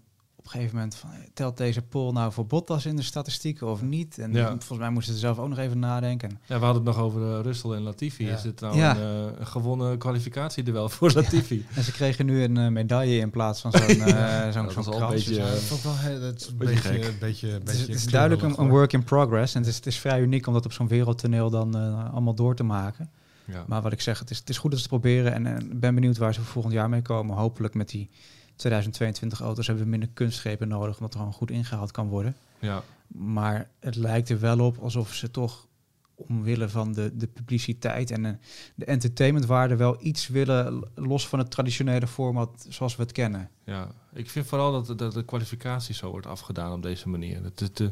op 0.45 0.51
een 0.53 0.57
gegeven 0.59 0.75
moment 0.75 0.95
van 0.95 1.09
eh, 1.11 1.17
telt 1.33 1.57
deze 1.57 1.81
poll 1.81 2.11
nou 2.11 2.31
voor 2.31 2.45
Bottas 2.45 2.85
in 2.85 2.95
de 2.95 3.01
statistieken 3.01 3.67
of 3.67 3.81
niet? 3.81 4.17
En 4.19 4.31
Ja. 4.33 4.47
volgens 4.47 4.79
mij 4.79 4.89
moesten 4.89 5.13
ze 5.13 5.19
zelf 5.19 5.39
ook 5.39 5.49
nog 5.49 5.57
even 5.57 5.79
nadenken. 5.79 6.29
Ja, 6.45 6.59
we 6.59 6.65
hadden 6.65 6.85
het 6.85 6.95
nog 6.95 7.03
over 7.05 7.21
uh, 7.21 7.39
Russell 7.41 7.71
en 7.71 7.81
Latifi. 7.81 8.25
Ja. 8.25 8.33
Is 8.35 8.41
dit 8.41 8.59
nou 8.61 8.75
Ja. 8.77 8.97
een, 8.97 9.25
uh, 9.31 9.31
een 9.39 9.47
gewonnen 9.47 9.97
kwalificatieduel 9.97 10.89
voor 10.89 11.11
Latifi? 11.11 11.65
En 11.75 11.83
ze 11.83 11.91
kregen 11.91 12.25
nu 12.25 12.43
een 12.43 12.57
uh, 12.57 12.67
medaille 12.67 13.19
in 13.19 13.29
plaats 13.29 13.61
van 13.61 13.71
zo'n 13.77 13.81
uh, 13.81 14.51
zo'n 14.51 14.67
krans. 14.67 15.09
beetje, 15.09 15.35
dat 15.35 15.55
is 15.71 15.81
wel 15.83 15.93
een 15.93 16.57
beetje 16.57 16.89
het 16.89 17.11
is, 17.11 17.17
beetje 17.19 17.47
het 17.47 17.69
is 17.69 17.75
kriebelig, 17.83 18.11
duidelijk 18.11 18.57
een, 18.57 18.67
work 18.69 18.93
in 18.93 19.03
progress. 19.03 19.53
En 19.55 19.59
het 19.61 19.69
is, 19.69 19.75
het 19.75 19.85
is 19.85 19.97
vrij 19.99 20.21
uniek 20.21 20.47
om 20.47 20.53
dat 20.53 20.65
op 20.65 20.71
zo'n 20.73 20.87
wereldtoneel 20.87 21.49
dan 21.49 21.77
uh, 21.77 22.11
allemaal 22.13 22.35
door 22.35 22.55
te 22.55 22.63
maken. 22.63 23.09
ja. 23.45 23.63
Maar 23.67 23.81
wat 23.81 23.91
ik 23.91 24.01
zeg, 24.01 24.19
het 24.19 24.29
is, 24.29 24.37
het 24.37 24.49
is 24.49 24.57
goed 24.57 24.71
dat 24.71 24.79
ze 24.79 24.85
het 24.89 25.01
proberen. 25.01 25.33
En 25.33 25.45
ik 25.71 25.79
ben 25.79 25.95
benieuwd 25.95 26.17
waar 26.17 26.33
ze 26.33 26.41
volgend 26.41 26.73
jaar 26.73 26.89
mee 26.89 27.01
komen. 27.01 27.35
Hopelijk 27.35 27.73
met 27.73 27.89
die 27.89 28.09
2022 28.55 29.39
auto's 29.41 29.67
hebben 29.67 29.83
we 29.83 29.89
minder 29.89 30.09
kunstgrepen 30.13 30.67
nodig, 30.67 30.95
omdat 30.95 31.13
er 31.13 31.19
gewoon 31.19 31.33
goed 31.33 31.51
ingehaald 31.51 31.91
kan 31.91 32.07
worden. 32.07 32.35
ja. 32.59 32.83
Maar 33.07 33.69
het 33.79 33.95
lijkt 33.95 34.29
er 34.29 34.39
wel 34.39 34.59
op 34.59 34.77
alsof 34.77 35.13
ze 35.13 35.31
toch 35.31 35.67
omwille 36.15 36.69
van 36.69 36.93
de, 36.93 37.17
de 37.17 37.27
publiciteit 37.27 38.11
en 38.11 38.23
de, 38.23 38.35
de 38.75 38.85
entertainmentwaarde 38.85 39.75
wel 39.75 39.97
iets 39.99 40.27
willen 40.27 40.83
los 40.95 41.27
van 41.27 41.39
het 41.39 41.51
traditionele 41.51 42.07
format 42.07 42.65
zoals 42.69 42.95
we 42.95 43.01
het 43.03 43.11
kennen. 43.11 43.49
Ja, 43.63 43.87
ik 44.13 44.29
vind 44.29 44.45
vooral 44.47 44.71
dat, 44.71 44.85
de- 44.87 44.95
dat 44.95 45.13
de 45.13 45.23
kwalificatie 45.23 45.95
zo 45.95 46.09
wordt 46.11 46.27
afgedaan 46.27 46.73
op 46.73 46.81
deze 46.81 47.09
manier. 47.09 47.43
Het, 47.43 47.59
het, 47.59 47.79
eh, 47.79 47.87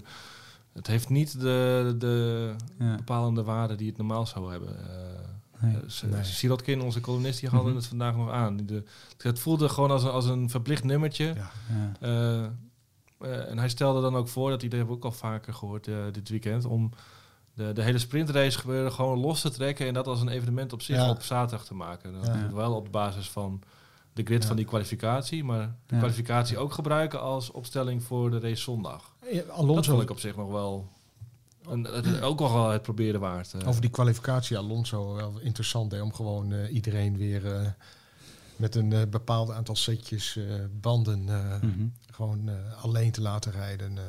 het 0.73 0.87
heeft 0.87 1.09
niet 1.09 1.39
de, 1.39 1.95
de 1.97 2.55
Ja. 2.79 2.95
bepalende 2.95 3.43
waarde 3.43 3.75
die 3.75 3.87
het 3.87 3.97
normaal 3.97 4.25
zou 4.25 4.51
hebben. 4.51 4.89
Eh, 4.89 5.19
Nee. 5.63 5.75
eh, 5.75 6.09
Nee. 6.11 6.23
Sirotkin, 6.23 6.81
onze 6.81 7.01
columnist, 7.01 7.39
die 7.39 7.49
hadden 7.49 7.67
Mhm. 7.67 7.77
het 7.79 7.87
vandaag 7.87 8.15
nog 8.15 8.29
aan. 8.31 8.57
De, 8.57 8.83
het 9.17 9.39
voelde 9.39 9.69
gewoon 9.69 9.91
als 9.91 10.03
een, 10.03 10.09
als 10.11 10.25
een 10.25 10.49
verplicht 10.49 10.83
nummertje. 10.83 11.25
Ja. 11.35 11.51
Ja. 11.69 11.91
Eh, 11.99 12.43
eh, 13.19 13.49
en 13.49 13.57
hij 13.57 13.69
stelde 13.69 14.01
dan 14.01 14.15
ook 14.15 14.27
voor, 14.27 14.49
dat 14.49 14.63
idee 14.63 14.77
hebben 14.79 14.97
we 14.97 15.03
ook 15.05 15.11
al 15.11 15.17
vaker 15.17 15.53
gehoord 15.53 15.87
eh, 15.87 15.95
dit 16.11 16.29
weekend, 16.29 16.65
om 16.65 16.89
de, 17.53 17.73
de 17.73 17.81
hele 17.83 17.97
sprintrace 17.97 18.59
gebeuren 18.59 18.91
gewoon 18.91 19.19
los 19.19 19.41
te 19.41 19.49
trekken 19.49 19.87
en 19.87 19.93
dat 19.93 20.07
als 20.07 20.21
een 20.21 20.27
evenement 20.29 20.73
op 20.73 20.81
zich 20.81 20.95
Ja. 20.95 21.09
op 21.09 21.21
zaterdag 21.21 21.65
te 21.65 21.73
maken. 21.75 22.13
Dat 22.13 22.25
Ja. 22.25 22.49
wel 22.53 22.73
op 22.75 22.91
basis 22.91 23.29
van 23.29 23.61
de 24.13 24.23
grid 24.23 24.41
Ja. 24.41 24.47
van 24.47 24.55
die 24.55 24.65
kwalificatie, 24.65 25.43
maar 25.43 25.75
de 25.85 25.97
kwalificatie 25.97 26.57
ook 26.57 26.73
gebruiken 26.73 27.21
als 27.21 27.51
opstelling 27.51 28.03
voor 28.03 28.29
de 28.31 28.39
race 28.39 28.61
zondag. 28.61 29.15
Ja, 29.31 29.37
Dat 29.37 29.49
Alonso, 29.49 29.91
vond 29.91 30.03
ik 30.03 30.09
op 30.09 30.19
zich 30.19 30.35
nog 30.35 30.51
wel, 30.51 30.87
het, 31.69 32.21
ook 32.21 32.39
wel 32.39 32.69
het 32.69 32.81
proberen 32.81 33.19
waard. 33.19 33.53
eh. 33.53 33.67
over 33.67 33.81
die 33.81 33.89
kwalificatie, 33.89 34.57
Alonso, 34.57 35.13
wel 35.13 35.39
interessant 35.39 35.91
hè, 35.91 36.01
om 36.01 36.13
gewoon 36.13 36.53
eh, 36.53 36.73
iedereen 36.73 37.17
weer 37.17 37.55
eh, 37.55 37.67
met 38.55 38.75
een 38.75 38.93
eh, 38.93 39.01
bepaald 39.09 39.51
aantal 39.51 39.75
setjes 39.75 40.35
eh, 40.37 40.43
banden 40.81 41.29
eh, 41.29 41.61
Mhm. 41.61 41.85
gewoon 42.11 42.49
eh, 42.49 42.83
alleen 42.83 43.11
te 43.11 43.21
laten 43.21 43.51
rijden. 43.51 43.97
eh, 43.97 44.03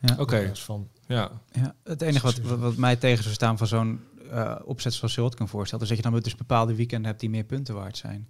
Ja. 0.00 0.16
Oké, 0.18 0.56
van, 0.56 0.88
ja. 1.06 1.30
Ja, 1.52 1.74
het 1.84 2.02
enige 2.02 2.24
wat, 2.26 2.38
wat, 2.58 2.76
mij 2.76 2.96
tegen 2.96 3.22
zou 3.22 3.34
staan 3.34 3.58
van 3.58 3.66
zo'n 3.66 4.00
eh, 4.30 4.54
opzet 4.64 4.92
zoals 4.94 5.12
Siltken 5.12 5.48
voorstelt, 5.48 5.82
is 5.82 5.88
dat 5.88 5.96
je 5.96 6.02
dan 6.02 6.20
dus 6.20 6.34
bepaalde 6.36 6.74
weekenden 6.74 7.06
hebt 7.06 7.20
die 7.20 7.30
meer 7.30 7.44
punten 7.44 7.74
waard 7.74 7.96
zijn. 7.96 8.28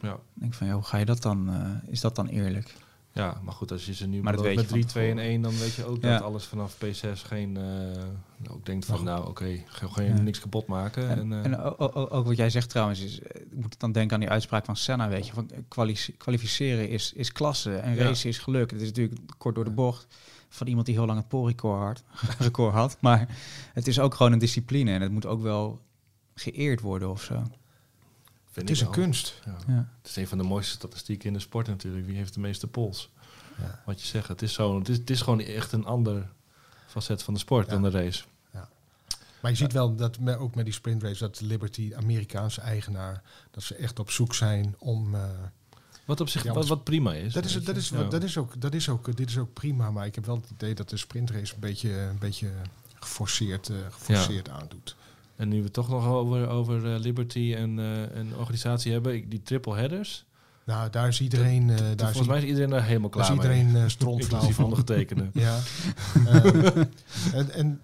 Ja. 0.00 0.12
Ik 0.12 0.18
denk 0.40 0.54
van, 0.54 0.66
joh, 0.66 0.76
hoe 0.76 0.84
ga 0.84 0.96
je 0.96 1.04
dat 1.04 1.22
dan, 1.22 1.48
eh, 1.48 1.90
is 1.92 2.00
dat 2.00 2.16
dan 2.16 2.26
eerlijk? 2.26 2.74
Ja, 3.20 3.40
maar 3.44 3.54
goed, 3.54 3.72
als 3.72 3.86
je 3.86 3.94
ze 3.94 4.06
nu 4.06 4.22
Maar 4.22 4.32
met 4.40 4.54
van 4.56 4.66
3, 4.66 4.84
2 4.84 5.10
en 5.10 5.16
tevoren. 5.16 5.32
1, 5.32 5.42
dan 5.42 5.58
weet 5.58 5.74
je 5.74 5.84
ook 5.84 6.02
Ja. 6.02 6.12
dat 6.12 6.22
alles 6.22 6.44
vanaf 6.44 6.76
P6 6.84 7.22
geen, 7.26 7.56
eh 7.56 8.52
ook 8.52 8.66
denkt 8.66 8.86
van, 8.86 9.04
nou 9.04 9.28
oké, 9.28 9.62
ga 9.66 10.02
Ja. 10.02 10.20
niks 10.20 10.40
kapot 10.40 10.66
maken. 10.66 11.08
En, 11.08 11.18
En, 11.18 11.32
eh, 11.32 11.44
en 11.44 11.58
ook 12.10 12.26
wat 12.26 12.36
jij 12.36 12.50
zegt 12.50 12.68
trouwens, 12.70 13.00
is, 13.00 13.20
eh, 13.20 13.42
moet 13.52 13.80
dan 13.80 13.92
denken 13.92 14.14
aan 14.14 14.20
die 14.20 14.28
uitspraak 14.30 14.64
van 14.64 14.76
Senna, 14.76 15.08
weet 15.08 15.26
je, 15.26 15.32
van 15.32 15.50
kwali- 15.68 16.14
kwalificeren 16.16 16.88
is, 16.88 17.12
is 17.12 17.32
klasse 17.32 17.76
en 17.76 17.94
Ja. 17.94 18.02
racen 18.04 18.28
is 18.28 18.38
geluk. 18.38 18.70
Het 18.70 18.80
is 18.80 18.86
natuurlijk 18.88 19.20
kort 19.38 19.54
door 19.54 19.64
de 19.64 19.70
bocht 19.70 20.06
van 20.48 20.66
iemand 20.66 20.86
die 20.86 20.94
heel 20.94 21.06
lang 21.06 21.18
het 21.18 21.28
polrecord 21.28 22.02
had, 22.06 22.36
record 22.38 22.74
had, 22.74 22.96
maar 23.00 23.28
het 23.72 23.86
is 23.86 24.00
ook 24.00 24.14
gewoon 24.14 24.32
een 24.32 24.38
discipline 24.38 24.92
en 24.92 25.00
het 25.00 25.12
moet 25.12 25.26
ook 25.26 25.42
wel 25.42 25.80
geëerd 26.34 26.80
worden 26.80 27.10
of 27.10 27.22
zo. 27.22 27.42
Vind 28.50 28.68
het 28.68 28.76
is 28.76 28.82
ik 28.82 28.88
een 28.88 28.92
kunst. 29.02 29.34
Ja. 29.44 29.56
Ja. 29.66 29.88
Het 30.02 30.10
is 30.10 30.16
een 30.16 30.28
van 30.28 30.38
de 30.38 30.44
mooiste 30.44 30.72
statistieken 30.72 31.26
in 31.26 31.32
de 31.32 31.38
sport 31.40 31.66
natuurlijk. 31.66 32.06
Wie 32.06 32.16
heeft 32.16 32.34
de 32.34 32.40
meeste 32.40 32.66
pols? 32.66 33.10
Ja. 33.58 33.82
Wat 33.86 34.00
je 34.00 34.06
zegt, 34.06 34.28
het 34.28 34.42
is, 34.42 34.52
zo, 34.52 34.78
het 34.78 34.88
is, 34.88 34.96
het 34.96 35.10
is 35.10 35.20
gewoon 35.20 35.40
echt 35.40 35.72
een 35.72 35.84
ander 35.84 36.28
facet 36.86 37.22
van 37.22 37.34
de 37.34 37.40
sport 37.40 37.66
Ja. 37.66 37.72
dan 37.72 37.82
de 37.82 37.90
race. 37.90 38.24
Maar 39.40 39.50
je 39.50 39.56
ziet 39.56 39.72
wel 39.72 39.94
dat 39.96 40.18
me, 40.18 40.36
ook 40.36 40.54
met 40.54 40.64
die 40.64 40.74
sprintrace, 40.74 41.18
dat 41.18 41.40
Liberty, 41.40 41.92
Amerikaanse 41.96 42.60
eigenaar, 42.60 43.22
dat 43.50 43.62
ze 43.62 43.74
echt 43.74 43.98
op 43.98 44.10
zoek 44.10 44.34
zijn 44.34 44.74
om... 44.78 45.14
eh, 45.14 45.22
Wat 46.04 46.20
op 46.20 46.28
zich 46.28 46.42
Ja, 46.42 46.52
wat, 46.52 46.66
wat 46.68 46.84
prima 46.84 47.12
is. 47.14 47.32
dat, 47.32 47.44
is, 47.44 47.62
dat, 47.64 47.76
is, 47.76 47.88
Ja. 47.88 48.02
dat, 48.04 48.22
is 48.22 48.36
ook, 48.36 48.60
dat 48.60 48.74
is 48.74 48.88
ook, 48.88 49.16
dit 49.16 49.28
is 49.30 49.38
ook 49.38 49.52
prima, 49.52 49.90
maar 49.90 50.06
ik 50.06 50.14
heb 50.14 50.26
wel 50.26 50.36
het 50.36 50.50
idee 50.50 50.74
dat 50.74 50.88
de 50.90 50.96
sprintrace 50.96 51.54
een 51.54 51.60
beetje, 51.60 51.90
een 51.98 52.18
beetje 52.18 52.50
geforceerd, 52.94 53.68
eh, 53.68 53.76
geforceerd 53.90 54.48
aandoet. 54.48 54.96
En 55.40 55.48
nu 55.48 55.56
we 55.56 55.64
het 55.64 55.72
toch 55.72 55.88
nog 55.88 56.06
over, 56.06 56.48
over 56.48 56.94
eh, 56.94 57.00
Liberty 57.00 57.54
en 57.56 57.78
eh, 57.78 58.16
een 58.18 58.36
organisatie 58.36 58.92
hebben, 58.92 59.28
die 59.28 59.42
triple 59.42 59.74
headers. 59.76 60.24
Nou, 60.64 60.90
daar 60.90 61.08
is 61.08 61.20
iedereen, 61.20 61.70
eh, 61.70 61.76
daar 61.76 61.86
is, 61.90 61.96
Volgens 61.98 62.26
mij 62.26 62.38
is 62.38 62.44
iedereen 62.44 62.70
daar 62.70 62.84
helemaal 62.84 63.10
daar 63.10 63.24
klaar 63.26 63.38
is 63.38 63.44
mee. 63.44 63.56
iedereen 63.58 63.82
eh 63.82 63.88
strontflauw 63.88 64.40
van. 64.50 64.64
ondergetekende. 64.64 65.30
Ja. 65.46 65.58
Eh, 66.26 66.76
en, 67.32 67.50
en 67.50 67.80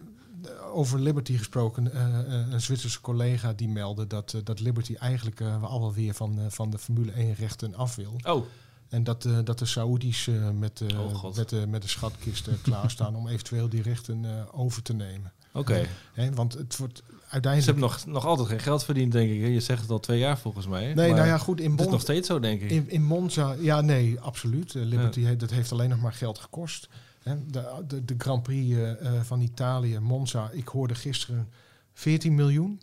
over 0.72 1.00
Liberty 1.00 1.36
gesproken, 1.36 1.92
eh, 1.92 2.18
eh, 2.18 2.46
een 2.50 2.60
Zwitserse 2.60 3.00
collega 3.00 3.52
die 3.52 3.68
meldde 3.68 4.06
dat, 4.06 4.32
eh, 4.34 4.40
dat 4.44 4.60
Liberty 4.60 4.94
eigenlijk 4.94 5.40
eh 5.40 5.62
al 5.64 5.92
weer 5.92 6.14
van, 6.14 6.38
eh, 6.38 6.44
van 6.48 6.70
de 6.70 6.78
Formule 6.78 7.12
1 7.12 7.34
rechten 7.34 7.74
af 7.74 7.94
wil. 7.94 8.16
Oh, 8.24 8.44
En 8.88 9.04
dat, 9.04 9.24
eh, 9.24 9.38
dat 9.44 9.58
de 9.58 9.66
Saoedi's 9.66 10.26
eh, 10.26 10.50
met, 10.50 10.80
eh, 10.80 11.00
Oh, 11.00 11.36
met, 11.36 11.48
de 11.48 11.66
met 11.68 11.82
de 11.82 11.88
schatkisten 11.88 12.60
klaarstaan 12.66 13.16
om 13.16 13.28
eventueel 13.28 13.68
die 13.68 13.82
rechten 13.82 14.24
eh, 14.24 14.30
over 14.60 14.82
te 14.82 14.92
nemen. 14.94 15.32
oké. 15.52 15.86
Want 16.34 16.52
het 16.52 16.76
wordt 16.76 17.02
Ze 17.26 17.32
uiteindelijk... 17.32 17.78
hebben 17.78 17.90
nog, 17.90 18.06
nog 18.06 18.26
altijd 18.26 18.48
geen 18.48 18.60
geld 18.60 18.84
verdiend, 18.84 19.12
denk 19.12 19.30
ik. 19.30 19.40
hè? 19.40 19.46
Je 19.46 19.60
zegt 19.60 19.80
het 19.82 19.90
al 19.90 20.00
twee 20.00 20.18
jaar 20.18 20.38
volgens 20.38 20.66
mij. 20.66 20.84
nee, 20.84 20.94
maar 20.94 21.16
nou 21.16 21.26
ja, 21.28 21.38
goed, 21.38 21.60
in, 21.60 21.70
Het 21.70 21.80
is 21.80 21.86
nog 21.86 22.00
steeds 22.00 22.26
zo, 22.26 22.38
denk 22.40 22.60
ik. 22.60 22.70
in, 22.70 22.90
in 22.90 23.04
Monza... 23.04 23.54
Ja, 23.58 23.80
nee, 23.80 24.20
absoluut. 24.20 24.74
Eh, 24.74 24.82
Liberty, 24.82 25.20
heeft, 25.20 25.40
dat 25.40 25.50
heeft 25.50 25.72
alleen 25.72 25.88
nog 25.88 26.00
maar 26.00 26.12
geld 26.12 26.38
gekost. 26.38 26.88
Hè, 27.22 27.46
de, 27.46 27.84
de, 27.86 28.04
de 28.04 28.14
Grand 28.18 28.42
Prix 28.42 28.76
eh, 28.76 28.90
eh, 28.90 29.22
van 29.22 29.40
Italië, 29.40 29.98
Monza, 29.98 30.50
ik 30.52 30.68
hoorde 30.68 30.94
gisteren 30.94 31.48
14 31.92 32.34
miljoen. 32.34 32.80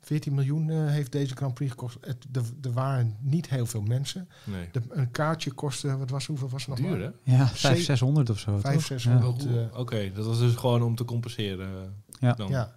14 0.00 0.34
miljoen 0.34 0.70
eh, 0.70 0.86
heeft 0.86 1.12
deze 1.12 1.36
Grand 1.36 1.54
Prix 1.54 1.70
gekost. 1.70 1.96
Het, 2.00 2.26
er, 2.32 2.42
er 2.62 2.72
waren 2.72 3.16
niet 3.20 3.48
heel 3.48 3.66
veel 3.66 3.82
mensen. 3.82 4.28
nee. 4.44 4.68
De, 4.72 4.80
een 4.88 5.10
kaartje 5.10 5.52
kostte, 5.52 5.96
wat 5.96 6.10
was, 6.10 6.26
hoeveel 6.26 6.48
was 6.48 6.66
het 6.66 6.78
nog 6.78 6.90
Duur, 6.90 7.00
hè? 7.02 7.32
Ja, 7.36 7.46
Zee- 7.46 7.54
500, 7.54 7.84
600 7.84 8.30
of 8.30 8.38
zo. 8.38 8.58
500, 8.58 8.86
toch? 8.88 9.00
600. 9.00 9.42
Ja. 9.42 9.48
Dat, 9.48 9.70
eh, 9.72 9.78
Oké, 9.78 10.12
dat 10.14 10.26
was 10.26 10.38
dus 10.38 10.54
gewoon 10.54 10.82
om 10.82 10.94
te 10.94 11.04
compenseren. 11.04 11.94
Ja. 12.20 12.32
Dan. 12.32 12.48
Ja. 12.48 12.76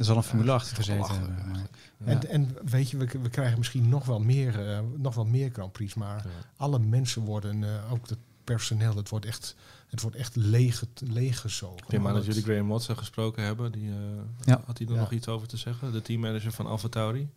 Er 0.00 0.06
zal 0.06 0.16
een 0.16 0.22
Formule 0.22 0.52
8 0.52 0.68
toch 0.68 0.76
gezeten 0.76 1.14
hebben. 1.14 1.36
maar-. 1.52 1.68
En, 2.04 2.28
en 2.28 2.56
weet 2.64 2.90
je, 2.90 2.96
we, 2.96 3.06
we 3.22 3.28
krijgen 3.28 3.58
misschien 3.58 3.88
nog 3.88 4.04
wel 4.04 4.20
meer, 4.20 4.68
eh, 4.70 4.78
nog 4.96 5.14
wel 5.14 5.24
meer 5.24 5.50
Grand 5.52 5.72
Prix, 5.72 5.94
maar 5.94 6.16
Ja. 6.16 6.30
alle 6.56 6.78
mensen 6.78 7.22
worden, 7.22 7.64
eh, 7.64 7.92
ook 7.92 8.08
het 8.08 8.18
personeel, 8.44 8.96
het 8.96 9.08
wordt 9.08 9.26
echt, 9.26 9.54
het 9.88 10.00
wordt 10.00 10.16
echt 10.16 10.36
leeg, 10.36 10.84
leeggezogen. 11.00 11.84
Ik 11.88 12.06
aan 12.06 12.14
dat 12.14 12.24
jullie 12.24 12.42
Graham 12.42 12.68
Watson 12.68 12.96
gesproken 12.98 13.44
hebben. 13.44 13.72
Die, 13.72 13.88
eh, 13.90 13.96
Ja. 14.44 14.60
Had 14.66 14.78
hij 14.78 14.86
er 14.86 14.92
Ja. 14.94 15.00
nog 15.00 15.12
iets 15.12 15.28
over 15.28 15.48
te 15.48 15.56
zeggen? 15.56 15.92
De 15.92 16.02
teammanager 16.02 16.52
van 16.52 16.66
Alfa 16.66 16.88
Tauri. 16.88 17.28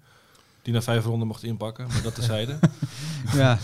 Die 0.62 0.73
na 0.73 0.82
vijf 0.82 1.04
ronden 1.06 1.28
mocht 1.28 1.43
inpakken, 1.43 1.88
maar 1.88 2.02
dat 2.02 2.15
tezijde. 2.19 2.60
Ja, 3.34 3.58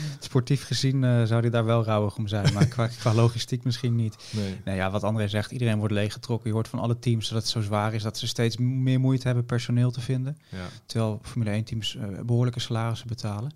sportief 0.18 0.64
gezien 0.64 1.04
eh, 1.04 1.22
zou 1.22 1.40
hij 1.40 1.50
daar 1.50 1.64
wel 1.64 1.84
rouwig 1.84 2.16
om 2.16 2.28
zijn, 2.28 2.52
maar 2.52 2.66
qua, 2.66 2.86
qua 2.86 3.14
logistiek 3.14 3.64
misschien 3.64 3.96
niet. 3.96 4.16
Nee. 4.30 4.60
Nou 4.64 4.76
ja, 4.76 4.90
wat 4.90 5.02
André 5.02 5.28
zegt, 5.28 5.50
iedereen 5.50 5.78
wordt 5.78 5.94
leeggetrokken. 5.94 6.48
Je 6.48 6.54
hoort 6.54 6.68
van 6.68 6.78
alle 6.78 6.98
teams 6.98 7.28
dat 7.28 7.38
het 7.38 7.48
zo 7.48 7.60
zwaar 7.60 7.94
is 7.94 8.02
dat 8.02 8.18
ze 8.18 8.26
steeds 8.26 8.56
meer 8.56 9.00
moeite 9.00 9.26
hebben 9.26 9.44
personeel 9.44 9.90
te 9.90 10.00
vinden. 10.00 10.38
Ja. 10.48 10.66
Terwijl 10.86 11.18
Formule 11.22 11.50
1 11.50 11.64
teams 11.64 11.96
eh, 11.96 12.20
behoorlijke 12.24 12.60
salarissen 12.60 13.08
betalen. 13.08 13.52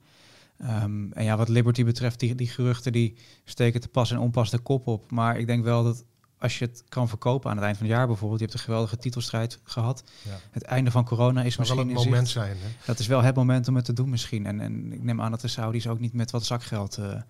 Ehm, 0.59 1.13
en 1.13 1.25
ja, 1.25 1.37
wat 1.37 1.49
Liberty 1.49 1.85
betreft, 1.85 2.21
die, 2.21 2.35
die 2.35 2.49
geruchten 2.49 2.93
die 2.93 3.15
steken 3.45 3.81
te 3.81 3.89
pas 3.89 4.11
en 4.11 4.19
onpas 4.19 4.51
de 4.51 4.59
kop 4.59 4.87
op. 4.87 5.11
Maar 5.11 5.39
ik 5.39 5.47
denk 5.47 5.65
wel 5.65 5.85
dat 5.85 6.05
als 6.39 6.59
je 6.59 6.65
het 6.65 6.83
kan 6.89 7.09
verkopen 7.09 7.51
aan 7.51 7.57
het 7.57 7.65
eind 7.65 7.77
van 7.79 7.87
het 7.87 7.97
jaar 7.97 8.07
bijvoorbeeld, 8.07 8.41
je 8.41 8.47
hebt 8.47 8.59
een 8.59 8.65
geweldige 8.65 8.97
titelstrijd 8.97 9.59
gehad. 9.65 10.05
Ja. 10.23 10.39
Het 10.51 10.63
einde 10.63 10.91
van 10.91 11.05
corona 11.05 11.43
is 11.43 11.57
Maar 11.57 11.67
wel 11.67 11.77
misschien 11.77 11.97
het 11.97 12.05
in 12.07 12.11
moment 12.11 12.29
zicht. 12.29 12.45
zijn. 12.47 12.57
Hè? 12.61 12.69
Dat 12.87 12.99
is 12.99 13.07
wel 13.07 13.23
het 13.23 13.35
moment 13.35 13.69
om 13.69 13.77
het 13.77 13.85
te 13.85 13.93
doen 13.93 14.09
misschien. 14.11 14.47
En, 14.47 14.61
en 14.61 14.93
ik 14.93 15.03
neem 15.03 15.21
aan 15.23 15.31
dat 15.31 15.41
de 15.41 15.49
Saudis 15.49 15.89
ook 15.89 16.01
niet 16.01 16.13
met 16.13 16.31
wat 16.31 16.45
zakgeld 16.45 16.97
eh, 16.99 17.21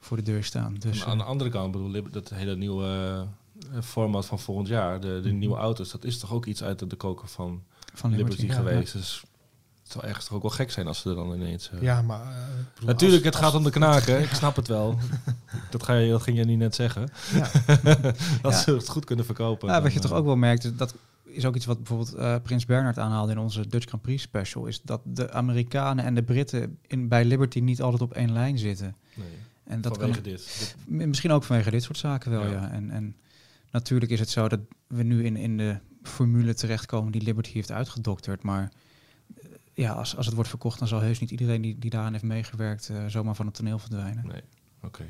voor 0.00 0.16
de 0.16 0.22
deur 0.22 0.44
staan. 0.44 0.74
Dus, 0.74 1.04
aan 1.04 1.18
de 1.18 1.22
eh, 1.24 1.30
andere 1.30 1.50
kant, 1.50 1.72
bedoel, 1.72 2.02
dat 2.10 2.28
hele 2.28 2.56
nieuwe 2.56 2.86
eh, 3.72 3.80
format 3.82 4.26
van 4.26 4.38
volgend 4.38 4.68
jaar, 4.68 5.00
de, 5.00 5.20
de 5.22 5.28
Mhm. 5.28 5.38
nieuwe 5.38 5.56
auto's, 5.56 5.90
dat 5.90 6.04
is 6.04 6.18
toch 6.18 6.32
ook 6.32 6.46
iets 6.46 6.62
uit 6.62 6.78
de, 6.78 6.86
de 6.86 6.96
koker 6.96 7.28
van 7.28 7.62
van 7.94 8.10
Liberty, 8.10 8.40
Liberty, 8.40 8.60
ja, 8.60 8.68
geweest. 8.68 8.92
Dus 8.92 9.22
het 9.86 9.94
zou 9.94 10.06
ergens 10.06 10.24
toch 10.26 10.36
ook 10.36 10.42
wel 10.42 10.50
gek 10.50 10.70
zijn 10.70 10.86
als 10.86 11.00
ze 11.00 11.08
er 11.08 11.14
dan 11.14 11.34
ineens... 11.34 11.70
eh, 11.70 11.82
Ja, 11.82 12.02
maar... 12.02 12.20
eh, 12.20 12.26
bedoel, 12.74 12.88
Natuurlijk, 12.88 13.24
als- 13.24 13.34
het 13.34 13.44
gaat 13.44 13.54
om 13.54 13.64
de 13.64 13.70
knaken. 13.70 14.20
Ik 14.22 14.32
snap 14.32 14.56
het 14.56 14.68
wel. 14.68 14.98
dat, 15.70 15.82
ga 15.82 15.94
je, 15.94 16.10
dat 16.10 16.22
ging 16.22 16.38
je 16.38 16.44
niet 16.44 16.58
net 16.58 16.74
zeggen. 16.74 17.08
Ja. 17.34 17.48
dat 18.42 18.52
Ja. 18.52 18.58
ze 18.58 18.72
het 18.72 18.88
goed 18.88 19.04
kunnen 19.04 19.24
verkopen. 19.24 19.68
Ja, 19.68 19.74
dan, 19.74 19.82
wat 19.82 19.92
je 19.92 20.00
toch 20.00 20.10
eh, 20.10 20.16
ook 20.16 20.24
wel 20.24 20.36
merkt, 20.36 20.78
dat 20.78 20.94
is 21.24 21.44
ook 21.44 21.56
iets 21.56 21.66
wat 21.66 21.76
bijvoorbeeld 21.76 22.14
eh, 22.14 22.34
Prins 22.42 22.64
Bernhard 22.66 22.98
aanhaalde 22.98 23.32
in 23.32 23.38
onze 23.38 23.66
Dutch 23.68 23.86
Grand 23.86 24.02
Prix 24.02 24.22
special, 24.22 24.66
is 24.66 24.82
dat 24.82 25.00
de 25.04 25.32
Amerikanen 25.32 26.04
en 26.04 26.14
de 26.14 26.22
Britten 26.22 26.78
in, 26.86 27.08
bij 27.08 27.24
Liberty 27.24 27.60
niet 27.60 27.82
altijd 27.82 28.02
op 28.02 28.12
één 28.14 28.32
lijn 28.32 28.58
zitten. 28.58 28.96
Nee, 29.14 29.26
En 29.64 29.80
dat 29.80 29.96
vanwege 29.96 30.20
kan, 30.20 30.30
dit. 30.30 30.76
Misschien 30.86 31.30
ook 31.32 31.44
vanwege 31.44 31.70
dit 31.70 31.82
soort 31.82 31.98
zaken 31.98 32.30
wel, 32.30 32.42
Ja. 32.46 32.50
ja. 32.52 32.70
En, 32.70 32.90
en 32.90 33.16
natuurlijk 33.70 34.10
is 34.10 34.20
het 34.20 34.30
zo 34.30 34.48
dat 34.48 34.60
we 34.86 35.02
nu 35.02 35.24
in, 35.24 35.36
in 35.36 35.56
de 35.56 35.78
formule 36.02 36.54
terechtkomen 36.54 37.12
die 37.12 37.22
Liberty 37.22 37.52
heeft 37.52 37.72
uitgedokterd, 37.72 38.42
maar 38.42 38.72
ja, 39.76 39.92
als, 39.92 40.16
als 40.16 40.26
het 40.26 40.34
wordt 40.34 40.50
verkocht, 40.50 40.78
dan 40.78 40.88
zal 40.88 41.00
heus 41.00 41.18
niet 41.20 41.30
iedereen 41.30 41.62
die, 41.62 41.78
die 41.78 41.90
daaraan 41.90 42.12
heeft 42.12 42.24
meegewerkt 42.24 42.88
eh, 42.88 43.04
zomaar 43.06 43.34
van 43.34 43.46
het 43.46 43.54
toneel 43.54 43.78
verdwijnen. 43.78 44.26
Nee, 44.26 44.42
oké. 44.82 45.04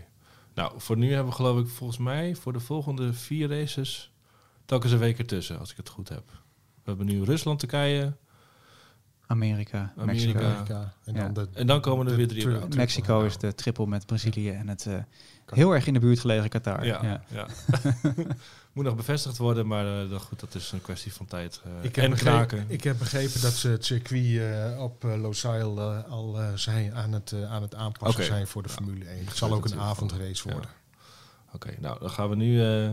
Nou, 0.54 0.72
voor 0.80 0.96
nu 0.96 1.08
hebben 1.08 1.28
we 1.28 1.34
geloof 1.34 1.58
ik 1.60 1.68
volgens 1.68 1.98
mij 1.98 2.34
voor 2.34 2.52
de 2.52 2.60
volgende 2.60 3.12
vier 3.12 3.48
races 3.48 4.12
telkens 4.64 4.92
een 4.92 4.98
week 4.98 5.18
ertussen, 5.18 5.58
als 5.58 5.70
ik 5.70 5.76
het 5.76 5.88
goed 5.88 6.08
heb. 6.08 6.28
We 6.74 6.82
hebben 6.92 7.06
nu 7.06 7.22
Rusland, 7.22 7.58
Turkije 7.58 8.16
Amerika, 9.26 9.92
Amerika. 9.96 10.04
Mexico. 10.04 10.38
Amerika. 10.44 10.92
En 11.04 11.14
Ja. 11.14 11.28
dan, 11.28 11.32
de, 11.32 11.48
en 11.58 11.66
dan 11.66 11.80
komen 11.80 12.04
er 12.06 12.10
de 12.10 12.16
weer 12.16 12.28
drie. 12.28 12.42
tri- 12.42 12.76
Mexico 12.76 13.24
is 13.24 13.36
de 13.38 13.54
triple 13.54 13.86
met 13.86 14.06
Brazilië 14.06 14.50
en 14.50 14.68
het 14.68 14.86
eh, 14.86 14.98
heel 15.46 15.74
erg 15.74 15.86
in 15.86 15.92
de 15.92 16.00
buurt 16.00 16.20
gelegen 16.20 16.48
Qatar. 16.50 16.86
ja. 16.86 17.22
ja. 17.28 17.46
Moet 18.76 18.84
nog 18.84 18.96
bevestigd 18.96 19.36
worden, 19.36 19.66
maar 19.66 20.02
eh, 20.02 20.10
dat, 20.10 20.22
goed, 20.22 20.40
dat 20.40 20.54
is 20.54 20.72
een 20.72 20.80
kwestie 20.82 21.12
van 21.12 21.26
tijd. 21.26 21.60
eh, 21.64 21.70
Ik 21.84 21.94
heb, 21.96 22.04
en 22.04 22.10
begrepen, 22.10 22.46
knaken. 22.46 22.64
ik 22.68 22.84
heb 22.84 22.98
begrepen 22.98 23.40
dat 23.40 23.52
ze 23.52 23.68
het 23.68 23.84
circuit 23.84 24.36
eh, 24.74 24.82
op 24.82 25.04
uh, 25.04 25.14
Losail 25.20 25.78
eh, 25.80 26.10
al 26.10 26.40
eh, 26.40 26.48
zijn 26.54 26.94
aan 26.94 27.12
het, 27.12 27.34
aan 27.48 27.62
het 27.62 27.74
aanpassen 27.74 28.24
zijn 28.24 28.46
voor 28.46 28.62
de 28.62 28.68
Ja. 28.68 28.74
Formule 28.74 29.04
1. 29.04 29.26
Het 29.26 29.36
zal 29.36 29.52
ook 29.52 29.64
een 29.64 29.80
avondrace 29.80 30.48
Ja. 30.48 30.52
worden. 30.52 30.70
Oké, 31.52 31.74
nou 31.80 31.98
dan 32.00 32.10
gaan 32.10 32.28
we 32.28 32.36
nu 32.36 32.62
eh, 32.62 32.90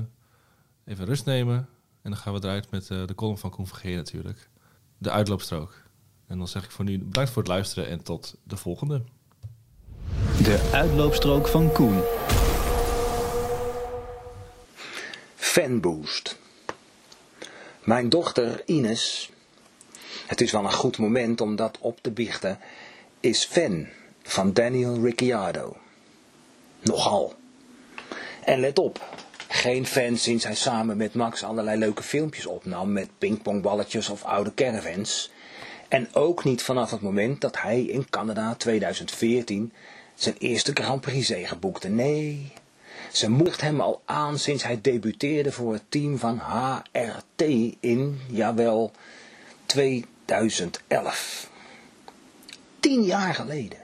even 0.85 1.05
rust 1.05 1.25
nemen. 1.25 1.55
En 2.01 2.11
dan 2.11 2.17
gaan 2.19 2.33
we 2.33 2.39
eruit 2.43 2.71
met 2.71 2.89
eh, 2.89 3.05
de 3.07 3.15
column 3.15 3.37
van 3.37 3.49
Koen 3.49 3.67
Vergeer 3.67 3.95
natuurlijk. 3.95 4.49
De 4.97 5.11
uitloopstrook. 5.11 5.81
En 6.27 6.37
dan 6.37 6.47
zeg 6.47 6.63
ik 6.63 6.71
voor 6.71 6.85
nu 6.85 6.99
bedankt 6.99 7.29
voor 7.31 7.41
het 7.41 7.51
luisteren 7.51 7.89
en 7.89 8.03
tot 8.03 8.35
de 8.43 8.57
volgende. 8.57 9.03
De 10.43 10.69
uitloopstrook 10.73 11.47
van 11.47 11.71
Koen. 11.71 12.01
Fanboost. 15.53 16.37
Mijn 17.83 18.09
dochter 18.09 18.61
Ines, 18.65 19.31
het 20.27 20.41
is 20.41 20.51
wel 20.51 20.63
een 20.63 20.73
goed 20.73 20.97
moment 20.97 21.41
om 21.41 21.55
dat 21.55 21.77
op 21.79 21.99
te 22.01 22.11
biechten, 22.11 22.59
is 23.19 23.45
fan 23.45 23.87
van 24.23 24.53
Daniel 24.53 25.01
Ricciardo. 25.01 25.77
Nogal. 26.79 27.33
En 28.43 28.59
let 28.59 28.79
op, 28.79 29.25
geen 29.47 29.85
fan 29.85 30.17
sinds 30.17 30.43
hij 30.43 30.55
samen 30.55 30.97
met 30.97 31.13
Max 31.13 31.43
allerlei 31.43 31.79
leuke 31.79 32.03
filmpjes 32.03 32.45
opnam 32.45 32.91
met 32.91 33.09
pingpongballetjes 33.17 34.09
of 34.09 34.23
oude 34.23 34.53
caravans. 34.53 35.31
En 35.87 36.07
ook 36.13 36.43
niet 36.43 36.61
vanaf 36.61 36.91
het 36.91 37.01
moment 37.01 37.41
dat 37.41 37.61
hij 37.61 37.81
in 37.81 38.09
Canada 38.09 38.55
2014 38.55 39.73
zijn 40.15 40.35
eerste 40.37 40.71
Grand 40.73 41.01
Prix 41.01 41.27
zege 41.27 41.55
boekte. 41.55 41.89
Nee, 41.89 42.51
ze 43.11 43.29
moedigt 43.29 43.61
hem 43.61 43.81
al 43.81 44.01
aan 44.05 44.39
sinds 44.39 44.63
hij 44.63 44.81
debuteerde 44.81 45.51
voor 45.51 45.73
het 45.73 45.83
team 45.89 46.17
van 46.17 46.37
HRT 46.37 47.41
in, 47.79 48.21
jawel, 48.27 48.91
2011. 49.65 51.49
Tien 52.79 53.03
jaar 53.03 53.33
geleden. 53.33 53.77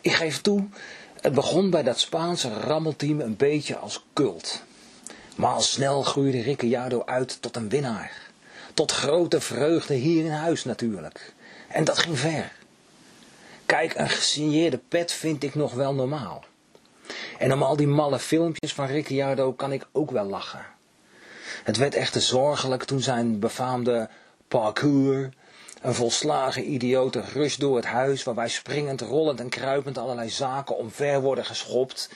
Ik 0.00 0.12
geef 0.12 0.40
toe, 0.40 0.64
het 1.20 1.34
begon 1.34 1.70
bij 1.70 1.82
dat 1.82 2.00
Spaanse 2.00 2.52
rammelteam 2.52 3.20
een 3.20 3.36
beetje 3.36 3.76
als 3.76 4.04
cult. 4.12 4.62
Maar 5.36 5.52
al 5.52 5.60
snel 5.60 6.02
groeide 6.02 6.40
Ricciardo 6.40 7.02
uit 7.04 7.42
tot 7.42 7.56
een 7.56 7.68
winnaar. 7.68 8.12
Tot 8.74 8.92
grote 8.92 9.40
vreugde 9.40 9.94
hier 9.94 10.24
in 10.24 10.30
huis 10.30 10.64
natuurlijk. 10.64 11.34
En 11.68 11.84
dat 11.84 11.98
ging 11.98 12.18
ver. 12.18 12.52
Kijk, 13.66 13.94
een 13.94 14.08
gesigneerde 14.08 14.80
pet 14.88 15.12
vind 15.12 15.42
ik 15.42 15.54
nog 15.54 15.74
wel 15.74 15.94
normaal. 15.94 16.44
En 17.38 17.52
om 17.52 17.62
al 17.62 17.76
die 17.76 17.86
malle 17.86 18.18
filmpjes 18.18 18.74
van 18.74 18.86
Ricciardo 18.86 19.52
kan 19.52 19.72
ik 19.72 19.86
ook 19.92 20.10
wel 20.10 20.24
lachen. 20.24 20.64
Het 21.64 21.76
werd 21.76 21.94
echter 21.94 22.20
zorgelijk 22.20 22.84
toen 22.84 23.00
zijn 23.00 23.38
befaamde 23.38 24.08
parcours, 24.48 25.28
een 25.80 25.94
volslagen 25.94 26.72
idiote 26.72 27.20
rush 27.32 27.56
door 27.56 27.76
het 27.76 27.84
huis, 27.84 28.22
waarbij 28.22 28.48
springend, 28.48 29.00
rollend 29.00 29.40
en 29.40 29.48
kruipend 29.48 29.98
allerlei 29.98 30.28
zaken 30.28 30.76
omver 30.76 31.20
worden 31.20 31.44
geschopt, 31.44 32.10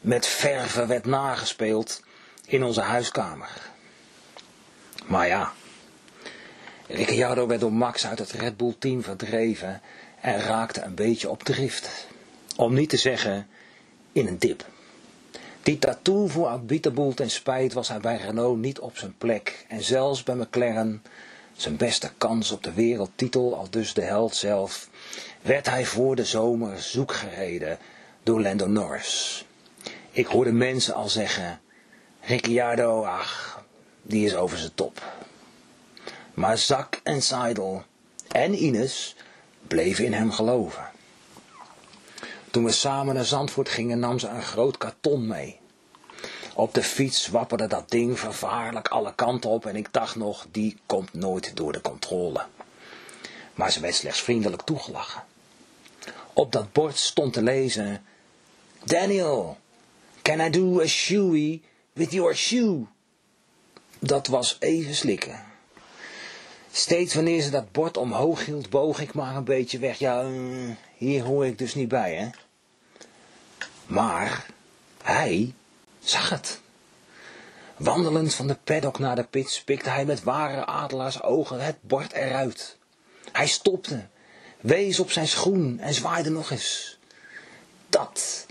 met 0.00 0.26
verven 0.26 0.86
werd 0.86 1.04
nagespeeld 1.04 2.02
in 2.46 2.64
onze 2.64 2.80
huiskamer. 2.80 3.50
Maar 5.06 5.26
ja, 5.26 5.52
Ricciardo 6.86 7.46
werd 7.46 7.60
door 7.60 7.72
Max 7.72 8.06
uit 8.06 8.18
het 8.18 8.30
Red 8.30 8.56
Bull 8.56 8.74
team 8.78 9.02
verdreven 9.02 9.80
en 10.20 10.40
raakte 10.40 10.82
een 10.82 10.94
beetje 10.94 11.30
op 11.30 11.42
drift. 11.42 12.06
Om 12.56 12.74
niet 12.74 12.88
te 12.88 12.96
zeggen 12.96 13.48
in 14.14 14.26
een 14.26 14.38
dip. 14.38 14.66
Die 15.62 15.78
tattoo 15.78 16.26
voor 16.26 16.46
Abitaboel 16.46 17.14
ten 17.14 17.30
spijt 17.30 17.72
was 17.72 17.88
hij 17.88 18.00
bij 18.00 18.16
Renault 18.16 18.58
niet 18.58 18.78
op 18.78 18.96
zijn 18.96 19.14
plek. 19.18 19.66
En 19.68 19.82
zelfs 19.82 20.22
bij 20.22 20.34
McLaren, 20.34 21.02
zijn 21.52 21.76
beste 21.76 22.10
kans 22.18 22.50
op 22.50 22.62
de 22.62 22.72
wereldtitel, 22.72 23.56
al 23.56 23.70
dus 23.70 23.94
de 23.94 24.02
held 24.02 24.36
zelf, 24.36 24.88
werd 25.42 25.68
hij 25.68 25.84
voor 25.84 26.16
de 26.16 26.24
zomer 26.24 26.82
zoekgereden 26.82 27.78
door 28.22 28.40
Lando 28.40 28.66
Norris. 28.66 29.44
Ik 30.10 30.26
hoorde 30.26 30.52
mensen 30.52 30.94
al 30.94 31.08
zeggen, 31.08 31.60
Ricciardo, 32.20 33.02
ach, 33.02 33.64
die 34.02 34.26
is 34.26 34.34
over 34.34 34.58
zijn 34.58 34.74
top. 34.74 35.02
Maar 36.34 36.58
Zak 36.58 37.00
en 37.02 37.22
Seidel 37.22 37.82
en 38.28 38.64
Ines 38.64 39.16
bleven 39.66 40.04
in 40.04 40.12
hem 40.12 40.30
geloven. 40.30 40.92
Toen 42.54 42.64
we 42.64 42.72
samen 42.72 43.14
naar 43.14 43.24
Zandvoort 43.24 43.68
gingen 43.68 43.98
nam 43.98 44.18
ze 44.18 44.28
een 44.28 44.42
groot 44.42 44.76
karton 44.76 45.26
mee. 45.26 45.58
Op 46.54 46.74
de 46.74 46.82
fiets 46.82 47.28
wapperde 47.28 47.66
dat 47.66 47.90
ding 47.90 48.18
vervaarlijk 48.18 48.88
alle 48.88 49.14
kanten 49.14 49.50
op 49.50 49.66
en 49.66 49.76
ik 49.76 49.92
dacht 49.92 50.16
nog, 50.16 50.46
die 50.50 50.76
komt 50.86 51.12
nooit 51.14 51.56
door 51.56 51.72
de 51.72 51.80
controle. 51.80 52.44
Maar 53.54 53.72
ze 53.72 53.80
werd 53.80 53.94
slechts 53.94 54.20
vriendelijk 54.20 54.62
toegelachen. 54.62 55.24
Op 56.32 56.52
dat 56.52 56.72
bord 56.72 56.98
stond 56.98 57.32
te 57.32 57.42
lezen, 57.42 58.04
Daniel, 58.84 59.58
can 60.22 60.40
I 60.40 60.50
do 60.50 60.80
a 60.80 60.86
shoey 60.86 61.62
with 61.92 62.12
your 62.12 62.36
shoe? 62.36 62.86
Dat 63.98 64.26
was 64.26 64.56
even 64.60 64.94
slikken. 64.94 65.44
Steeds 66.72 67.14
wanneer 67.14 67.42
ze 67.42 67.50
dat 67.50 67.72
bord 67.72 67.96
omhoog 67.96 68.44
hield, 68.44 68.70
boog 68.70 69.00
ik 69.00 69.14
maar 69.14 69.36
een 69.36 69.44
beetje 69.44 69.78
weg. 69.78 69.98
Ja, 69.98 70.20
eh, 70.22 70.30
hier 70.96 71.22
hoor 71.22 71.46
ik 71.46 71.58
dus 71.58 71.74
niet 71.74 71.88
bij, 71.88 72.14
hè. 72.14 72.28
Maar 73.86 74.46
hij 75.02 75.54
zag 76.00 76.30
het. 76.30 76.60
Wandelend 77.76 78.34
van 78.34 78.46
de 78.46 78.56
paddock 78.64 78.98
naar 78.98 79.16
de 79.16 79.24
pits 79.24 79.62
pikte 79.62 79.90
hij 79.90 80.04
met 80.04 80.22
ware 80.22 80.66
adelaarsogen 80.66 81.60
het 81.60 81.76
bord 81.80 82.12
eruit. 82.12 82.76
Hij 83.32 83.46
stopte, 83.46 84.06
wees 84.60 85.00
op 85.00 85.10
zijn 85.10 85.28
schoen 85.28 85.78
en 85.78 85.94
zwaaide 85.94 86.30
nog 86.30 86.50
eens. 86.50 86.98
Dat, 87.88 88.46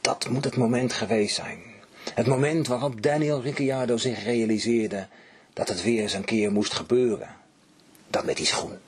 dat 0.00 0.28
moet 0.28 0.44
het 0.44 0.56
moment 0.56 0.92
geweest 0.92 1.34
zijn. 1.34 1.62
Het 2.14 2.26
moment 2.26 2.66
waarop 2.66 3.02
Daniel 3.02 3.42
Ricciardo 3.42 3.96
zich 3.96 4.24
realiseerde 4.24 5.06
dat 5.52 5.68
het 5.68 5.82
weer 5.82 6.02
eens 6.02 6.12
een 6.12 6.24
keer 6.24 6.52
moest 6.52 6.74
gebeuren. 6.74 7.36
Dat 8.08 8.24
met 8.24 8.36
die 8.36 8.46
schoen. 8.46 8.78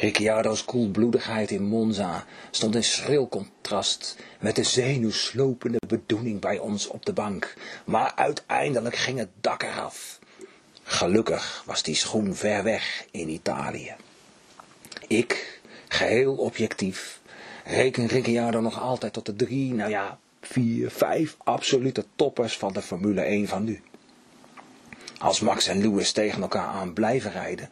Ricciardo's 0.00 0.64
koelbloedigheid 0.64 1.50
in 1.50 1.62
Monza 1.62 2.24
stond 2.50 2.74
in 2.74 2.84
schril 2.84 3.28
contrast 3.28 4.16
met 4.38 4.56
de 4.56 4.62
zenuwslopende 4.62 5.80
bedoeling 5.86 6.40
bij 6.40 6.58
ons 6.58 6.86
op 6.86 7.06
de 7.06 7.12
bank. 7.12 7.54
Maar 7.84 8.12
uiteindelijk 8.14 8.96
ging 8.96 9.18
het 9.18 9.28
dak 9.40 9.62
eraf. 9.62 10.18
Gelukkig 10.82 11.62
was 11.66 11.82
die 11.82 11.94
schoen 11.94 12.34
ver 12.34 12.62
weg 12.62 13.04
in 13.10 13.28
Italië. 13.28 13.94
Ik, 15.06 15.60
geheel 15.88 16.34
objectief, 16.34 17.20
reken 17.64 18.06
Ricciardo 18.06 18.60
nog 18.60 18.80
altijd 18.80 19.12
tot 19.12 19.26
de 19.26 19.36
drie, 19.36 19.74
nou 19.74 19.90
ja, 19.90 20.18
vier, 20.40 20.90
vijf 20.90 21.36
absolute 21.38 22.04
toppers 22.16 22.56
van 22.56 22.72
de 22.72 22.82
Formule 22.82 23.20
1 23.20 23.48
van 23.48 23.64
nu. 23.64 23.82
Als 25.18 25.40
Max 25.40 25.66
en 25.66 25.80
Lewis 25.80 26.12
tegen 26.12 26.42
elkaar 26.42 26.68
aan 26.68 26.92
blijven 26.92 27.32
rijden, 27.32 27.70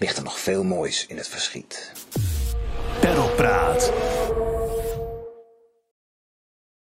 ligt 0.00 0.16
er 0.16 0.22
nog 0.22 0.38
veel 0.38 0.64
moois 0.64 1.06
in 1.08 1.16
het 1.16 1.28
verschiet. 1.28 1.92
Perlpraat. 3.00 3.92